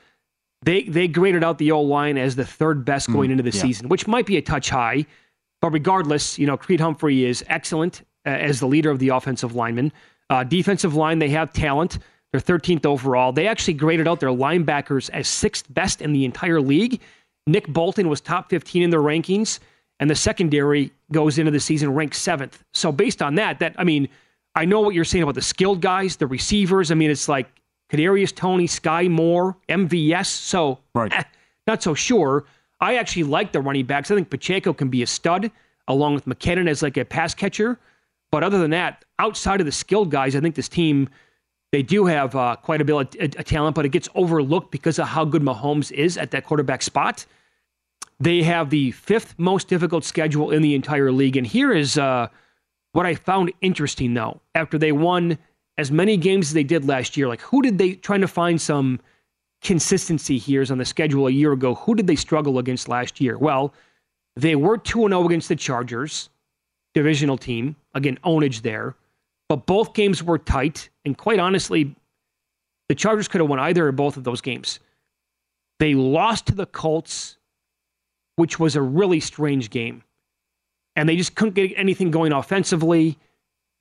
they 0.63 0.83
they 0.83 1.09
graded 1.09 1.43
out 1.43 1.59
the 1.59 1.73
O 1.73 1.81
line 1.81 2.19
as 2.19 2.37
the 2.37 2.45
third 2.45 2.85
best 2.85 3.11
going 3.11 3.31
into 3.31 3.43
the 3.43 3.51
yeah. 3.51 3.63
season, 3.63 3.89
which 3.89 4.07
might 4.07 4.27
be 4.27 4.37
a 4.37 4.43
touch 4.43 4.69
high. 4.69 5.07
But 5.61 5.71
regardless, 5.71 6.39
you 6.39 6.47
know, 6.47 6.57
Creed 6.57 6.81
Humphrey 6.81 7.25
is 7.25 7.45
excellent 7.49 8.03
uh, 8.27 8.31
as 8.31 8.61
the 8.61 8.67
leader 8.67 8.91
of 8.91 8.99
the 8.99 9.09
offensive 9.09 9.55
linemen. 9.55 9.93
Uh, 10.31 10.45
defensive 10.45 10.95
line, 10.95 11.19
they 11.19 11.31
have 11.31 11.53
talent. 11.53 11.99
They're 12.33 12.41
13th 12.41 12.85
overall. 12.85 13.33
They 13.33 13.49
actually 13.49 13.75
graded 13.75 14.07
out 14.07 14.21
their 14.21 14.29
linebackers 14.29 15.09
as 15.11 15.27
sixth 15.27 15.65
best 15.73 16.03
in 16.03 16.13
the 16.13 16.25
entire 16.25 16.61
league. 16.61 17.01
Nick 17.47 17.67
Bolton 17.67 18.09
was 18.09 18.21
top 18.21 18.51
15 18.51 18.83
in 18.83 18.91
their 18.91 19.01
rankings, 19.01 19.59
and 20.01 20.09
the 20.09 20.15
secondary 20.15 20.93
goes 21.13 21.39
into 21.39 21.51
the 21.51 21.61
season 21.61 21.93
ranked 21.95 22.15
seventh. 22.17 22.63
So 22.73 22.93
based 22.93 23.23
on 23.23 23.35
that, 23.37 23.59
that 23.59 23.75
I 23.79 23.85
mean, 23.85 24.09
I 24.55 24.65
know 24.65 24.81
what 24.81 24.95
you're 24.95 25.05
saying 25.05 25.23
about 25.23 25.35
the 25.35 25.43
skilled 25.43 25.81
guys, 25.81 26.17
the 26.17 26.27
receivers. 26.27 26.91
I 26.91 26.95
mean, 26.95 27.11
it's 27.11 27.29
like 27.29 27.49
Kadarius 27.91 28.35
Toney, 28.35 28.67
Sky 28.67 29.09
Moore, 29.09 29.57
MVS. 29.69 30.27
So 30.27 30.79
Right. 30.95 31.13
eh, 31.15 31.23
not 31.67 31.83
so 31.83 31.95
sure. 31.95 32.45
I 32.81 32.97
actually 32.97 33.25
like 33.25 33.53
the 33.53 33.61
running 33.61 33.87
backs. 33.87 34.11
I 34.11 34.15
think 34.15 34.31
Pacheco 34.31 34.73
can 34.73 34.89
be 34.89 35.03
a 35.03 35.07
stud 35.07 35.51
along 35.89 36.15
with 36.15 36.27
McKinnon 36.27 36.69
as 36.69 36.83
like 36.83 36.97
a 36.97 37.05
pass 37.05 37.35
catcher. 37.35 37.79
But 38.31 38.45
other 38.45 38.59
than 38.59 38.71
that, 38.73 39.05
outside 39.19 39.61
of 39.61 39.67
the 39.67 39.73
skilled 39.73 40.11
guys, 40.11 40.37
I 40.37 40.41
think 40.41 40.55
this 40.55 40.69
team 40.69 41.09
they 41.73 41.83
do 41.83 42.07
have 42.07 42.35
uh, 42.35 42.57
quite 42.57 42.81
a 42.81 42.85
bit 42.85 42.95
of, 43.21 43.37
of 43.39 43.45
talent, 43.45 43.75
but 43.75 43.85
it 43.85 43.91
gets 43.91 44.09
overlooked 44.15 44.71
because 44.71 44.99
of 44.99 45.07
how 45.07 45.25
good 45.25 45.43
Mahomes 45.43 45.93
is 45.93 46.17
at 46.17 46.31
that 46.31 46.45
quarterback 46.47 46.81
spot. 46.83 47.27
They 48.21 48.43
have 48.43 48.71
the 48.71 48.91
fifth 48.93 49.35
most 49.39 49.69
difficult 49.69 50.05
schedule 50.05 50.51
in 50.51 50.63
the 50.63 50.75
entire 50.75 51.13
league, 51.13 51.37
and 51.37 51.47
here 51.47 51.73
is 51.73 51.97
uh, 51.99 52.29
what 52.93 53.07
I 53.07 53.15
found 53.15 53.53
interesting 53.61 54.15
though. 54.15 54.41
After 54.55 54.79
they 54.79 54.93
won 54.93 55.39
as 55.77 55.93
many 55.93 56.17
games 56.17 56.49
as 56.49 56.53
they 56.53 56.65
did 56.65 56.87
last 56.87 57.17
year, 57.17 57.29
like 57.29 57.41
who 57.41 57.63
did 57.63 57.79
they 57.79 57.95
trying 57.95 58.21
to 58.23 58.29
find 58.29 58.61
some 58.61 59.01
consistency 59.63 60.39
here 60.39 60.63
is 60.63 60.71
on 60.71 60.79
the 60.79 60.85
schedule 60.85 61.27
a 61.27 61.31
year 61.31 61.53
ago? 61.53 61.75
Who 61.75 61.95
did 61.95 62.07
they 62.07 62.17
struggle 62.17 62.59
against 62.59 62.89
last 62.89 63.21
year? 63.21 63.39
Well, 63.39 63.73
they 64.37 64.55
were 64.55 64.79
2 64.79 65.09
0 65.09 65.27
against 65.27 65.49
the 65.49 65.57
Chargers, 65.57 66.29
divisional 66.95 67.37
team. 67.37 67.77
Again, 67.95 68.19
ownage 68.25 68.63
there. 68.63 68.97
But 69.49 69.67
both 69.67 69.95
games 69.95 70.23
were 70.23 70.39
tight. 70.39 70.91
And 71.05 71.17
quite 71.17 71.41
honestly, 71.41 71.97
the 72.89 72.95
Chargers 72.95 73.29
could 73.29 73.41
have 73.41 73.51
won 73.51 73.59
either 73.59 73.89
or 73.89 73.93
both 73.93 74.17
of 74.17 74.25
those 74.25 74.41
games. 74.41 74.79
They 75.79 75.95
lost 75.95 76.47
to 76.47 76.55
the 76.55 76.67
Colts, 76.67 77.38
which 78.39 78.61
was 78.61 78.77
a 78.77 78.83
really 78.83 79.19
strange 79.19 79.69
game. 79.69 80.03
And 80.95 81.09
they 81.09 81.17
just 81.17 81.35
couldn't 81.35 81.55
get 81.55 81.73
anything 81.77 82.11
going 82.13 82.33
offensively. 82.33 83.19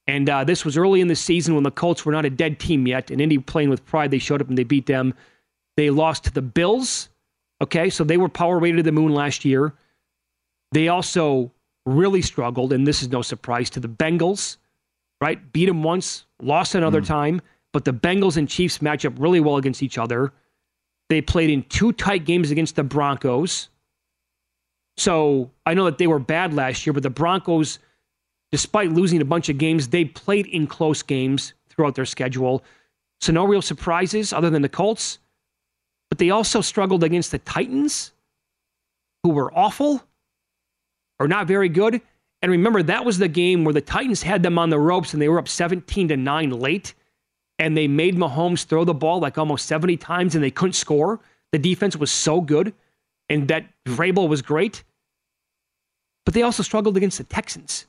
And 0.07 0.27
uh, 0.29 0.43
this 0.43 0.65
was 0.65 0.77
early 0.77 0.99
in 0.99 1.07
the 1.07 1.15
season 1.15 1.53
when 1.53 1.63
the 1.63 1.71
Colts 1.71 2.05
were 2.05 2.11
not 2.11 2.25
a 2.25 2.29
dead 2.29 2.59
team 2.59 2.87
yet. 2.87 3.11
And 3.11 3.21
Indy 3.21 3.37
playing 3.37 3.69
with 3.69 3.85
pride, 3.85 4.09
they 4.09 4.17
showed 4.17 4.41
up 4.41 4.49
and 4.49 4.57
they 4.57 4.63
beat 4.63 4.87
them. 4.87 5.13
They 5.75 5.91
lost 5.91 6.23
to 6.23 6.31
the 6.31 6.41
Bills. 6.41 7.09
Okay, 7.61 7.89
so 7.89 8.03
they 8.03 8.17
were 8.17 8.29
power 8.29 8.57
rated 8.57 8.77
to 8.77 8.83
the 8.83 8.91
moon 8.91 9.13
last 9.13 9.45
year. 9.45 9.73
They 10.71 10.87
also 10.87 11.51
really 11.85 12.21
struggled, 12.21 12.73
and 12.73 12.85
this 12.85 13.01
is 13.01 13.09
no 13.09 13.21
surprise 13.21 13.69
to 13.71 13.79
the 13.79 13.87
Bengals, 13.87 14.57
right? 15.21 15.53
Beat 15.53 15.67
them 15.67 15.83
once, 15.83 16.25
lost 16.41 16.75
another 16.75 17.01
time, 17.01 17.41
but 17.73 17.85
the 17.85 17.93
Bengals 17.93 18.37
and 18.37 18.49
Chiefs 18.49 18.81
match 18.81 19.05
up 19.05 19.13
really 19.17 19.39
well 19.39 19.57
against 19.57 19.81
each 19.81 19.97
other. 19.97 20.33
They 21.09 21.21
played 21.21 21.49
in 21.49 21.63
two 21.63 21.93
tight 21.93 22.25
games 22.25 22.51
against 22.51 22.75
the 22.75 22.83
Broncos. 22.83 23.69
So 24.97 25.51
I 25.65 25.73
know 25.73 25.85
that 25.85 25.97
they 25.97 26.07
were 26.07 26.19
bad 26.19 26.53
last 26.53 26.85
year, 26.85 26.93
but 26.93 27.03
the 27.03 27.09
Broncos, 27.09 27.79
despite 28.51 28.91
losing 28.91 29.21
a 29.21 29.25
bunch 29.25 29.47
of 29.49 29.57
games, 29.57 29.87
they 29.87 30.05
played 30.05 30.47
in 30.47 30.67
close 30.67 31.03
games 31.03 31.53
throughout 31.69 31.95
their 31.95 32.05
schedule. 32.05 32.63
So 33.21 33.31
no 33.31 33.45
real 33.45 33.61
surprises 33.61 34.33
other 34.33 34.49
than 34.49 34.61
the 34.61 34.69
Colts. 34.69 35.19
But 36.09 36.17
they 36.17 36.29
also 36.29 36.61
struggled 36.61 37.03
against 37.03 37.31
the 37.31 37.39
Titans, 37.39 38.13
who 39.23 39.29
were 39.29 39.53
awful 39.53 40.03
or 41.19 41.27
not 41.27 41.47
very 41.47 41.69
good. 41.69 42.01
And 42.41 42.51
remember, 42.51 42.83
that 42.83 43.05
was 43.05 43.17
the 43.17 43.27
game 43.27 43.63
where 43.63 43.73
the 43.73 43.81
Titans 43.81 44.23
had 44.23 44.43
them 44.43 44.57
on 44.57 44.69
the 44.69 44.79
ropes 44.79 45.13
and 45.13 45.21
they 45.21 45.29
were 45.29 45.39
up 45.39 45.47
17 45.47 46.07
to 46.07 46.17
9 46.17 46.49
late. 46.51 46.93
And 47.59 47.75
they 47.75 47.87
made 47.87 48.15
Mahomes 48.15 48.65
throw 48.65 48.85
the 48.85 48.93
ball 48.93 49.19
like 49.19 49.37
almost 49.37 49.65
70 49.65 49.97
times 49.97 50.35
and 50.35 50.43
they 50.43 50.51
couldn't 50.51 50.73
score. 50.73 51.19
The 51.51 51.59
defense 51.59 51.95
was 51.95 52.11
so 52.11 52.39
good 52.39 52.73
and 53.29 53.47
that 53.47 53.65
Vrabel 53.85 54.29
was 54.29 54.41
great. 54.41 54.83
But 56.27 56.33
they 56.33 56.41
also 56.41 56.61
struggled 56.61 56.97
against 56.97 57.19
the 57.19 57.23
Texans. 57.23 57.85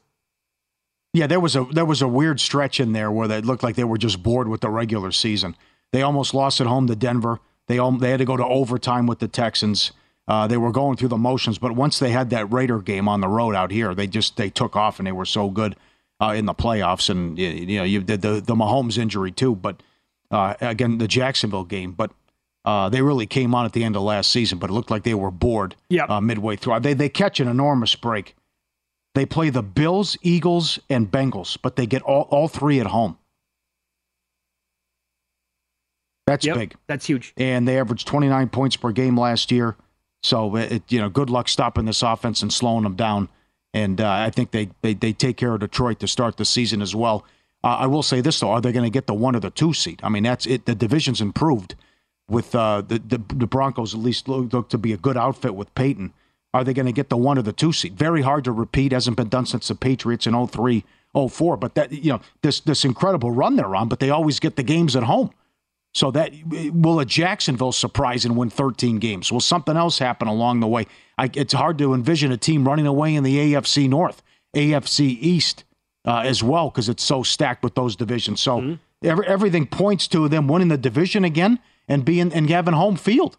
Yeah, 1.12 1.27
there 1.27 1.40
was 1.40 1.57
a 1.57 1.64
there 1.72 1.85
was 1.85 2.03
a 2.03 2.07
weird 2.07 2.38
stretch 2.38 2.79
in 2.79 2.92
there 2.92 3.11
where 3.11 3.27
they 3.27 3.40
looked 3.40 3.64
like 3.64 3.74
they 3.74 3.83
were 3.83 3.98
just 3.98 4.22
bored 4.22 4.46
with 4.46 4.61
the 4.61 4.70
regular 4.70 5.11
season. 5.11 5.57
They 5.90 6.03
almost 6.03 6.35
lost 6.35 6.61
at 6.61 6.68
home 6.68 6.87
to 6.87 6.94
Denver. 6.94 7.40
They 7.66 7.81
al- 7.81 7.98
they 7.98 8.11
had 8.11 8.18
to 8.18 8.24
go 8.24 8.37
to 8.37 8.44
overtime 8.46 9.09
with 9.09 9.18
the 9.18 9.27
Texans. 9.27 9.90
Uh, 10.29 10.46
they 10.46 10.57
were 10.57 10.70
going 10.70 10.96
through 10.96 11.09
the 11.09 11.16
motions, 11.16 11.59
but 11.59 11.72
once 11.72 11.98
they 11.98 12.11
had 12.11 12.31
that 12.31 12.53
Raider 12.53 12.79
game 12.79 13.09
on 13.09 13.20
the 13.20 13.27
road 13.27 13.57
out 13.57 13.72
here, 13.72 13.92
they 13.92 14.07
just 14.07 14.37
they 14.37 14.51
took 14.51 14.77
off 14.77 15.01
and 15.01 15.07
they 15.09 15.11
were 15.11 15.24
so 15.24 15.51
good 15.51 15.74
uh, 16.20 16.33
in 16.37 16.46
the 16.46 16.55
playoffs. 16.55 17.11
And 17.11 17.37
y- 17.37 17.42
you 17.42 17.79
know, 17.79 17.83
you 17.85 18.03
did 18.03 18.22
the 18.22 18.40
the 18.40 18.55
Mahomes 18.55 18.98
injury 18.98 19.33
too, 19.33 19.57
but 19.57 19.83
uh, 20.31 20.55
again 20.61 20.98
the 20.98 21.09
Jacksonville 21.09 21.64
game, 21.64 21.90
but. 21.90 22.12
Uh, 22.64 22.88
they 22.88 23.01
really 23.01 23.27
came 23.27 23.55
on 23.55 23.64
at 23.64 23.73
the 23.73 23.83
end 23.85 23.97
of 23.97 24.03
last 24.03 24.31
season, 24.31 24.59
but 24.59 24.68
it 24.68 24.73
looked 24.73 24.90
like 24.90 25.03
they 25.05 25.14
were 25.14 25.31
bored 25.31 25.75
Yep. 25.88 26.11
uh, 26.11 26.21
midway 26.21 26.57
through. 26.57 26.79
They 26.81 26.92
they 26.94 27.09
catch 27.09 27.40
an 27.40 27.49
enormous 27.49 27.94
break. 27.94 28.35
They 29.14 29.25
play 29.25 29.51
the 29.51 29.62
Bills, 29.62 30.16
Eagles, 30.23 30.79
and 30.90 31.11
Bengals, 31.11 31.57
but 31.61 31.77
they 31.77 31.87
get 31.87 32.03
all, 32.03 32.23
all 32.31 32.47
three 32.47 32.79
at 32.79 32.87
home. 32.88 33.16
That's 36.27 36.44
Yep, 36.44 36.57
big. 36.57 36.75
That's 36.87 37.07
huge. 37.07 37.33
And 37.37 37.66
they 37.66 37.79
averaged 37.79 38.07
29 38.07 38.49
points 38.51 38.77
per 38.77 38.92
game 38.92 39.18
last 39.18 39.51
year. 39.51 39.77
So, 40.23 40.57
it, 40.57 40.83
you 40.92 41.01
know, 41.01 41.09
good 41.09 41.31
luck 41.31 41.49
stopping 41.49 41.87
this 41.87 42.03
offense 42.03 42.42
and 42.42 42.53
slowing 42.53 42.83
them 42.85 42.97
down. 42.97 43.29
And 43.73 44.01
uh, 44.01 44.11
I 44.11 44.31
think 44.31 44.51
they, 44.51 44.71
they, 44.83 44.94
they 44.94 45.12
take 45.12 45.37
care 45.37 45.55
of 45.55 45.61
Detroit 45.61 46.01
to 46.01 46.09
start 46.09 46.37
the 46.37 46.44
season 46.44 46.83
as 46.83 46.94
well. 46.94 47.25
Uh, 47.64 47.68
I 47.81 47.87
will 47.87 48.03
say 48.03 48.21
this, 48.21 48.38
though. 48.40 48.51
Are 48.51 48.61
they 48.61 48.73
going 48.73 48.85
to 48.85 48.90
get 48.90 49.07
the 49.07 49.14
one 49.14 49.35
or 49.37 49.40
the 49.40 49.51
two 49.51 49.73
seed? 49.73 50.01
I 50.03 50.09
mean, 50.11 50.23
that's 50.25 50.44
it. 50.47 50.66
The 50.66 50.75
division's 50.75 51.21
improved 51.21 51.75
with 52.29 52.55
uh, 52.55 52.83
the, 52.83 52.99
the, 52.99 53.19
the 53.35 53.47
Broncos, 53.47 53.95
at 53.95 54.01
least 54.01 54.29
look, 54.29 54.53
look 54.53 54.69
to 54.71 54.79
be 54.79 54.93
a 54.93 54.97
good 54.97 55.17
outfit 55.17 55.55
with 55.55 55.75
Peyton. 55.75 56.12
Are 56.55 56.64
they 56.64 56.73
going 56.73 56.87
to 56.87 56.93
get 56.93 57.09
the 57.09 57.17
one 57.17 57.38
or 57.38 57.43
the 57.43 57.53
two 57.53 57.73
seed? 57.73 57.97
Very 57.97 58.23
hard 58.23 58.45
to 58.45 58.53
repeat. 58.53 58.93
Hasn't 58.93 59.17
been 59.17 59.29
done 59.29 59.47
since 59.47 59.69
the 59.69 59.75
Patriots 59.75 60.27
in 60.27 60.47
03, 60.47 60.85
04. 61.14 61.57
But 61.57 61.75
that, 61.75 61.93
you 61.93 62.12
know, 62.12 62.21
this, 62.43 62.61
this 62.61 62.85
incredible 62.85 63.31
run 63.31 63.57
they're 63.57 63.75
on, 63.75 63.88
but 63.88 64.01
they 64.01 64.11
always 64.11 64.41
get 64.41 64.57
the 64.57 64.62
games 64.62 64.97
at 64.97 65.03
home. 65.05 65.31
So 65.95 66.11
that 66.11 66.33
will 66.73 67.01
a 67.01 67.05
Jacksonville 67.05 67.73
surprise 67.73 68.25
and 68.25 68.37
win 68.37 68.51
13 68.51 68.99
games? 68.99 69.33
Will 69.33 69.41
something 69.41 69.77
else 69.77 69.99
happen 69.99 70.29
along 70.29 70.61
the 70.61 70.67
way? 70.67 70.87
I, 71.17 71.31
it's 71.35 71.55
hard 71.55 71.79
to 71.79 71.95
envision 71.95 72.31
a 72.31 72.37
team 72.37 72.67
running 72.67 72.87
away 72.87 73.14
in 73.14 73.25
the 73.25 73.55
AFC 73.55 73.88
North, 73.88 74.23
AFC 74.55 75.01
East 75.21 75.64
uh, 76.05 76.21
as 76.21 76.43
well 76.43 76.71
because 76.71 76.88
it's 76.88 77.03
so 77.03 77.23
stacked 77.23 77.62
with 77.62 77.75
those 77.75 77.97
divisions. 77.97 78.41
So 78.41 78.79
every, 79.03 79.27
everything 79.27 79.67
points 79.67 80.07
to 80.09 80.29
them 80.29 80.47
winning 80.47 80.69
the 80.69 80.79
division 80.79 81.25
again 81.25 81.59
and 81.88 82.05
being 82.05 82.33
and 82.33 82.48
having 82.51 82.74
home 82.74 82.96
field. 82.96 83.37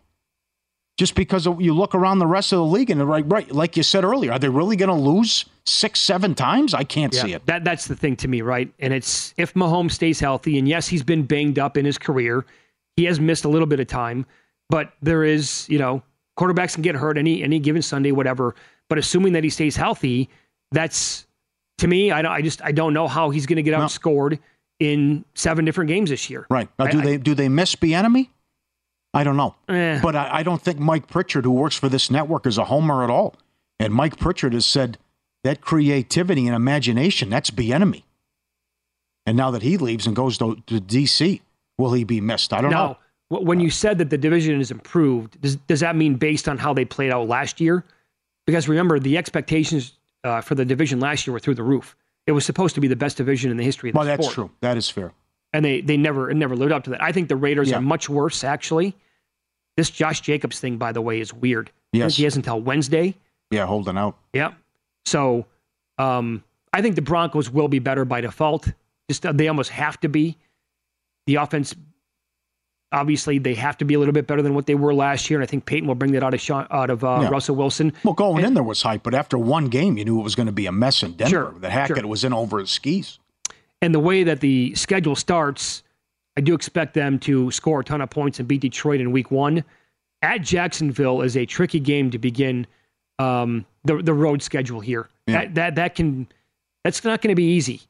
Just 0.97 1.15
because 1.15 1.45
you 1.45 1.73
look 1.73 1.95
around 1.95 2.19
the 2.19 2.27
rest 2.27 2.51
of 2.51 2.57
the 2.57 2.65
league 2.65 2.89
and 2.89 3.01
right, 3.07 3.23
right, 3.25 3.49
like 3.53 3.77
you 3.77 3.83
said 3.83 4.03
earlier, 4.03 4.33
are 4.33 4.39
they 4.39 4.49
really 4.49 4.75
going 4.75 4.89
to 4.89 4.93
lose 4.95 5.45
six, 5.65 6.01
seven 6.01 6.35
times? 6.35 6.73
I 6.73 6.83
can't 6.83 7.13
see 7.13 7.31
it. 7.31 7.45
That 7.45 7.63
that's 7.63 7.85
the 7.87 7.95
thing 7.95 8.17
to 8.17 8.27
me, 8.27 8.41
right? 8.41 8.69
And 8.79 8.93
it's 8.93 9.33
if 9.37 9.53
Mahomes 9.53 9.91
stays 9.93 10.19
healthy, 10.19 10.59
and 10.59 10.67
yes, 10.67 10.89
he's 10.89 11.03
been 11.03 11.23
banged 11.23 11.57
up 11.57 11.77
in 11.77 11.85
his 11.85 11.97
career. 11.97 12.45
He 12.97 13.05
has 13.05 13.17
missed 13.17 13.45
a 13.45 13.47
little 13.47 13.65
bit 13.67 13.79
of 13.79 13.87
time, 13.87 14.25
but 14.69 14.91
there 15.01 15.23
is, 15.23 15.65
you 15.69 15.79
know, 15.79 16.03
quarterbacks 16.37 16.73
can 16.73 16.81
get 16.81 16.95
hurt 16.95 17.17
any 17.17 17.43
any 17.43 17.59
given 17.59 17.81
Sunday, 17.81 18.11
whatever. 18.11 18.53
But 18.89 18.97
assuming 18.97 19.31
that 19.33 19.45
he 19.45 19.49
stays 19.49 19.77
healthy, 19.77 20.27
that's 20.73 21.25
to 21.77 21.87
me, 21.87 22.11
I 22.11 22.21
don't, 22.21 22.31
I 22.33 22.41
just 22.41 22.61
I 22.61 22.73
don't 22.73 22.93
know 22.93 23.07
how 23.07 23.29
he's 23.29 23.45
going 23.45 23.55
to 23.55 23.63
get 23.63 23.71
No. 23.71 23.85
outscored 23.85 24.37
in 24.81 25.23
seven 25.33 25.63
different 25.63 25.87
games 25.87 26.09
this 26.09 26.29
year. 26.29 26.45
Right 26.49 26.67
now, 26.77 26.87
do 26.87 26.99
I- 26.99 27.03
they 27.05 27.17
do 27.17 27.33
they 27.35 27.47
miss 27.47 27.73
Bieniemy? 27.77 28.27
I 29.13 29.23
don't 29.23 29.37
know. 29.37 29.55
Eh. 29.67 29.99
But 30.01 30.15
I, 30.15 30.29
I 30.39 30.43
don't 30.43 30.61
think 30.61 30.79
Mike 30.79 31.07
Pritchard, 31.07 31.45
who 31.45 31.51
works 31.51 31.75
for 31.75 31.89
this 31.89 32.11
network, 32.11 32.45
is 32.45 32.57
a 32.57 32.65
homer 32.65 33.03
at 33.03 33.09
all. 33.09 33.35
And 33.79 33.93
Mike 33.93 34.17
Pritchard 34.17 34.53
has 34.53 34.65
said 34.65 34.97
that 35.43 35.61
creativity 35.61 36.45
and 36.47 36.55
imagination, 36.55 37.29
that's 37.29 37.49
the 37.49 37.73
enemy. 37.73 38.05
And 39.25 39.37
now 39.37 39.51
that 39.51 39.61
he 39.61 39.77
leaves 39.77 40.05
and 40.05 40.15
goes 40.15 40.37
to, 40.39 40.61
to 40.67 40.79
D.C., 40.79 41.41
will 41.77 41.93
he 41.93 42.03
be 42.03 42.21
missed? 42.21 42.53
I 42.53 42.61
don't 42.61 42.71
know. 42.71 42.97
Now, 43.31 43.37
wh- 43.37 43.43
when 43.43 43.59
you 43.59 43.69
said 43.69 43.97
that 43.99 44.09
the 44.09 44.17
division 44.17 44.59
is 44.59 44.71
improved, 44.71 45.39
does, 45.41 45.55
does 45.55 45.79
that 45.79 45.95
mean 45.95 46.15
based 46.15 46.47
on 46.49 46.57
how 46.57 46.73
they 46.73 46.85
played 46.85 47.11
out 47.11 47.27
last 47.27 47.61
year? 47.61 47.83
Because 48.45 48.67
remember, 48.67 48.99
the 48.99 49.17
expectations 49.17 49.93
uh, 50.23 50.41
for 50.41 50.55
the 50.55 50.65
division 50.65 50.99
last 50.99 51.25
year 51.25 51.33
were 51.33 51.39
through 51.39 51.55
the 51.55 51.63
roof. 51.63 51.95
It 52.27 52.31
was 52.33 52.45
supposed 52.45 52.75
to 52.75 52.81
be 52.81 52.87
the 52.87 52.95
best 52.95 53.17
division 53.17 53.49
in 53.49 53.57
the 53.57 53.63
history 53.63 53.89
of 53.89 53.93
the 53.93 53.99
Well, 53.99 54.07
that's 54.07 54.31
true. 54.31 54.51
That 54.61 54.77
is 54.77 54.89
fair. 54.89 55.13
And 55.53 55.63
they 55.65 55.81
they 55.81 55.97
never 55.97 56.29
it 56.29 56.35
never 56.35 56.55
lived 56.55 56.71
up 56.71 56.83
to 56.85 56.89
that. 56.91 57.01
I 57.03 57.11
think 57.11 57.27
the 57.29 57.35
Raiders 57.35 57.69
Yeah. 57.69 57.77
are 57.77 57.81
much 57.81 58.09
worse 58.09 58.43
actually. 58.43 58.95
This 59.77 59.89
Josh 59.89 60.21
Jacobs 60.21 60.59
thing, 60.59 60.77
by 60.77 60.91
the 60.91 61.01
way, 61.01 61.19
is 61.19 61.33
weird. 61.33 61.71
Yes. 61.93 62.17
he 62.17 62.23
has 62.25 62.35
until 62.35 62.59
Wednesday. 62.61 63.15
Yeah, 63.51 63.65
holding 63.65 63.97
out. 63.97 64.17
Yeah. 64.33 64.51
So 65.05 65.45
um, 65.97 66.43
I 66.73 66.81
think 66.81 66.95
the 66.95 67.01
Broncos 67.01 67.49
will 67.49 67.67
be 67.67 67.79
better 67.79 68.05
by 68.05 68.21
default. 68.21 68.71
Just 69.09 69.25
uh, 69.25 69.31
they 69.31 69.47
almost 69.47 69.71
have 69.71 69.99
to 70.01 70.09
be. 70.09 70.37
The 71.25 71.35
offense, 71.35 71.73
obviously, 72.91 73.39
they 73.39 73.53
have 73.55 73.77
to 73.77 73.85
be 73.85 73.93
a 73.93 73.99
little 73.99 74.13
bit 74.13 74.27
better 74.27 74.41
than 74.41 74.53
what 74.53 74.65
they 74.65 74.75
were 74.75 74.93
last 74.93 75.29
year, 75.29 75.39
and 75.39 75.43
I 75.43 75.49
think 75.49 75.65
Peyton 75.65 75.87
will 75.87 75.95
bring 75.95 76.11
that 76.13 76.23
out 76.23 76.33
of 76.33 76.41
Sean, 76.41 76.67
out 76.71 76.89
of 76.89 77.03
uh, 77.03 77.19
Yeah. 77.23 77.29
Russell 77.29 77.55
Wilson. 77.55 77.93
Well, 78.03 78.13
going 78.13 78.43
in 78.45 78.53
there 78.53 78.63
was 78.63 78.81
hype, 78.81 79.03
but 79.03 79.13
after 79.13 79.37
one 79.37 79.65
game, 79.67 79.97
you 79.97 80.05
knew 80.05 80.19
it 80.19 80.23
was 80.23 80.35
going 80.35 80.47
to 80.47 80.51
be 80.51 80.65
a 80.65 80.71
mess 80.71 81.03
in 81.03 81.13
Denver. 81.13 81.29
Sure, 81.29 81.53
that 81.59 81.71
Hackett 81.71 81.97
sure. 81.99 82.07
was 82.07 82.23
in 82.23 82.33
over 82.33 82.59
his 82.59 82.71
skis. 82.71 83.19
And 83.81 83.93
the 83.93 83.99
way 83.99 84.23
that 84.23 84.41
the 84.41 84.75
schedule 84.75 85.15
starts, 85.15 85.83
I 86.37 86.41
do 86.41 86.53
expect 86.53 86.93
them 86.93 87.19
to 87.19 87.49
score 87.51 87.79
a 87.79 87.83
ton 87.83 88.01
of 88.01 88.09
points 88.09 88.39
and 88.39 88.47
beat 88.47 88.61
Detroit 88.61 89.01
in 89.01 89.11
week 89.11 89.31
one. 89.31 89.63
At 90.21 90.41
Jacksonville 90.41 91.21
is 91.21 91.37
a 91.37 91.45
tricky 91.45 91.79
game 91.79 92.11
to 92.11 92.17
begin 92.17 92.67
um, 93.19 93.65
the 93.85 94.01
the 94.01 94.13
road 94.13 94.41
schedule 94.41 94.79
here. 94.79 95.09
Yeah. 95.27 95.39
That 95.45 95.55
that 95.55 95.75
that 95.75 95.95
can 95.95 96.27
that's 96.83 97.03
not 97.03 97.21
going 97.21 97.31
to 97.31 97.35
be 97.35 97.51
easy. 97.51 97.81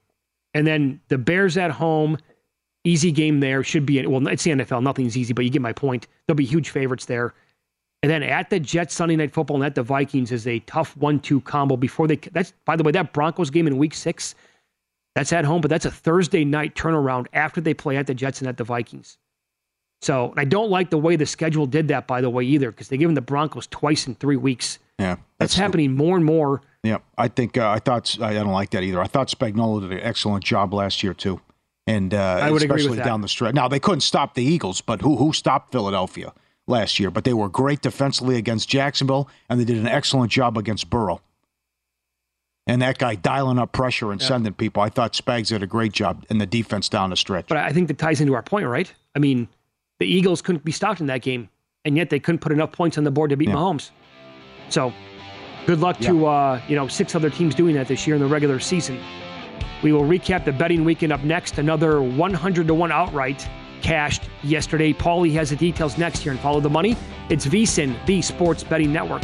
And 0.54 0.66
then 0.66 1.00
the 1.10 1.18
Bears 1.18 1.58
at 1.58 1.72
home, 1.72 2.18
easy 2.84 3.12
game 3.12 3.40
there 3.40 3.64
should 3.64 3.86
be. 3.86 4.06
Well, 4.06 4.28
it's 4.28 4.44
the 4.44 4.52
NFL, 4.52 4.84
nothing's 4.84 5.16
easy, 5.18 5.34
but 5.34 5.46
you 5.46 5.52
get 5.52 5.62
my 5.62 5.74
point. 5.74 6.08
They'll 6.26 6.36
be 6.36 6.46
huge 6.46 6.70
favorites 6.70 7.06
there. 7.06 7.34
And 8.02 8.10
then 8.10 8.24
at 8.24 8.50
the 8.50 8.60
Jets 8.60 8.94
Sunday 8.96 9.16
Night 9.16 9.34
Football 9.34 9.58
and 9.58 9.66
at 9.66 9.76
the 9.76 9.84
Vikings 9.84 10.32
is 10.32 10.48
a 10.48 10.60
tough 10.60 10.96
one-two 10.98 11.42
combo 11.42 11.76
before 11.78 12.08
they. 12.08 12.16
That's 12.16 12.54
by 12.66 12.76
the 12.76 12.84
way 12.84 12.92
that 12.94 13.14
Broncos 13.14 13.50
game 13.50 13.68
in 13.68 13.78
Week 13.78 13.94
Six. 13.94 14.36
That's 15.16 15.34
at 15.34 15.46
home, 15.46 15.62
but 15.62 15.70
that's 15.70 15.86
a 15.86 15.92
Thursday 15.92 16.46
night 16.46 16.76
turnaround 16.76 17.28
after 17.34 17.62
they 17.62 17.74
play 17.74 17.98
at 17.98 18.08
the 18.08 18.14
Jets 18.14 18.40
and 18.42 18.48
at 18.48 18.58
the 18.58 18.64
Vikings. 18.64 19.18
So 20.02 20.34
I 20.38 20.46
don't 20.46 20.70
like 20.70 20.90
the 20.90 20.98
way 20.98 21.16
the 21.16 21.26
schedule 21.26 21.66
did 21.66 21.90
that, 21.90 22.08
by 22.08 22.22
the 22.22 22.30
way, 22.30 22.44
either, 22.44 22.72
because 22.72 22.88
they 22.88 22.98
given 22.98 23.16
the 23.16 23.22
Broncos 23.22 23.68
twice 23.68 24.08
in 24.08 24.16
three 24.16 24.38
weeks. 24.38 24.80
Yeah, 24.98 25.18
That's, 25.38 25.56
happening 25.56 25.96
more 25.96 26.16
and 26.16 26.26
more. 26.26 26.62
Yeah, 26.84 26.98
I 27.18 27.28
think 27.28 27.58
uh, 27.58 27.70
I 27.70 27.80
thought 27.80 28.22
I 28.22 28.34
don't 28.34 28.52
like 28.52 28.70
that 28.72 28.84
either. 28.84 29.02
I 29.02 29.08
thought 29.08 29.28
Spagnuolo 29.30 29.82
did 29.82 29.92
an 29.92 30.00
excellent 30.00 30.44
job 30.44 30.74
last 30.74 31.04
year 31.04 31.14
too, 31.14 31.42
and 31.88 32.14
uh, 32.14 32.40
I 32.42 32.52
would 32.52 32.62
agree 32.62 32.74
with 32.74 32.82
especially 32.82 32.98
that. 32.98 33.06
down 33.06 33.22
the 33.22 33.28
stretch. 33.28 33.56
Now 33.56 33.68
they 33.68 33.80
couldn't 33.80 34.02
stop 34.02 34.36
the 34.36 34.44
Eagles, 34.44 34.80
but 34.82 35.02
who 35.02 35.18
who 35.18 35.34
stopped 35.34 35.72
Philadelphia 35.72 36.34
last 36.68 37.00
year? 37.00 37.12
But 37.12 37.24
they 37.26 37.34
were 37.34 37.50
great 37.50 37.82
defensively 37.82 38.38
against 38.38 38.70
Jacksonville, 38.70 39.30
and 39.50 39.60
they 39.60 39.66
did 39.66 39.78
an 39.78 39.88
excellent 39.88 40.32
job 40.32 40.58
against 40.58 40.90
Burrow. 40.90 41.22
And 42.70 42.84
that 42.84 43.00
guy 43.00 43.16
dialing 43.16 43.58
up 43.58 43.72
pressure 43.72 44.12
and 44.12 44.22
sending 44.22 44.54
people. 44.54 44.84
I 44.84 44.90
thought 44.90 45.14
Spags 45.14 45.48
did 45.48 45.64
a 45.64 45.68
great 45.68 45.92
job 45.92 46.24
in 46.30 46.38
the 46.38 46.46
defense 46.46 46.88
down 46.88 47.10
the 47.10 47.16
stretch. 47.16 47.48
But 47.48 47.58
I 47.58 47.72
think 47.72 47.88
that 47.88 47.98
ties 47.98 48.22
into 48.22 48.36
our 48.36 48.44
point, 48.44 48.68
right? 48.68 48.94
I 49.16 49.20
mean, 49.20 49.48
the 50.00 50.06
Eagles 50.06 50.44
couldn't 50.44 50.64
be 50.64 50.72
stopped 50.72 51.02
in 51.02 51.08
that 51.08 51.24
game, 51.24 51.50
and 51.84 51.98
yet 51.98 52.12
they 52.12 52.20
couldn't 52.20 52.40
put 52.40 52.52
enough 52.52 52.72
points 52.72 53.00
on 53.00 53.04
the 53.06 53.12
board 53.12 53.32
to 53.32 53.38
beat 53.38 53.50
Yeah. 53.50 53.56
Mahomes. 53.56 53.90
So, 54.70 54.94
good 55.66 55.80
luck 55.80 55.98
to 56.02 56.28
uh, 56.28 56.62
you 56.68 56.76
know 56.76 56.88
six 56.88 57.16
other 57.16 57.32
teams 57.32 57.56
doing 57.56 57.74
that 57.74 57.88
this 57.88 58.06
year 58.06 58.16
in 58.16 58.22
the 58.22 58.28
regular 58.28 58.60
season. 58.60 59.00
We 59.82 59.92
will 59.92 60.04
recap 60.04 60.46
the 60.46 60.52
betting 60.52 60.86
weekend 60.86 61.12
up 61.12 61.24
next. 61.24 61.58
Another 61.58 62.04
100 62.04 62.68
to 62.68 62.74
one 62.76 62.92
outright 62.92 63.50
cashed 63.82 64.30
yesterday. 64.44 64.94
Pauly 64.94 65.34
has 65.34 65.50
the 65.50 65.56
details 65.56 65.98
next 65.98 66.24
year 66.24 66.34
and 66.34 66.40
follow 66.40 66.60
the 66.60 66.70
money. 66.70 66.96
It's 67.30 67.48
VSIN, 67.48 68.06
the 68.06 68.22
Sports 68.22 68.64
Betting 68.64 68.94
Network. 68.94 69.24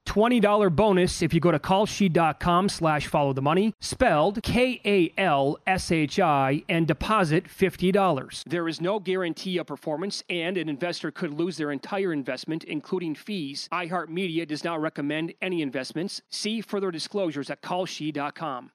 $20 0.11 0.75
bonus 0.75 1.21
if 1.21 1.33
you 1.33 1.39
go 1.39 1.51
to 1.51 1.59
kalshi.com 1.59 2.67
slash 2.67 3.07
follow 3.07 3.31
the 3.31 3.41
money, 3.41 3.73
spelled 3.79 4.43
K-A-L-S-H-I, 4.43 5.13
and 6.67 6.85
deposit 6.85 7.45
$50. 7.47 8.43
There 8.43 8.67
is 8.67 8.81
no 8.81 8.99
guarantee 8.99 9.57
of 9.57 9.67
performance, 9.67 10.21
and 10.29 10.57
an 10.57 10.67
investor 10.67 11.11
could 11.11 11.33
lose 11.33 11.55
their 11.55 11.71
entire 11.71 12.11
investment, 12.11 12.65
including 12.65 13.15
fees. 13.15 13.69
iHeartMedia 13.71 14.45
does 14.45 14.65
not 14.65 14.81
recommend 14.81 15.33
any 15.41 15.61
investments. 15.61 16.21
See 16.29 16.59
further 16.59 16.91
disclosures 16.91 17.49
at 17.49 17.61
kalshi.com. 17.61 18.71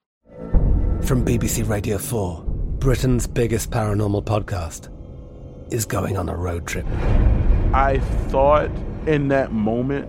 From 1.03 1.23
BBC 1.23 1.69
Radio 1.69 1.99
4, 1.99 2.45
Britain's 2.79 3.27
biggest 3.27 3.71
paranormal 3.71 4.25
podcast 4.25 4.89
is 5.71 5.85
going 5.85 6.17
on 6.17 6.31
a 6.31 6.35
road 6.35 6.67
trip. 6.67 6.87
I 7.75 8.01
thought 8.29 8.71
in 9.07 9.29
that 9.29 9.53
moment, 9.53 10.09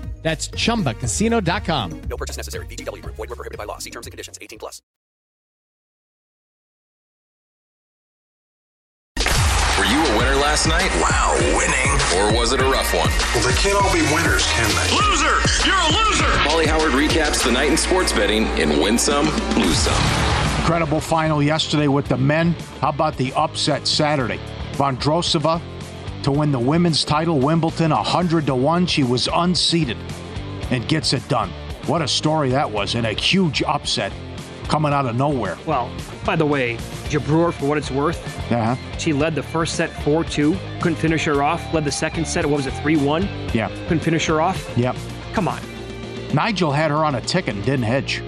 That's 0.21 0.49
chumbacasino.com. 0.49 2.01
No 2.09 2.17
purchase 2.17 2.37
necessary. 2.37 2.65
VGW 2.67 3.01
Group. 3.01 3.15
Void 3.15 3.29
were 3.29 3.35
prohibited 3.35 3.57
by 3.57 3.65
law. 3.65 3.79
See 3.79 3.89
terms 3.89 4.07
and 4.07 4.11
conditions. 4.11 4.37
18 4.41 4.59
plus. 4.59 4.81
Were 9.81 9.87
you 9.87 9.97
a 9.99 10.17
winner 10.17 10.35
last 10.35 10.67
night? 10.67 10.91
Wow, 11.01 11.33
winning. 11.57 11.91
Or 12.19 12.39
was 12.39 12.53
it 12.53 12.59
a 12.61 12.65
rough 12.65 12.93
one? 12.93 13.09
Well, 13.33 13.43
they 13.43 13.55
can't 13.55 13.83
all 13.83 13.91
be 13.91 14.01
winners, 14.13 14.45
can 14.51 14.69
they? 14.69 14.95
Loser! 14.95 15.41
You're 15.65 15.75
a 15.75 16.05
loser! 16.05 16.29
Pauly 16.45 16.67
Howard 16.67 16.91
recaps 16.91 17.43
the 17.43 17.51
night 17.51 17.71
in 17.71 17.77
sports 17.77 18.11
betting 18.11 18.45
in 18.59 18.79
Win 18.79 18.99
Some, 18.99 19.25
Lose 19.55 19.77
Some. 19.77 20.03
Incredible 20.59 20.99
final 20.99 21.41
yesterday 21.41 21.87
with 21.87 22.07
the 22.07 22.17
men. 22.17 22.51
How 22.79 22.89
about 22.89 23.17
the 23.17 23.33
upset 23.33 23.87
Saturday? 23.87 24.39
Vondrousova 24.73 25.59
to 26.23 26.31
win 26.31 26.51
the 26.51 26.59
women's 26.59 27.03
title, 27.03 27.39
Wimbledon, 27.39 27.91
100 27.91 28.45
to 28.47 28.55
1. 28.55 28.85
She 28.85 29.03
was 29.03 29.27
unseated 29.33 29.97
and 30.69 30.87
gets 30.87 31.13
it 31.13 31.27
done. 31.27 31.49
What 31.87 32.01
a 32.01 32.07
story 32.07 32.49
that 32.49 32.69
was, 32.69 32.95
and 32.95 33.05
a 33.07 33.13
huge 33.13 33.63
upset 33.63 34.13
coming 34.67 34.93
out 34.93 35.05
of 35.05 35.15
nowhere. 35.15 35.57
Well, 35.65 35.91
by 36.25 36.35
the 36.35 36.45
way, 36.45 36.75
Jabeur, 37.09 37.51
for 37.53 37.65
what 37.65 37.77
it's 37.77 37.91
worth, 37.91 38.19
Yeah, 38.49 38.77
she 38.97 39.11
led 39.13 39.35
the 39.35 39.43
first 39.43 39.75
set 39.75 39.89
4 40.03 40.23
2, 40.23 40.55
couldn't 40.79 40.97
finish 40.97 41.25
her 41.25 41.41
off. 41.43 41.73
Led 41.73 41.83
the 41.85 41.91
second 41.91 42.25
set, 42.27 42.45
what 42.45 42.57
was 42.57 42.67
it, 42.67 42.73
3 42.75 42.97
1? 42.97 43.23
yeah, 43.53 43.67
Couldn't 43.87 43.99
finish 44.01 44.25
her 44.27 44.39
off. 44.41 44.71
yep. 44.77 44.95
Come 45.33 45.47
on. 45.47 45.59
Nigel 46.33 46.71
had 46.71 46.91
her 46.91 47.03
on 47.03 47.15
a 47.15 47.21
ticket 47.21 47.55
and 47.55 47.65
didn't 47.65 47.83
hedge. 47.83 48.21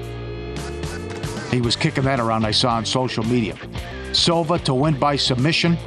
He 1.51 1.61
was 1.61 1.75
kicking 1.75 2.03
that 2.05 2.19
around, 2.19 2.45
I 2.45 2.51
saw 2.51 2.71
on 2.71 2.85
social 2.85 3.23
media. 3.23 3.55
Silva 4.11 4.57
to 4.59 4.73
win 4.73 4.97
by 4.99 5.15
submission, 5.15 5.77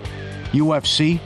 UFC. 0.52 1.20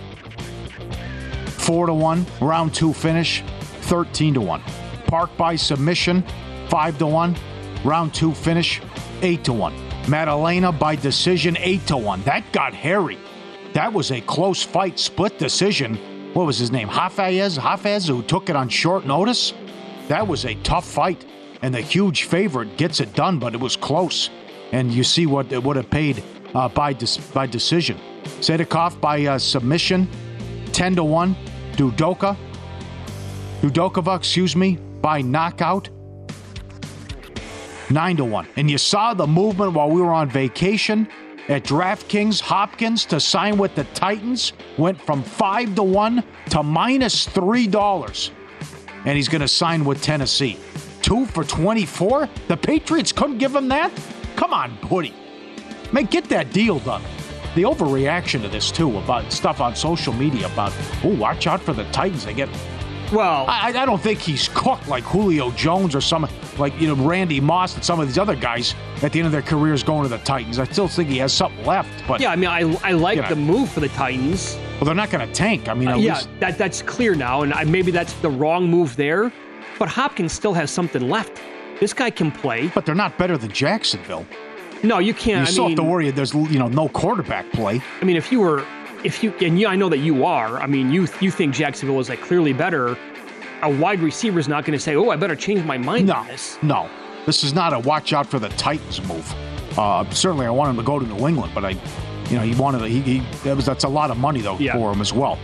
4 1.61 1.87
to 1.87 1.95
1, 1.95 2.27
round 2.41 2.75
2 2.75 2.93
finish, 2.93 3.43
13 3.83 4.35
to 4.35 4.41
1. 4.41 4.63
Park 5.07 5.37
by 5.37 5.57
submission, 5.57 6.25
5 6.69 6.99
to 6.99 7.07
1, 7.07 7.37
round 7.85 8.15
2 8.15 8.35
finish, 8.35 8.81
8 9.23 9.45
to 9.45 9.53
1. 9.53 9.75
Maddalena 10.09 10.73
by 10.73 10.97
decision, 10.97 11.57
8 11.59 11.87
to 11.89 11.97
1. 11.97 12.23
That 12.23 12.51
got 12.53 12.75
hairy. 12.75 13.19
That 13.75 13.93
was 13.93 14.11
a 14.11 14.21
close 14.23 14.63
fight, 14.63 14.99
split 14.99 15.39
decision. 15.39 15.97
What 16.33 16.47
was 16.47 16.59
his 16.59 16.71
name? 16.71 16.89
Hafez? 16.89 17.59
Hafez, 17.59 18.09
who 18.09 18.23
took 18.23 18.49
it 18.49 18.57
on 18.57 18.69
short 18.69 19.05
notice? 19.05 19.53
That 20.09 20.27
was 20.27 20.45
a 20.45 20.55
tough 20.63 20.87
fight. 20.87 21.25
And 21.63 21.75
the 21.75 21.81
huge 21.81 22.25
favorite 22.25 22.77
gets 22.77 23.01
it 23.01 23.13
done, 23.15 23.39
but 23.39 23.55
it 23.55 23.61
was 23.61 23.77
close. 23.77 24.31
And 24.73 24.91
you 24.91 25.05
see 25.05 25.27
what 25.27 25.53
it 25.53 25.63
would 25.63 25.77
have 25.77 25.91
paid 25.91 26.23
uh, 26.55 26.69
by, 26.69 26.97
by 27.35 27.47
decision. 27.47 27.99
Sedikov 28.41 29.01
by 29.01 29.27
uh, 29.27 29.39
submission, 29.39 30.09
10 30.73 30.97
to 30.97 31.05
1. 31.05 31.37
Dudoka, 31.73 32.37
Dudokova, 33.61 34.17
excuse 34.17 34.57
me, 34.57 34.79
by 35.01 35.21
knockout, 35.21 35.89
9 37.91 38.17
to 38.19 38.25
1. 38.25 38.47
And 38.57 38.71
you 38.71 38.79
saw 38.79 39.15
the 39.15 39.27
movement 39.27 39.73
while 39.73 39.91
we 39.91 40.01
were 40.01 40.13
on 40.13 40.31
vacation 40.31 41.09
at 41.49 41.65
DraftKings. 41.65 42.41
Hopkins 42.41 43.05
to 43.07 43.19
sign 43.21 43.59
with 43.59 43.75
the 43.75 43.85
Titans 43.85 44.53
went 44.79 45.01
from 45.01 45.23
5 45.23 45.75
to 45.75 45.83
1 45.83 46.25
to 46.51 46.63
minus 46.63 47.27
$3. 47.27 48.31
And 49.05 49.17
he's 49.17 49.29
going 49.29 49.41
to 49.41 49.49
sign 49.49 49.85
with 49.85 50.03
Tennessee. 50.03 50.59
Two 51.03 51.27
for 51.27 51.45
24? 51.45 52.29
The 52.49 52.57
Patriots 52.57 53.13
couldn't 53.13 53.39
give 53.39 53.55
him 53.55 53.69
that? 53.69 53.91
Come 54.37 54.53
on, 54.53 54.77
buddy. 54.89 55.15
Man, 55.93 56.05
get 56.05 56.25
that 56.29 56.53
deal 56.53 56.79
done. 56.79 57.03
The 57.55 57.63
overreaction 57.63 58.43
to 58.43 58.49
this, 58.49 58.71
too, 58.71 58.99
about 58.99 59.33
stuff 59.33 59.61
on 59.61 59.75
social 59.75 60.13
media 60.13 60.47
about, 60.47 60.73
oh, 61.05 61.17
watch 61.17 61.47
out 61.47 61.61
for 61.63 61.73
the 61.73 61.85
Titans. 61.91 62.25
They 62.25 62.35
get 62.35 62.49
well, 63.13 63.45
I, 63.49 63.73
I, 63.75 63.87
don't 63.87 64.01
think 64.01 64.21
he's 64.21 64.49
cooked 64.49 64.87
like 64.87 65.03
Julio 65.03 65.51
Jones 65.53 65.97
or 65.97 66.01
some 66.01 66.29
like 66.59 66.79
you 66.81 66.87
know 66.87 67.05
Randy 67.05 67.41
Moss 67.41 67.75
and 67.75 67.85
some 67.85 67.99
of 67.99 68.07
these 68.07 68.19
other 68.19 68.37
guys 68.37 68.75
at 69.03 69.13
the 69.13 69.19
end 69.19 69.27
of 69.27 69.33
their 69.33 69.43
careers 69.43 69.83
going 69.83 70.05
to 70.05 70.09
the 70.09 70.19
Titans. 70.19 70.59
I 70.59 70.65
still 70.65 70.87
think 70.87 71.09
he 71.09 71.19
has 71.19 71.33
something 71.33 71.65
left. 71.67 71.91
But 72.07 72.21
yeah, 72.21 72.31
I 72.31 72.37
mean, 72.37 72.49
I 72.49 72.61
I 72.85 72.93
like 72.93 73.17
you 73.17 73.23
know, 73.23 73.29
the 73.29 73.37
move 73.37 73.71
for 73.71 73.81
the 73.81 73.89
Titans. 73.89 74.57
Well, 74.77 74.85
they're 74.85 74.95
not 74.95 75.11
going 75.11 75.27
to 75.27 75.35
tank. 75.35 75.69
I 75.69 75.75
mean, 75.75 75.89
uh, 75.89 75.97
yeah, 75.97 76.15
least... 76.15 76.29
that 76.39 76.57
that's 76.57 76.83
clear 76.83 77.15
now, 77.15 77.43
and 77.43 77.53
I, 77.53 77.65
maybe 77.65 77.91
that's 77.91 78.13
the 78.15 78.31
wrong 78.31 78.71
move 78.71 78.95
there. 78.97 79.33
But 79.79 79.89
Hopkins 79.89 80.33
still 80.33 80.53
has 80.55 80.71
something 80.71 81.09
left. 81.09 81.41
This 81.81 81.93
guy 81.93 82.11
can 82.11 82.31
play. 82.31 82.69
But 82.69 82.87
they're 82.87 82.95
not 82.95 83.17
better 83.19 83.37
than 83.37 83.51
Jacksonville. 83.51 84.27
No, 84.83 84.99
you 84.99 85.15
can't. 85.15 85.41
You 85.41 85.43
I 85.43 85.51
still 85.51 85.65
mean, 85.65 85.77
have 85.77 85.85
to 85.85 85.91
worry. 85.91 86.11
There's 86.11 86.35
you 86.35 86.59
know 86.59 86.69
no 86.69 86.89
quarterback 86.89 87.51
play. 87.53 87.81
I 88.01 88.05
mean, 88.05 88.17
if 88.17 88.33
you 88.33 88.41
were, 88.41 88.65
if 89.05 89.23
you 89.23 89.33
and 89.41 89.61
you, 89.61 89.67
I 89.67 89.77
know 89.77 89.89
that 89.89 89.99
you 89.99 90.25
are. 90.25 90.59
I 90.61 90.67
mean, 90.67 90.91
you 90.91 91.07
you 91.21 91.31
think 91.31 91.55
Jacksonville 91.55 92.01
is 92.01 92.09
like 92.09 92.21
clearly 92.21 92.53
better. 92.53 92.97
A 93.63 93.71
wide 93.71 94.01
receiver 94.01 94.39
is 94.39 94.49
not 94.49 94.65
going 94.65 94.79
to 94.79 94.83
say, 94.83 94.95
"Oh, 94.97 95.11
I 95.11 95.17
better 95.17 95.37
change 95.37 95.65
my 95.65 95.77
mind 95.77 96.07
no, 96.09 96.15
on 96.15 96.27
this." 96.27 96.59
No, 96.63 96.89
this 97.27 97.45
is 97.45 97.53
not 97.53 97.73
a 97.73 97.79
watch 97.81 98.13
out 98.13 98.27
for 98.27 98.39
the 98.39 98.49
Titans 98.51 99.03
move. 99.07 99.35
Uh, 99.79 100.09
certainly, 100.11 100.47
I 100.47 100.51
want 100.51 100.71
him 100.71 100.77
to 100.77 100.83
go 100.83 100.99
to 100.99 101.07
New 101.07 101.29
England, 101.29 101.53
but 101.55 101.65
I, 101.65 101.71
you 102.31 102.37
know, 102.37 102.43
he 102.43 102.55
wanted 102.55 102.83
he, 102.91 103.01
he 103.01 103.19
that 103.45 103.57
was 103.57 103.67
that's 103.67 103.85
a 103.85 103.89
lot 103.89 104.11
of 104.11 104.17
money 104.17 104.41
though 104.41 104.59
yeah. 104.59 104.73
for 104.73 104.93
him 104.93 105.01
as 105.01 105.13
well. 105.13 105.39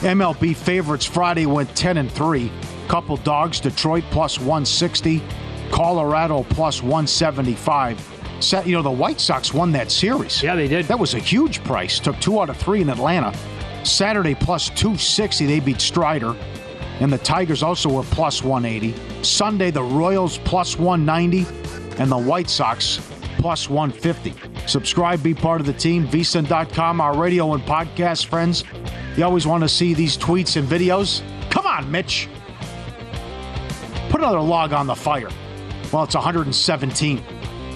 MLB 0.00 0.56
favorites 0.56 1.06
Friday 1.06 1.46
went 1.46 1.74
ten 1.76 1.96
and 1.96 2.10
three. 2.10 2.50
Couple 2.88 3.16
dogs, 3.18 3.60
Detroit 3.60 4.04
plus 4.10 4.38
160, 4.38 5.22
Colorado 5.70 6.42
plus 6.50 6.82
175 8.34 8.66
you 8.66 8.72
know, 8.74 8.82
the 8.82 8.90
White 8.90 9.20
Sox 9.20 9.54
won 9.54 9.72
that 9.72 9.90
series. 9.90 10.42
Yeah, 10.42 10.54
they 10.54 10.68
did. 10.68 10.86
That 10.86 10.98
was 10.98 11.14
a 11.14 11.18
huge 11.18 11.62
price. 11.64 11.98
Took 11.98 12.18
two 12.20 12.40
out 12.40 12.50
of 12.50 12.56
three 12.56 12.80
in 12.80 12.90
Atlanta. 12.90 13.34
Saturday 13.84 14.34
plus 14.34 14.68
260, 14.70 15.46
they 15.46 15.60
beat 15.60 15.80
Strider. 15.80 16.36
And 17.00 17.12
the 17.12 17.18
Tigers 17.18 17.62
also 17.62 17.90
were 17.90 18.02
plus 18.02 18.42
180. 18.42 18.94
Sunday, 19.22 19.70
the 19.70 19.82
Royals 19.82 20.38
plus 20.38 20.78
190. 20.78 21.46
And 22.00 22.10
the 22.10 22.18
White 22.18 22.50
Sox 22.50 23.00
plus 23.38 23.68
150. 23.68 24.34
Subscribe, 24.66 25.22
be 25.22 25.34
part 25.34 25.60
of 25.60 25.66
the 25.66 25.72
team. 25.72 26.06
VSIN.com, 26.08 27.00
our 27.00 27.16
radio 27.16 27.52
and 27.52 27.62
podcast 27.64 28.26
friends. 28.26 28.64
You 29.16 29.24
always 29.24 29.46
want 29.46 29.62
to 29.62 29.68
see 29.68 29.94
these 29.94 30.16
tweets 30.16 30.56
and 30.56 30.66
videos. 30.66 31.22
Come 31.50 31.66
on, 31.66 31.90
Mitch. 31.90 32.28
Put 34.08 34.20
another 34.20 34.40
log 34.40 34.72
on 34.72 34.86
the 34.86 34.94
fire. 34.94 35.28
Well, 35.92 36.04
it's 36.04 36.14
117 36.14 37.22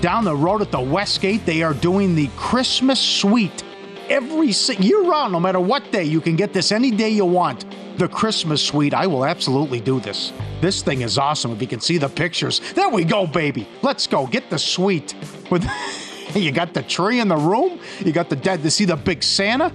down 0.01 0.25
the 0.25 0.35
road 0.35 0.63
at 0.63 0.71
the 0.71 0.81
Westgate, 0.81 1.45
they 1.45 1.63
are 1.63 1.75
doing 1.75 2.15
the 2.15 2.29
Christmas 2.37 3.01
suite 3.01 3.65
every 4.09 4.53
year 4.79 5.03
round, 5.03 5.33
no 5.33 5.41
matter 5.41 5.61
what 5.61 5.91
day. 5.93 6.05
You 6.05 6.21
can 6.21 6.37
get 6.37 6.53
this 6.53 6.73
any 6.73 6.91
day 6.91 7.11
you 7.11 7.25
want. 7.25 7.65
The 7.99 8.09
Christmas 8.09 8.63
suite. 8.65 8.95
I 8.95 9.07
will 9.07 9.25
absolutely 9.25 9.81
do 9.81 9.99
this. 10.01 10.33
This 10.61 10.83
thing 10.83 11.03
is 11.03 11.19
awesome. 11.19 11.53
If 11.53 11.61
you 11.61 11.67
can 11.67 11.81
see 11.81 11.99
the 11.99 12.09
pictures, 12.09 12.61
there 12.75 12.89
we 12.89 13.05
go, 13.05 13.27
baby. 13.27 13.69
Let's 13.83 14.07
go. 14.07 14.27
Get 14.27 14.51
the 14.51 14.59
suite. 14.59 15.15
With 15.51 15.69
you 16.35 16.53
got 16.53 16.75
the 16.75 16.83
tree 16.83 17.21
in 17.21 17.29
the 17.29 17.37
room. 17.37 17.81
You 18.01 18.13
got 18.13 18.31
the 18.31 18.37
dead 18.37 18.63
to 18.63 18.71
see 18.71 18.85
the 18.85 18.97
big 18.97 19.23
Santa. 19.23 19.73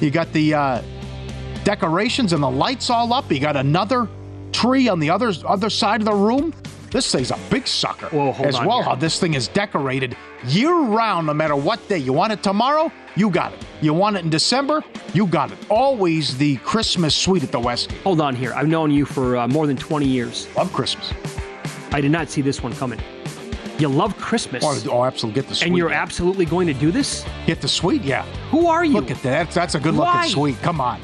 You 0.00 0.10
got 0.10 0.32
the 0.32 0.54
uh, 0.54 0.82
decorations 1.62 2.32
and 2.32 2.42
the 2.42 2.50
lights 2.50 2.90
all 2.90 3.12
up. 3.12 3.30
You 3.30 3.38
got 3.38 3.56
another 3.56 4.08
tree 4.50 4.88
on 4.88 4.98
the 4.98 5.10
other 5.10 5.32
other 5.46 5.70
side 5.70 6.00
of 6.00 6.04
the 6.04 6.14
room. 6.14 6.52
This 6.92 7.10
thing's 7.10 7.30
a 7.30 7.38
big 7.48 7.66
sucker. 7.66 8.06
Whoa, 8.08 8.32
as 8.44 8.60
well, 8.60 8.76
here. 8.76 8.82
how 8.84 8.94
this 8.94 9.18
thing 9.18 9.32
is 9.32 9.48
decorated 9.48 10.14
year 10.44 10.78
round, 10.78 11.26
no 11.26 11.32
matter 11.32 11.56
what 11.56 11.86
day. 11.88 11.96
You 11.96 12.12
want 12.12 12.34
it 12.34 12.42
tomorrow? 12.42 12.92
You 13.16 13.30
got 13.30 13.54
it. 13.54 13.64
You 13.80 13.94
want 13.94 14.16
it 14.16 14.24
in 14.24 14.30
December? 14.30 14.84
You 15.14 15.26
got 15.26 15.50
it. 15.50 15.58
Always 15.70 16.36
the 16.36 16.56
Christmas 16.58 17.14
suite 17.14 17.42
at 17.42 17.50
the 17.50 17.58
Westgate. 17.58 17.98
Hold 18.02 18.20
on 18.20 18.36
here. 18.36 18.52
I've 18.52 18.68
known 18.68 18.90
you 18.90 19.06
for 19.06 19.38
uh, 19.38 19.48
more 19.48 19.66
than 19.66 19.78
20 19.78 20.06
years. 20.06 20.54
Love 20.54 20.70
Christmas. 20.74 21.14
I 21.92 22.02
did 22.02 22.10
not 22.10 22.28
see 22.28 22.42
this 22.42 22.62
one 22.62 22.74
coming. 22.74 23.00
You 23.78 23.88
love 23.88 24.14
Christmas. 24.18 24.62
Oh, 24.62 24.78
oh 24.90 25.04
absolutely. 25.04 25.40
Get 25.40 25.48
the 25.48 25.54
suite. 25.54 25.68
And 25.68 25.78
you're 25.78 25.92
absolutely 25.92 26.44
going 26.44 26.66
to 26.66 26.74
do 26.74 26.92
this? 26.92 27.24
Get 27.46 27.62
the 27.62 27.68
suite, 27.68 28.02
yeah. 28.02 28.22
Who 28.50 28.66
are 28.66 28.84
you? 28.84 28.92
Look 28.92 29.10
at 29.10 29.22
that. 29.22 29.44
That's, 29.44 29.54
that's 29.54 29.74
a 29.76 29.80
good 29.80 29.96
Why? 29.96 30.16
looking 30.16 30.30
suite. 30.30 30.58
Come 30.60 30.80
on. 30.80 31.00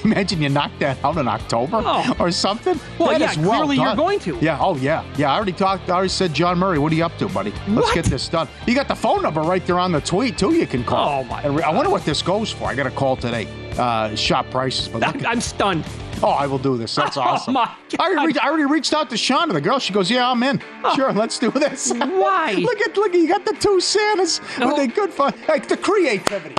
Imagine 0.04 0.42
you 0.42 0.48
knocked 0.48 0.78
that 0.80 1.02
out 1.04 1.16
in 1.16 1.28
October 1.28 1.82
oh. 1.84 2.16
or 2.18 2.30
something. 2.30 2.78
Well, 2.98 3.10
that 3.10 3.20
yeah, 3.20 3.30
is 3.30 3.38
well 3.38 3.58
clearly 3.58 3.76
done. 3.76 3.86
you're 3.86 3.96
going 3.96 4.18
to. 4.20 4.38
Yeah. 4.40 4.58
Oh, 4.60 4.76
yeah. 4.76 5.04
Yeah. 5.16 5.32
I 5.32 5.36
already 5.36 5.52
talked. 5.52 5.88
I 5.90 5.94
already 5.94 6.08
said, 6.08 6.34
John 6.34 6.58
Murray, 6.58 6.78
what 6.78 6.92
are 6.92 6.96
you 6.96 7.04
up 7.04 7.16
to, 7.18 7.28
buddy? 7.28 7.52
Let's 7.68 7.88
what? 7.88 7.94
get 7.94 8.04
this 8.06 8.28
done. 8.28 8.48
You 8.66 8.74
got 8.74 8.88
the 8.88 8.94
phone 8.94 9.22
number 9.22 9.40
right 9.40 9.64
there 9.66 9.78
on 9.78 9.92
the 9.92 10.00
tweet 10.00 10.38
too. 10.38 10.54
You 10.54 10.66
can 10.66 10.84
call. 10.84 11.20
Oh 11.20 11.24
my! 11.24 11.42
I 11.42 11.72
wonder 11.72 11.90
what 11.90 12.04
this 12.04 12.22
goes 12.22 12.50
for. 12.50 12.64
I 12.64 12.74
got 12.74 12.86
a 12.86 12.90
call 12.90 13.16
today. 13.16 13.46
Uh, 13.78 14.14
shop 14.14 14.50
prices, 14.50 14.88
but 14.88 15.06
I'm, 15.06 15.26
I'm 15.32 15.40
stunned. 15.40 15.84
Oh, 16.22 16.28
I 16.28 16.46
will 16.46 16.58
do 16.58 16.76
this. 16.76 16.94
That's 16.94 17.16
awesome. 17.18 17.56
Oh 17.56 17.60
my 17.60 17.76
God. 17.90 18.00
I, 18.00 18.06
already 18.06 18.26
reached, 18.26 18.44
I 18.44 18.48
already 18.48 18.64
reached 18.64 18.94
out 18.94 19.10
to 19.10 19.16
Shauna, 19.16 19.52
the 19.52 19.60
girl. 19.60 19.78
She 19.78 19.92
goes, 19.92 20.10
"Yeah, 20.10 20.30
I'm 20.30 20.42
in. 20.42 20.62
Oh. 20.84 20.94
Sure, 20.94 21.12
let's 21.12 21.38
do 21.38 21.50
this." 21.50 21.92
Why? 21.92 22.52
look 22.52 22.80
at 22.80 22.96
look. 22.96 23.12
You 23.14 23.28
got 23.28 23.44
the 23.44 23.54
two 23.54 23.80
Santas. 23.80 24.40
No. 24.58 24.68
Were 24.68 24.76
they 24.76 24.86
good 24.86 25.12
fun? 25.12 25.34
Like 25.48 25.68
the 25.68 25.76
creativity. 25.76 26.56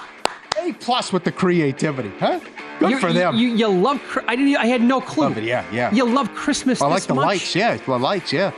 A 0.62 0.74
plus 0.74 1.12
with 1.12 1.24
the 1.24 1.32
creativity, 1.32 2.12
huh? 2.20 2.40
Good 2.84 2.92
you, 2.92 3.00
for 3.00 3.14
them. 3.14 3.36
You, 3.36 3.48
you 3.56 3.68
love. 3.68 4.02
I 4.28 4.36
didn't. 4.36 4.58
I 4.58 4.66
had 4.66 4.82
no 4.82 5.00
clue. 5.00 5.24
Love 5.24 5.38
it, 5.38 5.46
yeah, 5.46 5.66
yeah. 5.72 5.94
You 5.94 6.06
love 6.06 6.34
Christmas. 6.34 6.82
I 6.82 6.88
like 6.88 6.96
this 6.98 7.06
the 7.06 7.16
much? 7.16 7.26
lights. 7.26 7.56
Yeah, 7.56 7.78
the 7.78 7.98
lights. 7.98 8.34
Yeah. 8.34 8.52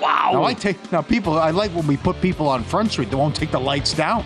Wow. 0.00 0.30
Now 0.34 0.44
I 0.44 0.52
take 0.52 0.92
now 0.92 1.00
people. 1.00 1.38
I 1.38 1.50
like 1.50 1.70
when 1.70 1.86
we 1.86 1.96
put 1.96 2.20
people 2.20 2.48
on 2.48 2.64
Front 2.64 2.92
Street. 2.92 3.08
They 3.10 3.16
won't 3.16 3.34
take 3.34 3.50
the 3.50 3.60
lights 3.60 3.94
down. 3.94 4.24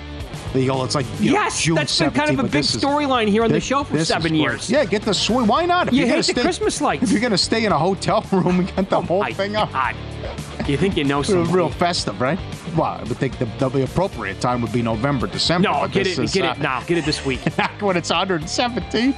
They 0.52 0.66
go. 0.66 0.82
It's 0.84 0.94
like 0.94 1.06
you 1.20 1.32
know, 1.32 1.40
yes, 1.40 1.60
June 1.60 1.74
that's 1.76 1.98
been 1.98 2.10
kind 2.10 2.30
of 2.30 2.38
a 2.40 2.48
big 2.48 2.64
storyline 2.64 3.28
here 3.28 3.44
on 3.44 3.52
the 3.52 3.60
show 3.60 3.84
for 3.84 4.04
seven 4.04 4.34
years. 4.34 4.70
Yeah, 4.70 4.84
get 4.84 5.02
the 5.02 5.14
swing. 5.14 5.46
Why 5.46 5.64
not? 5.66 5.88
If 5.88 5.94
You 5.94 6.06
hate 6.06 6.16
the 6.16 6.22
stay, 6.22 6.42
Christmas 6.42 6.80
lights. 6.80 7.04
If 7.04 7.12
you're 7.12 7.20
gonna 7.20 7.38
stay 7.38 7.64
in 7.66 7.72
a 7.72 7.78
hotel 7.78 8.24
room 8.32 8.60
and 8.60 8.74
get 8.74 8.90
the 8.90 8.96
oh 8.96 9.02
whole 9.02 9.20
My 9.20 9.32
thing 9.32 9.54
up, 9.54 9.70
You 10.66 10.76
think 10.76 10.96
you 10.96 11.04
know 11.04 11.22
something? 11.22 11.52
real 11.54 11.68
festive, 11.68 12.20
right? 12.20 12.38
Well, 12.76 12.84
I 12.84 13.02
would 13.04 13.16
think 13.16 13.38
the, 13.38 13.46
the, 13.68 13.84
appropriate 13.84 14.38
time 14.38 14.60
would 14.60 14.72
be 14.72 14.82
November, 14.82 15.26
December. 15.26 15.70
No, 15.70 15.88
get 15.88 16.06
it, 16.06 16.18
is, 16.18 16.34
get 16.34 16.44
uh, 16.44 16.52
it 16.52 16.58
now. 16.58 16.82
Get 16.82 16.98
it 16.98 17.06
this 17.06 17.24
week. 17.24 17.40
When 17.80 17.96
it's 17.96 18.08
117. 18.10 19.14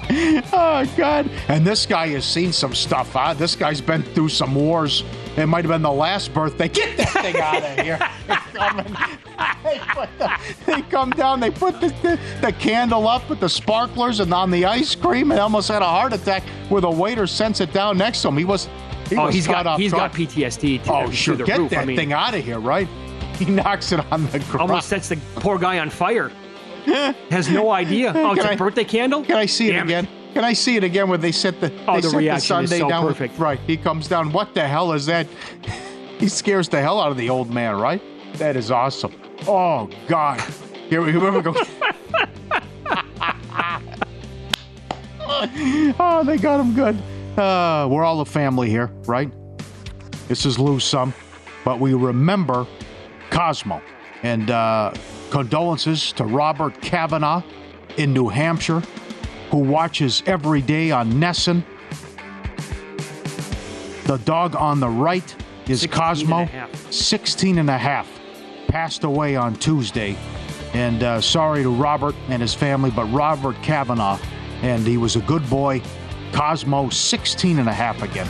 Oh 0.52 0.84
God! 0.96 1.30
And 1.46 1.64
this 1.64 1.86
guy 1.86 2.08
has 2.08 2.24
seen 2.24 2.52
some 2.52 2.74
stuff. 2.74 3.12
Huh? 3.12 3.34
This 3.34 3.54
guy's 3.54 3.80
been 3.80 4.02
through 4.02 4.30
some 4.30 4.54
wars. 4.54 5.04
It 5.36 5.46
might 5.46 5.64
have 5.64 5.70
been 5.70 5.82
the 5.82 5.92
last 5.92 6.34
birthday. 6.34 6.68
Get 6.68 6.96
that 6.96 7.10
thing 7.10 7.36
out 7.36 7.62
of 7.62 7.84
here! 7.84 7.98
they, 9.64 9.78
the, 10.18 10.38
they 10.66 10.82
come 10.82 11.10
down. 11.10 11.38
They 11.40 11.50
put 11.50 11.80
the, 11.80 11.88
the, 12.02 12.18
the 12.40 12.52
candle 12.52 13.06
up 13.06 13.28
with 13.30 13.38
the 13.38 13.48
sparklers 13.48 14.18
and 14.20 14.34
on 14.34 14.50
the 14.50 14.64
ice 14.64 14.94
cream, 14.94 15.30
and 15.30 15.38
almost 15.38 15.68
had 15.68 15.82
a 15.82 15.86
heart 15.86 16.12
attack. 16.12 16.42
Where 16.68 16.80
the 16.80 16.90
waiter 16.90 17.26
sends 17.26 17.60
it 17.60 17.72
down 17.72 17.96
next 17.98 18.22
to 18.22 18.28
him. 18.28 18.36
He 18.36 18.44
was. 18.44 18.68
He 19.08 19.16
oh, 19.16 19.28
he's 19.28 19.46
got 19.46 19.66
off 19.66 19.78
he's 19.78 19.92
guard. 19.92 20.12
got 20.12 20.20
PTSD. 20.20 20.84
To, 20.84 20.92
Oh, 20.92 21.10
sure. 21.10 21.36
Get 21.36 21.58
roof. 21.58 21.70
that 21.70 21.82
I 21.82 21.84
mean, 21.84 21.96
thing 21.96 22.12
out 22.12 22.34
of 22.34 22.44
here, 22.44 22.58
right? 22.58 22.88
He 23.38 23.44
knocks 23.46 23.92
it 23.92 24.00
on 24.12 24.26
the 24.26 24.38
ground. 24.40 24.60
almost 24.70 24.88
sets 24.88 25.08
the 25.08 25.16
poor 25.36 25.58
guy 25.58 25.78
on 25.78 25.90
fire. 25.90 26.30
Has 27.30 27.48
no 27.48 27.70
idea. 27.70 28.12
Oh, 28.14 28.32
it's 28.32 28.40
Can 28.42 28.50
a 28.50 28.52
I- 28.52 28.56
birthday 28.56 28.84
candle. 28.84 29.22
Can 29.22 29.36
I 29.36 29.46
see 29.46 29.68
it 29.68 29.72
Damn 29.72 29.86
again? 29.86 30.08
Can 30.34 30.44
I 30.44 30.52
see 30.52 30.76
it 30.76 30.84
again 30.84 31.08
when 31.08 31.20
they 31.20 31.32
set 31.32 31.60
the 31.60 31.72
Oh, 31.86 31.94
they 31.96 32.00
the 32.02 32.10
set 32.10 32.18
reaction 32.18 32.36
is 32.64 32.70
Sunday 32.70 32.78
so 32.80 32.88
down? 32.88 33.06
perfect. 33.06 33.38
Right. 33.38 33.58
He 33.66 33.76
comes 33.76 34.08
down. 34.08 34.32
What 34.32 34.54
the 34.54 34.66
hell 34.66 34.92
is 34.92 35.06
that? 35.06 35.26
he 36.18 36.28
scares 36.28 36.68
the 36.68 36.80
hell 36.80 37.00
out 37.00 37.10
of 37.10 37.16
the 37.16 37.28
old 37.30 37.52
man, 37.52 37.76
right? 37.76 38.02
That 38.34 38.56
is 38.56 38.70
awesome. 38.70 39.14
Oh 39.46 39.88
God. 40.08 40.40
Here 40.88 41.02
we, 41.02 41.12
here 41.12 41.30
we 41.30 41.42
go. 41.42 41.54
oh, 45.30 46.22
they 46.24 46.36
got 46.38 46.60
him 46.60 46.74
good. 46.74 46.96
Uh, 47.38 47.86
we're 47.90 48.04
all 48.04 48.20
a 48.20 48.24
family 48.24 48.68
here, 48.70 48.86
right? 49.06 49.30
This 50.28 50.44
is 50.44 50.58
lose 50.58 50.84
some, 50.84 51.14
but 51.64 51.78
we 51.80 51.94
remember 51.94 52.66
Cosmo. 53.30 53.80
And 54.22 54.50
uh, 54.50 54.92
condolences 55.30 56.12
to 56.12 56.24
Robert 56.24 56.80
Kavanaugh 56.80 57.42
in 57.96 58.12
New 58.12 58.28
Hampshire, 58.28 58.80
who 59.50 59.58
watches 59.58 60.22
every 60.26 60.60
day 60.60 60.90
on 60.90 61.12
Nesson. 61.12 61.62
The 64.06 64.16
dog 64.18 64.56
on 64.56 64.80
the 64.80 64.88
right 64.88 65.34
is 65.68 65.80
16 65.82 65.88
Cosmo, 66.00 66.36
and 66.38 66.74
a 66.74 66.92
16 66.92 67.58
and 67.58 67.68
a 67.70 67.76
half. 67.78 68.08
Passed 68.68 69.04
away 69.04 69.36
on 69.36 69.54
Tuesday. 69.56 70.16
And 70.74 71.02
uh, 71.02 71.20
sorry 71.20 71.62
to 71.62 71.70
Robert 71.70 72.14
and 72.28 72.40
his 72.42 72.54
family, 72.54 72.90
but 72.90 73.04
Robert 73.06 73.56
Kavanaugh, 73.62 74.18
and 74.62 74.86
he 74.86 74.96
was 74.96 75.16
a 75.16 75.20
good 75.20 75.48
boy. 75.48 75.82
Cosmo, 76.32 76.88
16 76.90 77.58
and 77.58 77.68
a 77.68 77.72
half 77.72 78.02
again. 78.02 78.26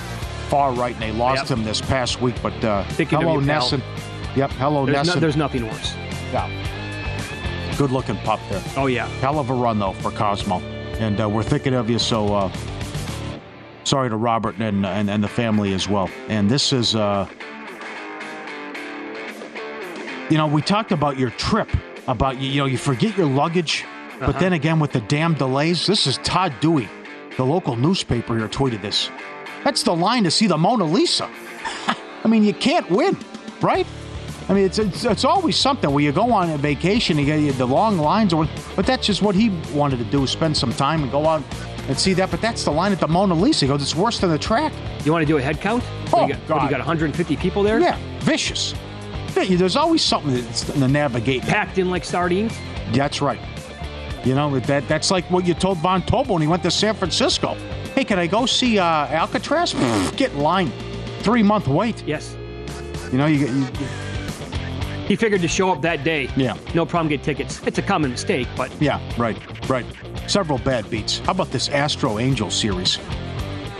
Far 0.48 0.72
right, 0.72 0.94
and 0.94 1.02
they 1.02 1.12
lost 1.12 1.48
Yep. 1.48 1.58
him 1.58 1.64
this 1.64 1.80
past 1.80 2.20
week. 2.22 2.34
But 2.42 2.64
uh, 2.64 2.82
hello. 2.84 3.40
Nesson. 3.40 3.82
Yep, 4.36 4.50
hello, 4.52 4.86
There's, 4.86 5.06
no- 5.08 5.14
there's 5.20 5.36
nothing 5.36 5.66
worse. 5.66 5.94
Yeah. 6.32 7.74
Good 7.76 7.90
looking 7.90 8.16
pup 8.18 8.40
there. 8.50 8.62
Oh, 8.76 8.86
yeah. 8.86 9.06
Hell 9.20 9.38
of 9.38 9.50
a 9.50 9.54
run, 9.54 9.78
though, 9.78 9.92
for 9.94 10.10
Cosmo. 10.10 10.58
And 10.98 11.20
uh, 11.20 11.28
we're 11.28 11.42
thinking 11.44 11.74
of 11.74 11.88
you, 11.88 11.98
so 11.98 12.34
uh, 12.34 12.52
sorry 13.84 14.10
to 14.10 14.16
Robert 14.16 14.56
and, 14.58 14.84
and, 14.84 15.08
and 15.08 15.22
the 15.22 15.28
family 15.28 15.72
as 15.72 15.88
well. 15.88 16.10
And 16.28 16.50
this 16.50 16.72
is, 16.72 16.94
uh, 16.96 17.28
you 20.30 20.36
know, 20.36 20.46
we 20.46 20.60
talked 20.60 20.92
about 20.92 21.18
your 21.18 21.30
trip, 21.30 21.68
about, 22.08 22.38
you, 22.40 22.48
you 22.50 22.58
know, 22.60 22.66
you 22.66 22.78
forget 22.78 23.16
your 23.16 23.26
luggage. 23.26 23.84
But 24.20 24.30
Uh-huh. 24.30 24.40
then 24.40 24.52
again, 24.54 24.80
with 24.80 24.90
the 24.92 25.00
damn 25.02 25.34
delays, 25.34 25.86
this 25.86 26.06
is 26.08 26.18
Todd 26.18 26.52
Dewey, 26.60 26.88
the 27.36 27.44
local 27.46 27.76
newspaper 27.76 28.36
here, 28.36 28.48
tweeted 28.48 28.82
this. 28.82 29.10
That's 29.62 29.84
the 29.84 29.94
line 29.94 30.24
to 30.24 30.30
see 30.32 30.48
the 30.48 30.58
Mona 30.58 30.84
Lisa. 30.84 31.30
I 32.24 32.28
mean, 32.28 32.42
you 32.42 32.52
can't 32.54 32.90
win, 32.90 33.16
right? 33.60 33.86
I 34.48 34.54
mean, 34.54 34.64
it's, 34.64 34.78
it's 34.78 35.04
it's 35.04 35.24
always 35.24 35.56
something 35.56 35.90
where 35.90 36.02
you 36.02 36.10
go 36.10 36.32
on 36.32 36.48
a 36.50 36.56
vacation, 36.56 37.18
you 37.18 37.26
get 37.26 37.58
the 37.58 37.66
long 37.66 37.98
lines, 37.98 38.32
or 38.32 38.48
but 38.74 38.86
that's 38.86 39.06
just 39.06 39.20
what 39.20 39.34
he 39.34 39.50
wanted 39.74 39.98
to 39.98 40.04
do: 40.04 40.26
spend 40.26 40.56
some 40.56 40.72
time 40.72 41.02
and 41.02 41.12
go 41.12 41.26
out 41.26 41.42
and 41.88 41.98
see 41.98 42.14
that. 42.14 42.30
But 42.30 42.40
that's 42.40 42.64
the 42.64 42.70
line 42.70 42.92
at 42.92 43.00
the 43.00 43.08
Mona 43.08 43.34
Lisa. 43.34 43.66
He 43.66 43.68
goes, 43.68 43.82
it's 43.82 43.94
worse 43.94 44.20
than 44.20 44.30
the 44.30 44.38
track. 44.38 44.72
You 45.04 45.12
want 45.12 45.22
to 45.22 45.26
do 45.26 45.36
a 45.38 45.42
head 45.42 45.60
count? 45.60 45.84
Oh, 46.12 46.26
you 46.26 46.34
got, 46.34 46.48
what, 46.48 46.62
you 46.62 46.70
got 46.70 46.78
150 46.78 47.36
people 47.36 47.62
there? 47.62 47.78
Yeah, 47.80 47.98
vicious. 48.20 48.74
Yeah, 49.36 49.56
There's 49.56 49.76
always 49.76 50.02
something 50.02 50.34
that's 50.34 50.64
to 50.64 50.88
navigate. 50.88 51.42
Packed 51.42 51.78
in 51.78 51.90
like 51.90 52.04
sardines? 52.04 52.56
That's 52.92 53.20
right. 53.20 53.40
You 54.24 54.34
know 54.34 54.58
that 54.60 54.88
that's 54.88 55.10
like 55.10 55.30
what 55.30 55.46
you 55.46 55.54
told 55.54 55.78
Von 55.78 56.02
Tobel 56.02 56.34
when 56.34 56.42
he 56.42 56.48
went 56.48 56.62
to 56.64 56.70
San 56.70 56.94
Francisco. 56.94 57.54
Hey, 57.94 58.04
can 58.04 58.18
I 58.18 58.26
go 58.26 58.46
see 58.46 58.78
uh, 58.78 58.84
Alcatraz? 58.84 59.74
Get 60.16 60.32
in 60.32 60.38
line. 60.38 60.72
Three 61.20 61.42
month 61.42 61.68
wait. 61.68 62.02
Yes. 62.06 62.36
You 63.12 63.18
know 63.18 63.26
you, 63.26 63.46
you 63.46 63.66
He 65.08 65.16
figured 65.16 65.40
to 65.40 65.48
show 65.48 65.72
up 65.72 65.80
that 65.82 66.04
day. 66.04 66.28
Yeah. 66.36 66.56
No 66.74 66.84
problem, 66.84 67.08
get 67.08 67.22
tickets. 67.22 67.60
It's 67.66 67.78
a 67.78 67.82
common 67.82 68.10
mistake, 68.10 68.46
but 68.56 68.70
Yeah, 68.80 69.00
right, 69.18 69.38
right. 69.68 69.86
Several 70.26 70.58
bad 70.58 70.88
beats. 70.90 71.18
How 71.20 71.32
about 71.32 71.50
this 71.50 71.70
Astro 71.70 72.18
Angel 72.18 72.50
series? 72.50 72.98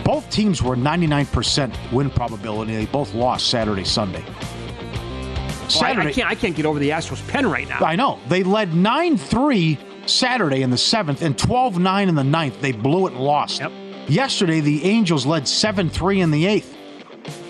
Both 0.03 0.27
teams 0.31 0.63
were 0.63 0.75
99% 0.75 1.91
win 1.91 2.09
probability. 2.09 2.75
They 2.75 2.87
both 2.87 3.13
lost 3.13 3.47
Saturday, 3.47 3.83
Sunday. 3.83 4.23
Oh, 4.27 5.63
I, 5.63 5.67
Saturday, 5.67 6.09
I 6.09 6.11
can't. 6.13 6.29
I 6.31 6.35
can't 6.35 6.55
get 6.55 6.65
over 6.65 6.79
the 6.79 6.89
Astros 6.89 7.25
pen 7.27 7.45
right 7.45 7.69
now. 7.69 7.77
I 7.81 7.95
know. 7.95 8.19
They 8.27 8.41
led 8.41 8.73
9 8.73 9.17
3 9.17 9.77
Saturday 10.07 10.63
in 10.63 10.71
the 10.71 10.77
seventh 10.79 11.21
and 11.21 11.37
12 11.37 11.77
9 11.77 12.09
in 12.09 12.15
the 12.15 12.23
ninth. 12.23 12.59
They 12.59 12.71
blew 12.71 13.05
it 13.05 13.13
and 13.13 13.21
lost. 13.21 13.59
Yep. 13.61 13.71
Yesterday, 14.07 14.61
the 14.61 14.83
Angels 14.83 15.27
led 15.27 15.47
7 15.47 15.91
3 15.91 16.21
in 16.21 16.31
the 16.31 16.47
eighth 16.47 16.75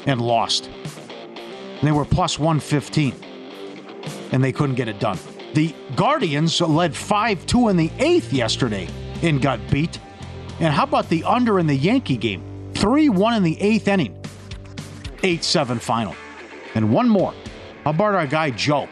and 0.06 0.20
lost. 0.20 0.68
And 0.68 1.88
they 1.88 1.94
were 1.94 2.04
plus 2.04 2.38
115, 2.38 3.16
and 4.32 4.44
they 4.44 4.52
couldn't 4.52 4.76
get 4.76 4.88
it 4.88 5.00
done. 5.00 5.18
The 5.54 5.74
Guardians 5.96 6.62
led 6.62 6.96
5 6.96 7.46
2 7.46 7.70
in 7.70 7.78
the 7.78 7.92
eighth 8.00 8.32
yesterday 8.32 8.88
and 9.22 9.42
got 9.42 9.60
beat. 9.70 10.00
And 10.60 10.74
how 10.74 10.84
about 10.84 11.10
the 11.10 11.24
under 11.24 11.60
in 11.60 11.68
the 11.68 11.76
Yankee 11.76 12.18
game? 12.18 12.72
3 12.76 13.10
1 13.10 13.34
in 13.34 13.44
the 13.44 13.60
eighth 13.62 13.88
inning, 13.88 14.18
8 15.24 15.44
7 15.44 15.80
final. 15.80 16.16
And 16.76 16.94
one 16.94 17.10
more. 17.10 17.34
How 17.84 17.92
about 17.92 18.14
our 18.14 18.28
guy 18.28 18.52
Joe? 18.52 18.88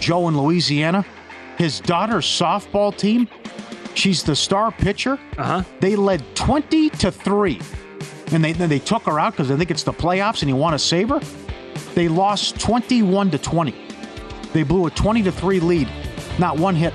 Joe 0.00 0.28
in 0.28 0.36
Louisiana, 0.36 1.04
his 1.56 1.80
daughter's 1.80 2.26
softball 2.26 2.96
team, 2.96 3.28
she's 3.94 4.22
the 4.22 4.36
star 4.36 4.70
pitcher. 4.72 5.18
Uh 5.38 5.44
huh. 5.44 5.62
They 5.80 5.96
led 5.96 6.22
20 6.34 6.90
to 6.90 7.10
3. 7.10 7.60
And 8.32 8.44
they 8.44 8.52
then 8.52 8.68
they 8.68 8.80
took 8.80 9.04
her 9.04 9.20
out 9.20 9.32
because 9.34 9.50
I 9.50 9.56
think 9.56 9.70
it's 9.70 9.84
the 9.84 9.92
playoffs 9.92 10.42
and 10.42 10.48
you 10.48 10.56
want 10.56 10.74
to 10.74 10.78
save 10.78 11.10
her. 11.10 11.20
They 11.94 12.08
lost 12.08 12.58
21 12.60 13.30
to 13.30 13.38
20. 13.38 13.85
They 14.56 14.62
blew 14.62 14.86
a 14.86 14.90
20 14.90 15.22
to 15.24 15.30
3 15.32 15.60
lead. 15.60 15.86
Not 16.38 16.58
one 16.58 16.74
hit. 16.74 16.94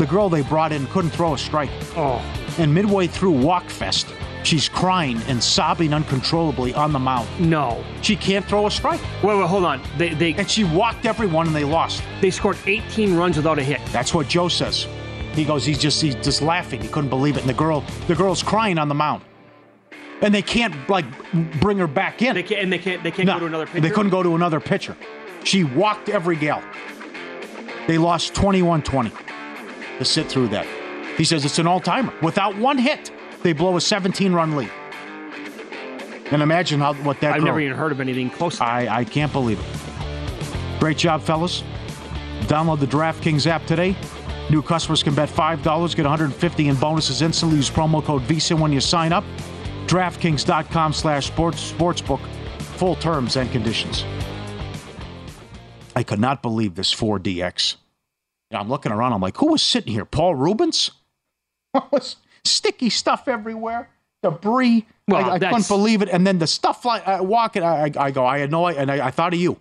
The 0.00 0.06
girl 0.06 0.28
they 0.28 0.42
brought 0.42 0.72
in 0.72 0.88
couldn't 0.88 1.10
throw 1.10 1.34
a 1.34 1.38
strike. 1.38 1.70
Oh, 1.96 2.18
And 2.58 2.74
midway 2.74 3.06
through 3.06 3.34
Walkfest, 3.34 4.12
she's 4.42 4.68
crying 4.68 5.18
and 5.28 5.40
sobbing 5.40 5.94
uncontrollably 5.94 6.74
on 6.74 6.92
the 6.92 6.98
mound. 6.98 7.28
no. 7.38 7.84
She 8.02 8.16
can't 8.16 8.44
throw 8.44 8.66
a 8.66 8.72
strike. 8.72 9.00
Wait, 9.22 9.38
wait, 9.38 9.46
hold 9.46 9.64
on. 9.66 9.80
They 9.98 10.14
they 10.14 10.32
And 10.34 10.50
she 10.50 10.64
walked 10.64 11.06
everyone 11.06 11.46
and 11.46 11.54
they 11.54 11.62
lost. 11.62 12.02
they 12.20 12.30
scored 12.32 12.56
18 12.66 13.14
runs 13.16 13.36
without 13.36 13.60
a 13.60 13.62
hit. 13.62 13.80
That's 13.92 14.12
what 14.12 14.26
Joe 14.26 14.48
says. 14.48 14.88
He 15.34 15.44
goes, 15.44 15.64
he's 15.64 15.78
just 15.78 16.02
he's 16.02 16.16
just 16.16 16.42
laughing. 16.42 16.80
He 16.80 16.88
couldn't 16.88 17.10
believe 17.10 17.36
it. 17.36 17.42
And 17.42 17.48
the 17.48 17.54
girl, 17.54 17.84
the 18.08 18.16
girl's 18.16 18.42
crying 18.42 18.78
on 18.78 18.88
the 18.88 18.96
mound. 18.96 19.22
And 20.22 20.34
they 20.34 20.42
can't 20.42 20.74
like 20.90 21.04
bring 21.60 21.78
her 21.78 21.86
back 21.86 22.20
in. 22.22 22.34
They 22.34 22.42
can't. 22.42 22.62
And 22.62 22.72
they 22.72 22.78
can't. 22.78 23.00
They 23.04 23.12
can't 23.12 23.26
No, 23.28 23.34
go 23.34 23.38
to 23.40 23.46
another 23.46 23.66
pitcher. 23.66 23.80
They 23.80 23.90
couldn't 23.90 24.10
go 24.10 24.24
to 24.24 24.34
another 24.34 24.58
pitcher. 24.58 24.96
She 25.48 25.64
walked 25.64 26.10
every 26.10 26.36
gal. 26.36 26.62
They 27.86 27.96
lost 27.96 28.34
21-20 28.34 29.10
to 29.96 30.04
sit 30.04 30.26
through 30.26 30.48
that. 30.48 30.66
He 31.16 31.24
says 31.24 31.46
it's 31.46 31.58
an 31.58 31.66
all-timer. 31.66 32.12
Without 32.20 32.54
one 32.58 32.76
hit, 32.76 33.10
they 33.42 33.54
blow 33.54 33.74
a 33.74 33.80
17-run 33.80 34.56
lead. 34.56 34.70
And 36.30 36.42
imagine 36.42 36.80
how 36.80 36.92
what 36.96 37.18
that 37.22 37.32
I've 37.32 37.38
girl, 37.38 37.46
never 37.46 37.60
even 37.60 37.78
heard 37.78 37.92
of 37.92 38.00
anything 38.02 38.28
close. 38.28 38.58
to 38.58 38.64
I, 38.64 38.98
I 38.98 39.04
can't 39.04 39.32
believe 39.32 39.58
it. 39.58 40.80
Great 40.80 40.98
job, 40.98 41.22
fellas. 41.22 41.62
Download 42.40 42.78
the 42.78 42.86
DraftKings 42.86 43.46
app 43.46 43.64
today. 43.64 43.96
New 44.50 44.60
customers 44.60 45.02
can 45.02 45.14
bet 45.14 45.30
$5, 45.30 45.96
get 45.96 46.02
150 46.02 46.68
in 46.68 46.76
bonuses 46.76 47.22
instantly. 47.22 47.56
Use 47.56 47.70
promo 47.70 48.04
code 48.04 48.20
VISA 48.24 48.54
when 48.54 48.70
you 48.70 48.82
sign 48.82 49.14
up. 49.14 49.24
DraftKings.com 49.86 50.92
slash 50.92 51.26
sports 51.28 51.72
sportsbook. 51.72 52.20
Full 52.76 52.96
terms 52.96 53.36
and 53.38 53.50
conditions. 53.50 54.04
I 55.98 56.04
could 56.04 56.20
not 56.20 56.42
believe 56.42 56.76
this 56.76 56.94
4DX. 56.94 57.74
I'm 58.52 58.68
looking 58.68 58.92
around. 58.92 59.14
I'm 59.14 59.20
like, 59.20 59.36
who 59.36 59.48
was 59.48 59.62
sitting 59.62 59.92
here? 59.92 60.04
Paul 60.04 60.36
Reubens? 60.36 60.92
was 61.90 62.14
sticky 62.44 62.88
stuff 62.88 63.26
everywhere, 63.26 63.90
debris. 64.22 64.86
Well, 65.08 65.28
I, 65.28 65.34
I 65.34 65.38
couldn't 65.40 65.66
believe 65.66 66.00
it. 66.00 66.08
And 66.08 66.24
then 66.24 66.38
the 66.38 66.46
stuff 66.46 66.84
like 66.84 67.04
I 67.04 67.20
walking, 67.20 67.64
I, 67.64 67.86
I, 67.86 67.92
I 67.98 68.10
go, 68.12 68.24
I 68.24 68.38
had 68.38 68.52
no, 68.52 68.68
and 68.68 68.92
I, 68.92 69.08
I 69.08 69.10
thought 69.10 69.34
of 69.34 69.40
you 69.40 69.58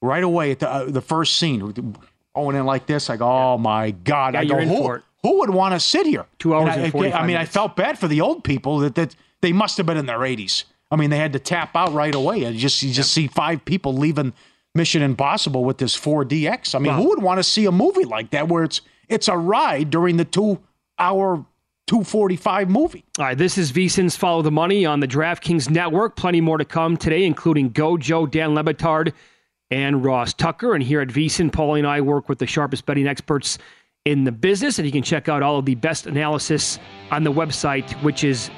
right 0.00 0.22
away 0.22 0.52
at 0.52 0.60
the 0.60 0.70
uh, 0.70 0.84
the 0.84 1.00
first 1.00 1.34
scene, 1.34 1.96
going 2.36 2.54
in 2.54 2.64
like 2.64 2.86
this. 2.86 3.10
I 3.10 3.16
go, 3.16 3.26
oh 3.28 3.58
my 3.58 3.90
god! 3.90 4.34
Yeah, 4.34 4.40
I 4.40 4.44
go, 4.44 4.60
who, 4.60 4.76
for 4.76 4.96
it. 4.98 5.02
who 5.24 5.40
would 5.40 5.50
want 5.50 5.74
to 5.74 5.80
sit 5.80 6.06
here? 6.06 6.26
Two 6.38 6.54
hours 6.54 6.74
and 6.76 6.84
I, 6.84 6.86
I- 6.86 6.90
45 6.90 7.20
I 7.20 7.26
mean, 7.26 7.36
I 7.36 7.44
felt 7.44 7.74
bad 7.74 7.98
for 7.98 8.06
the 8.06 8.20
old 8.20 8.44
people 8.44 8.78
that 8.78 8.94
that 8.94 9.16
they 9.40 9.52
must 9.52 9.76
have 9.78 9.86
been 9.86 9.96
in 9.96 10.06
their 10.06 10.20
80s. 10.20 10.62
I 10.92 10.96
mean, 10.96 11.10
they 11.10 11.18
had 11.18 11.32
to 11.32 11.40
tap 11.40 11.74
out 11.74 11.92
right 11.92 12.14
away. 12.14 12.44
And 12.44 12.56
just 12.56 12.80
you 12.84 12.92
just 12.92 13.12
see 13.12 13.26
five 13.26 13.64
people 13.64 13.92
leaving 13.94 14.32
Mission 14.76 15.02
Impossible 15.02 15.64
with 15.64 15.78
this 15.78 15.96
4DX. 15.96 16.74
I 16.74 16.78
mean, 16.78 16.92
Well- 16.92 17.02
who 17.02 17.08
would 17.08 17.22
want 17.22 17.38
to 17.38 17.44
see 17.44 17.64
a 17.64 17.72
movie 17.72 18.04
like 18.04 18.30
that 18.30 18.48
where 18.48 18.64
it's 18.64 18.80
it's 19.08 19.28
a 19.28 19.36
ride 19.36 19.90
during 19.90 20.16
the 20.16 20.24
two 20.24 20.58
hour 20.98 21.44
245 21.86 22.68
movie? 22.68 23.04
All 23.18 23.26
right, 23.26 23.38
this 23.38 23.56
is 23.56 23.70
VSIN's 23.72 24.16
Follow 24.16 24.42
the 24.42 24.50
Money 24.50 24.84
on 24.84 25.00
the 25.00 25.06
DraftKings 25.06 25.70
Network. 25.70 26.16
Plenty 26.16 26.40
more 26.40 26.58
to 26.58 26.64
come 26.64 26.96
today, 26.96 27.24
including 27.24 27.70
Gojo, 27.70 28.28
Dan 28.28 28.54
Le 28.54 28.64
Batard, 28.64 29.12
and 29.70 30.04
Ross 30.04 30.34
Tucker. 30.34 30.74
And 30.74 30.82
here 30.82 31.00
at 31.00 31.08
VSIN, 31.08 31.50
Pauly 31.50 31.78
and 31.78 31.86
I 31.86 32.00
work 32.00 32.28
with 32.28 32.38
the 32.38 32.46
sharpest 32.46 32.84
betting 32.86 33.06
experts 33.06 33.58
in 34.04 34.24
the 34.24 34.32
business. 34.32 34.78
And 34.80 34.86
you 34.86 34.92
can 34.92 35.02
check 35.04 35.28
out 35.28 35.42
all 35.42 35.58
of 35.58 35.64
the 35.64 35.76
best 35.76 36.06
analysis 36.06 36.78
on 37.12 37.22
the 37.22 37.32
website, 37.32 37.90
which 38.02 38.24
is 38.24 38.50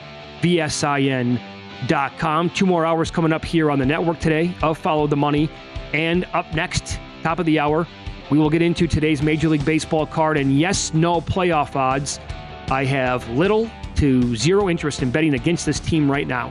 VSIN.com. 0.43 2.51
Two 2.51 2.66
more 2.66 2.87
hours 2.87 3.11
coming 3.11 3.33
up 3.33 3.45
here 3.45 3.71
on 3.71 3.79
the 3.79 3.87
network 3.87 4.21
today 4.21 4.55
of 4.62 4.79
Follow 4.79 5.07
the 5.07 5.16
Money. 5.16 5.51
And 5.93 6.26
up 6.32 6.53
next, 6.55 6.99
top 7.22 7.39
of 7.39 7.47
the 7.47 7.59
hour, 7.59 7.86
we 8.30 8.39
will 8.39 8.51
get 8.51 8.62
into 8.62 8.86
today's 8.86 9.22
Major 9.22 9.49
League 9.49 9.64
Baseball 9.64 10.07
card 10.07 10.36
and 10.36 10.59
yes, 10.59 10.93
no 10.93 11.20
playoff 11.20 11.74
odds. 11.76 12.20
I 12.70 12.84
have 12.84 13.28
little 13.30 13.70
to 13.97 14.36
zero 14.36 14.68
interest 14.68 15.03
in 15.03 15.11
betting 15.11 15.34
against 15.34 15.64
this 15.64 15.80
team 15.80 16.11
right 16.11 16.26
now. 16.26 16.51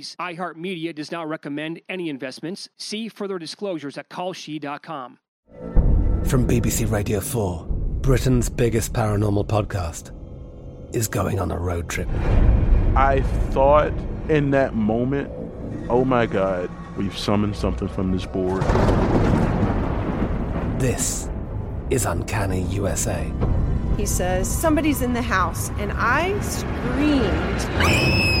iHeartMedia 0.19 0.93
does 0.93 1.11
not 1.11 1.27
recommend 1.27 1.81
any 1.89 2.09
investments. 2.09 2.69
See 2.77 3.09
further 3.09 3.39
disclosures 3.39 3.97
at 3.97 4.09
kalshi.com. 4.09 5.17
From 6.25 6.47
BBC 6.47 6.91
Radio 6.91 7.19
4, 7.19 7.65
Britain's 8.01 8.49
biggest 8.49 8.93
paranormal 8.93 9.47
podcast 9.47 10.11
is 10.95 11.07
going 11.07 11.39
on 11.39 11.51
a 11.51 11.57
road 11.57 11.89
trip. 11.89 12.07
I 12.95 13.21
thought 13.49 13.91
in 14.29 14.51
that 14.51 14.75
moment, 14.75 15.31
oh 15.89 16.05
my 16.05 16.25
God, 16.25 16.69
we've 16.97 17.17
summoned 17.17 17.55
something 17.55 17.87
from 17.87 18.11
this 18.11 18.25
board. 18.25 18.63
This 20.79 21.29
is 21.89 22.05
Uncanny 22.05 22.63
USA. 22.63 23.31
He 23.97 24.05
says, 24.05 24.49
Somebody's 24.49 25.01
in 25.01 25.13
the 25.13 25.21
house, 25.21 25.69
and 25.77 25.91
I 25.93 26.39
screamed. 26.41 28.40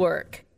Network. 0.00 0.49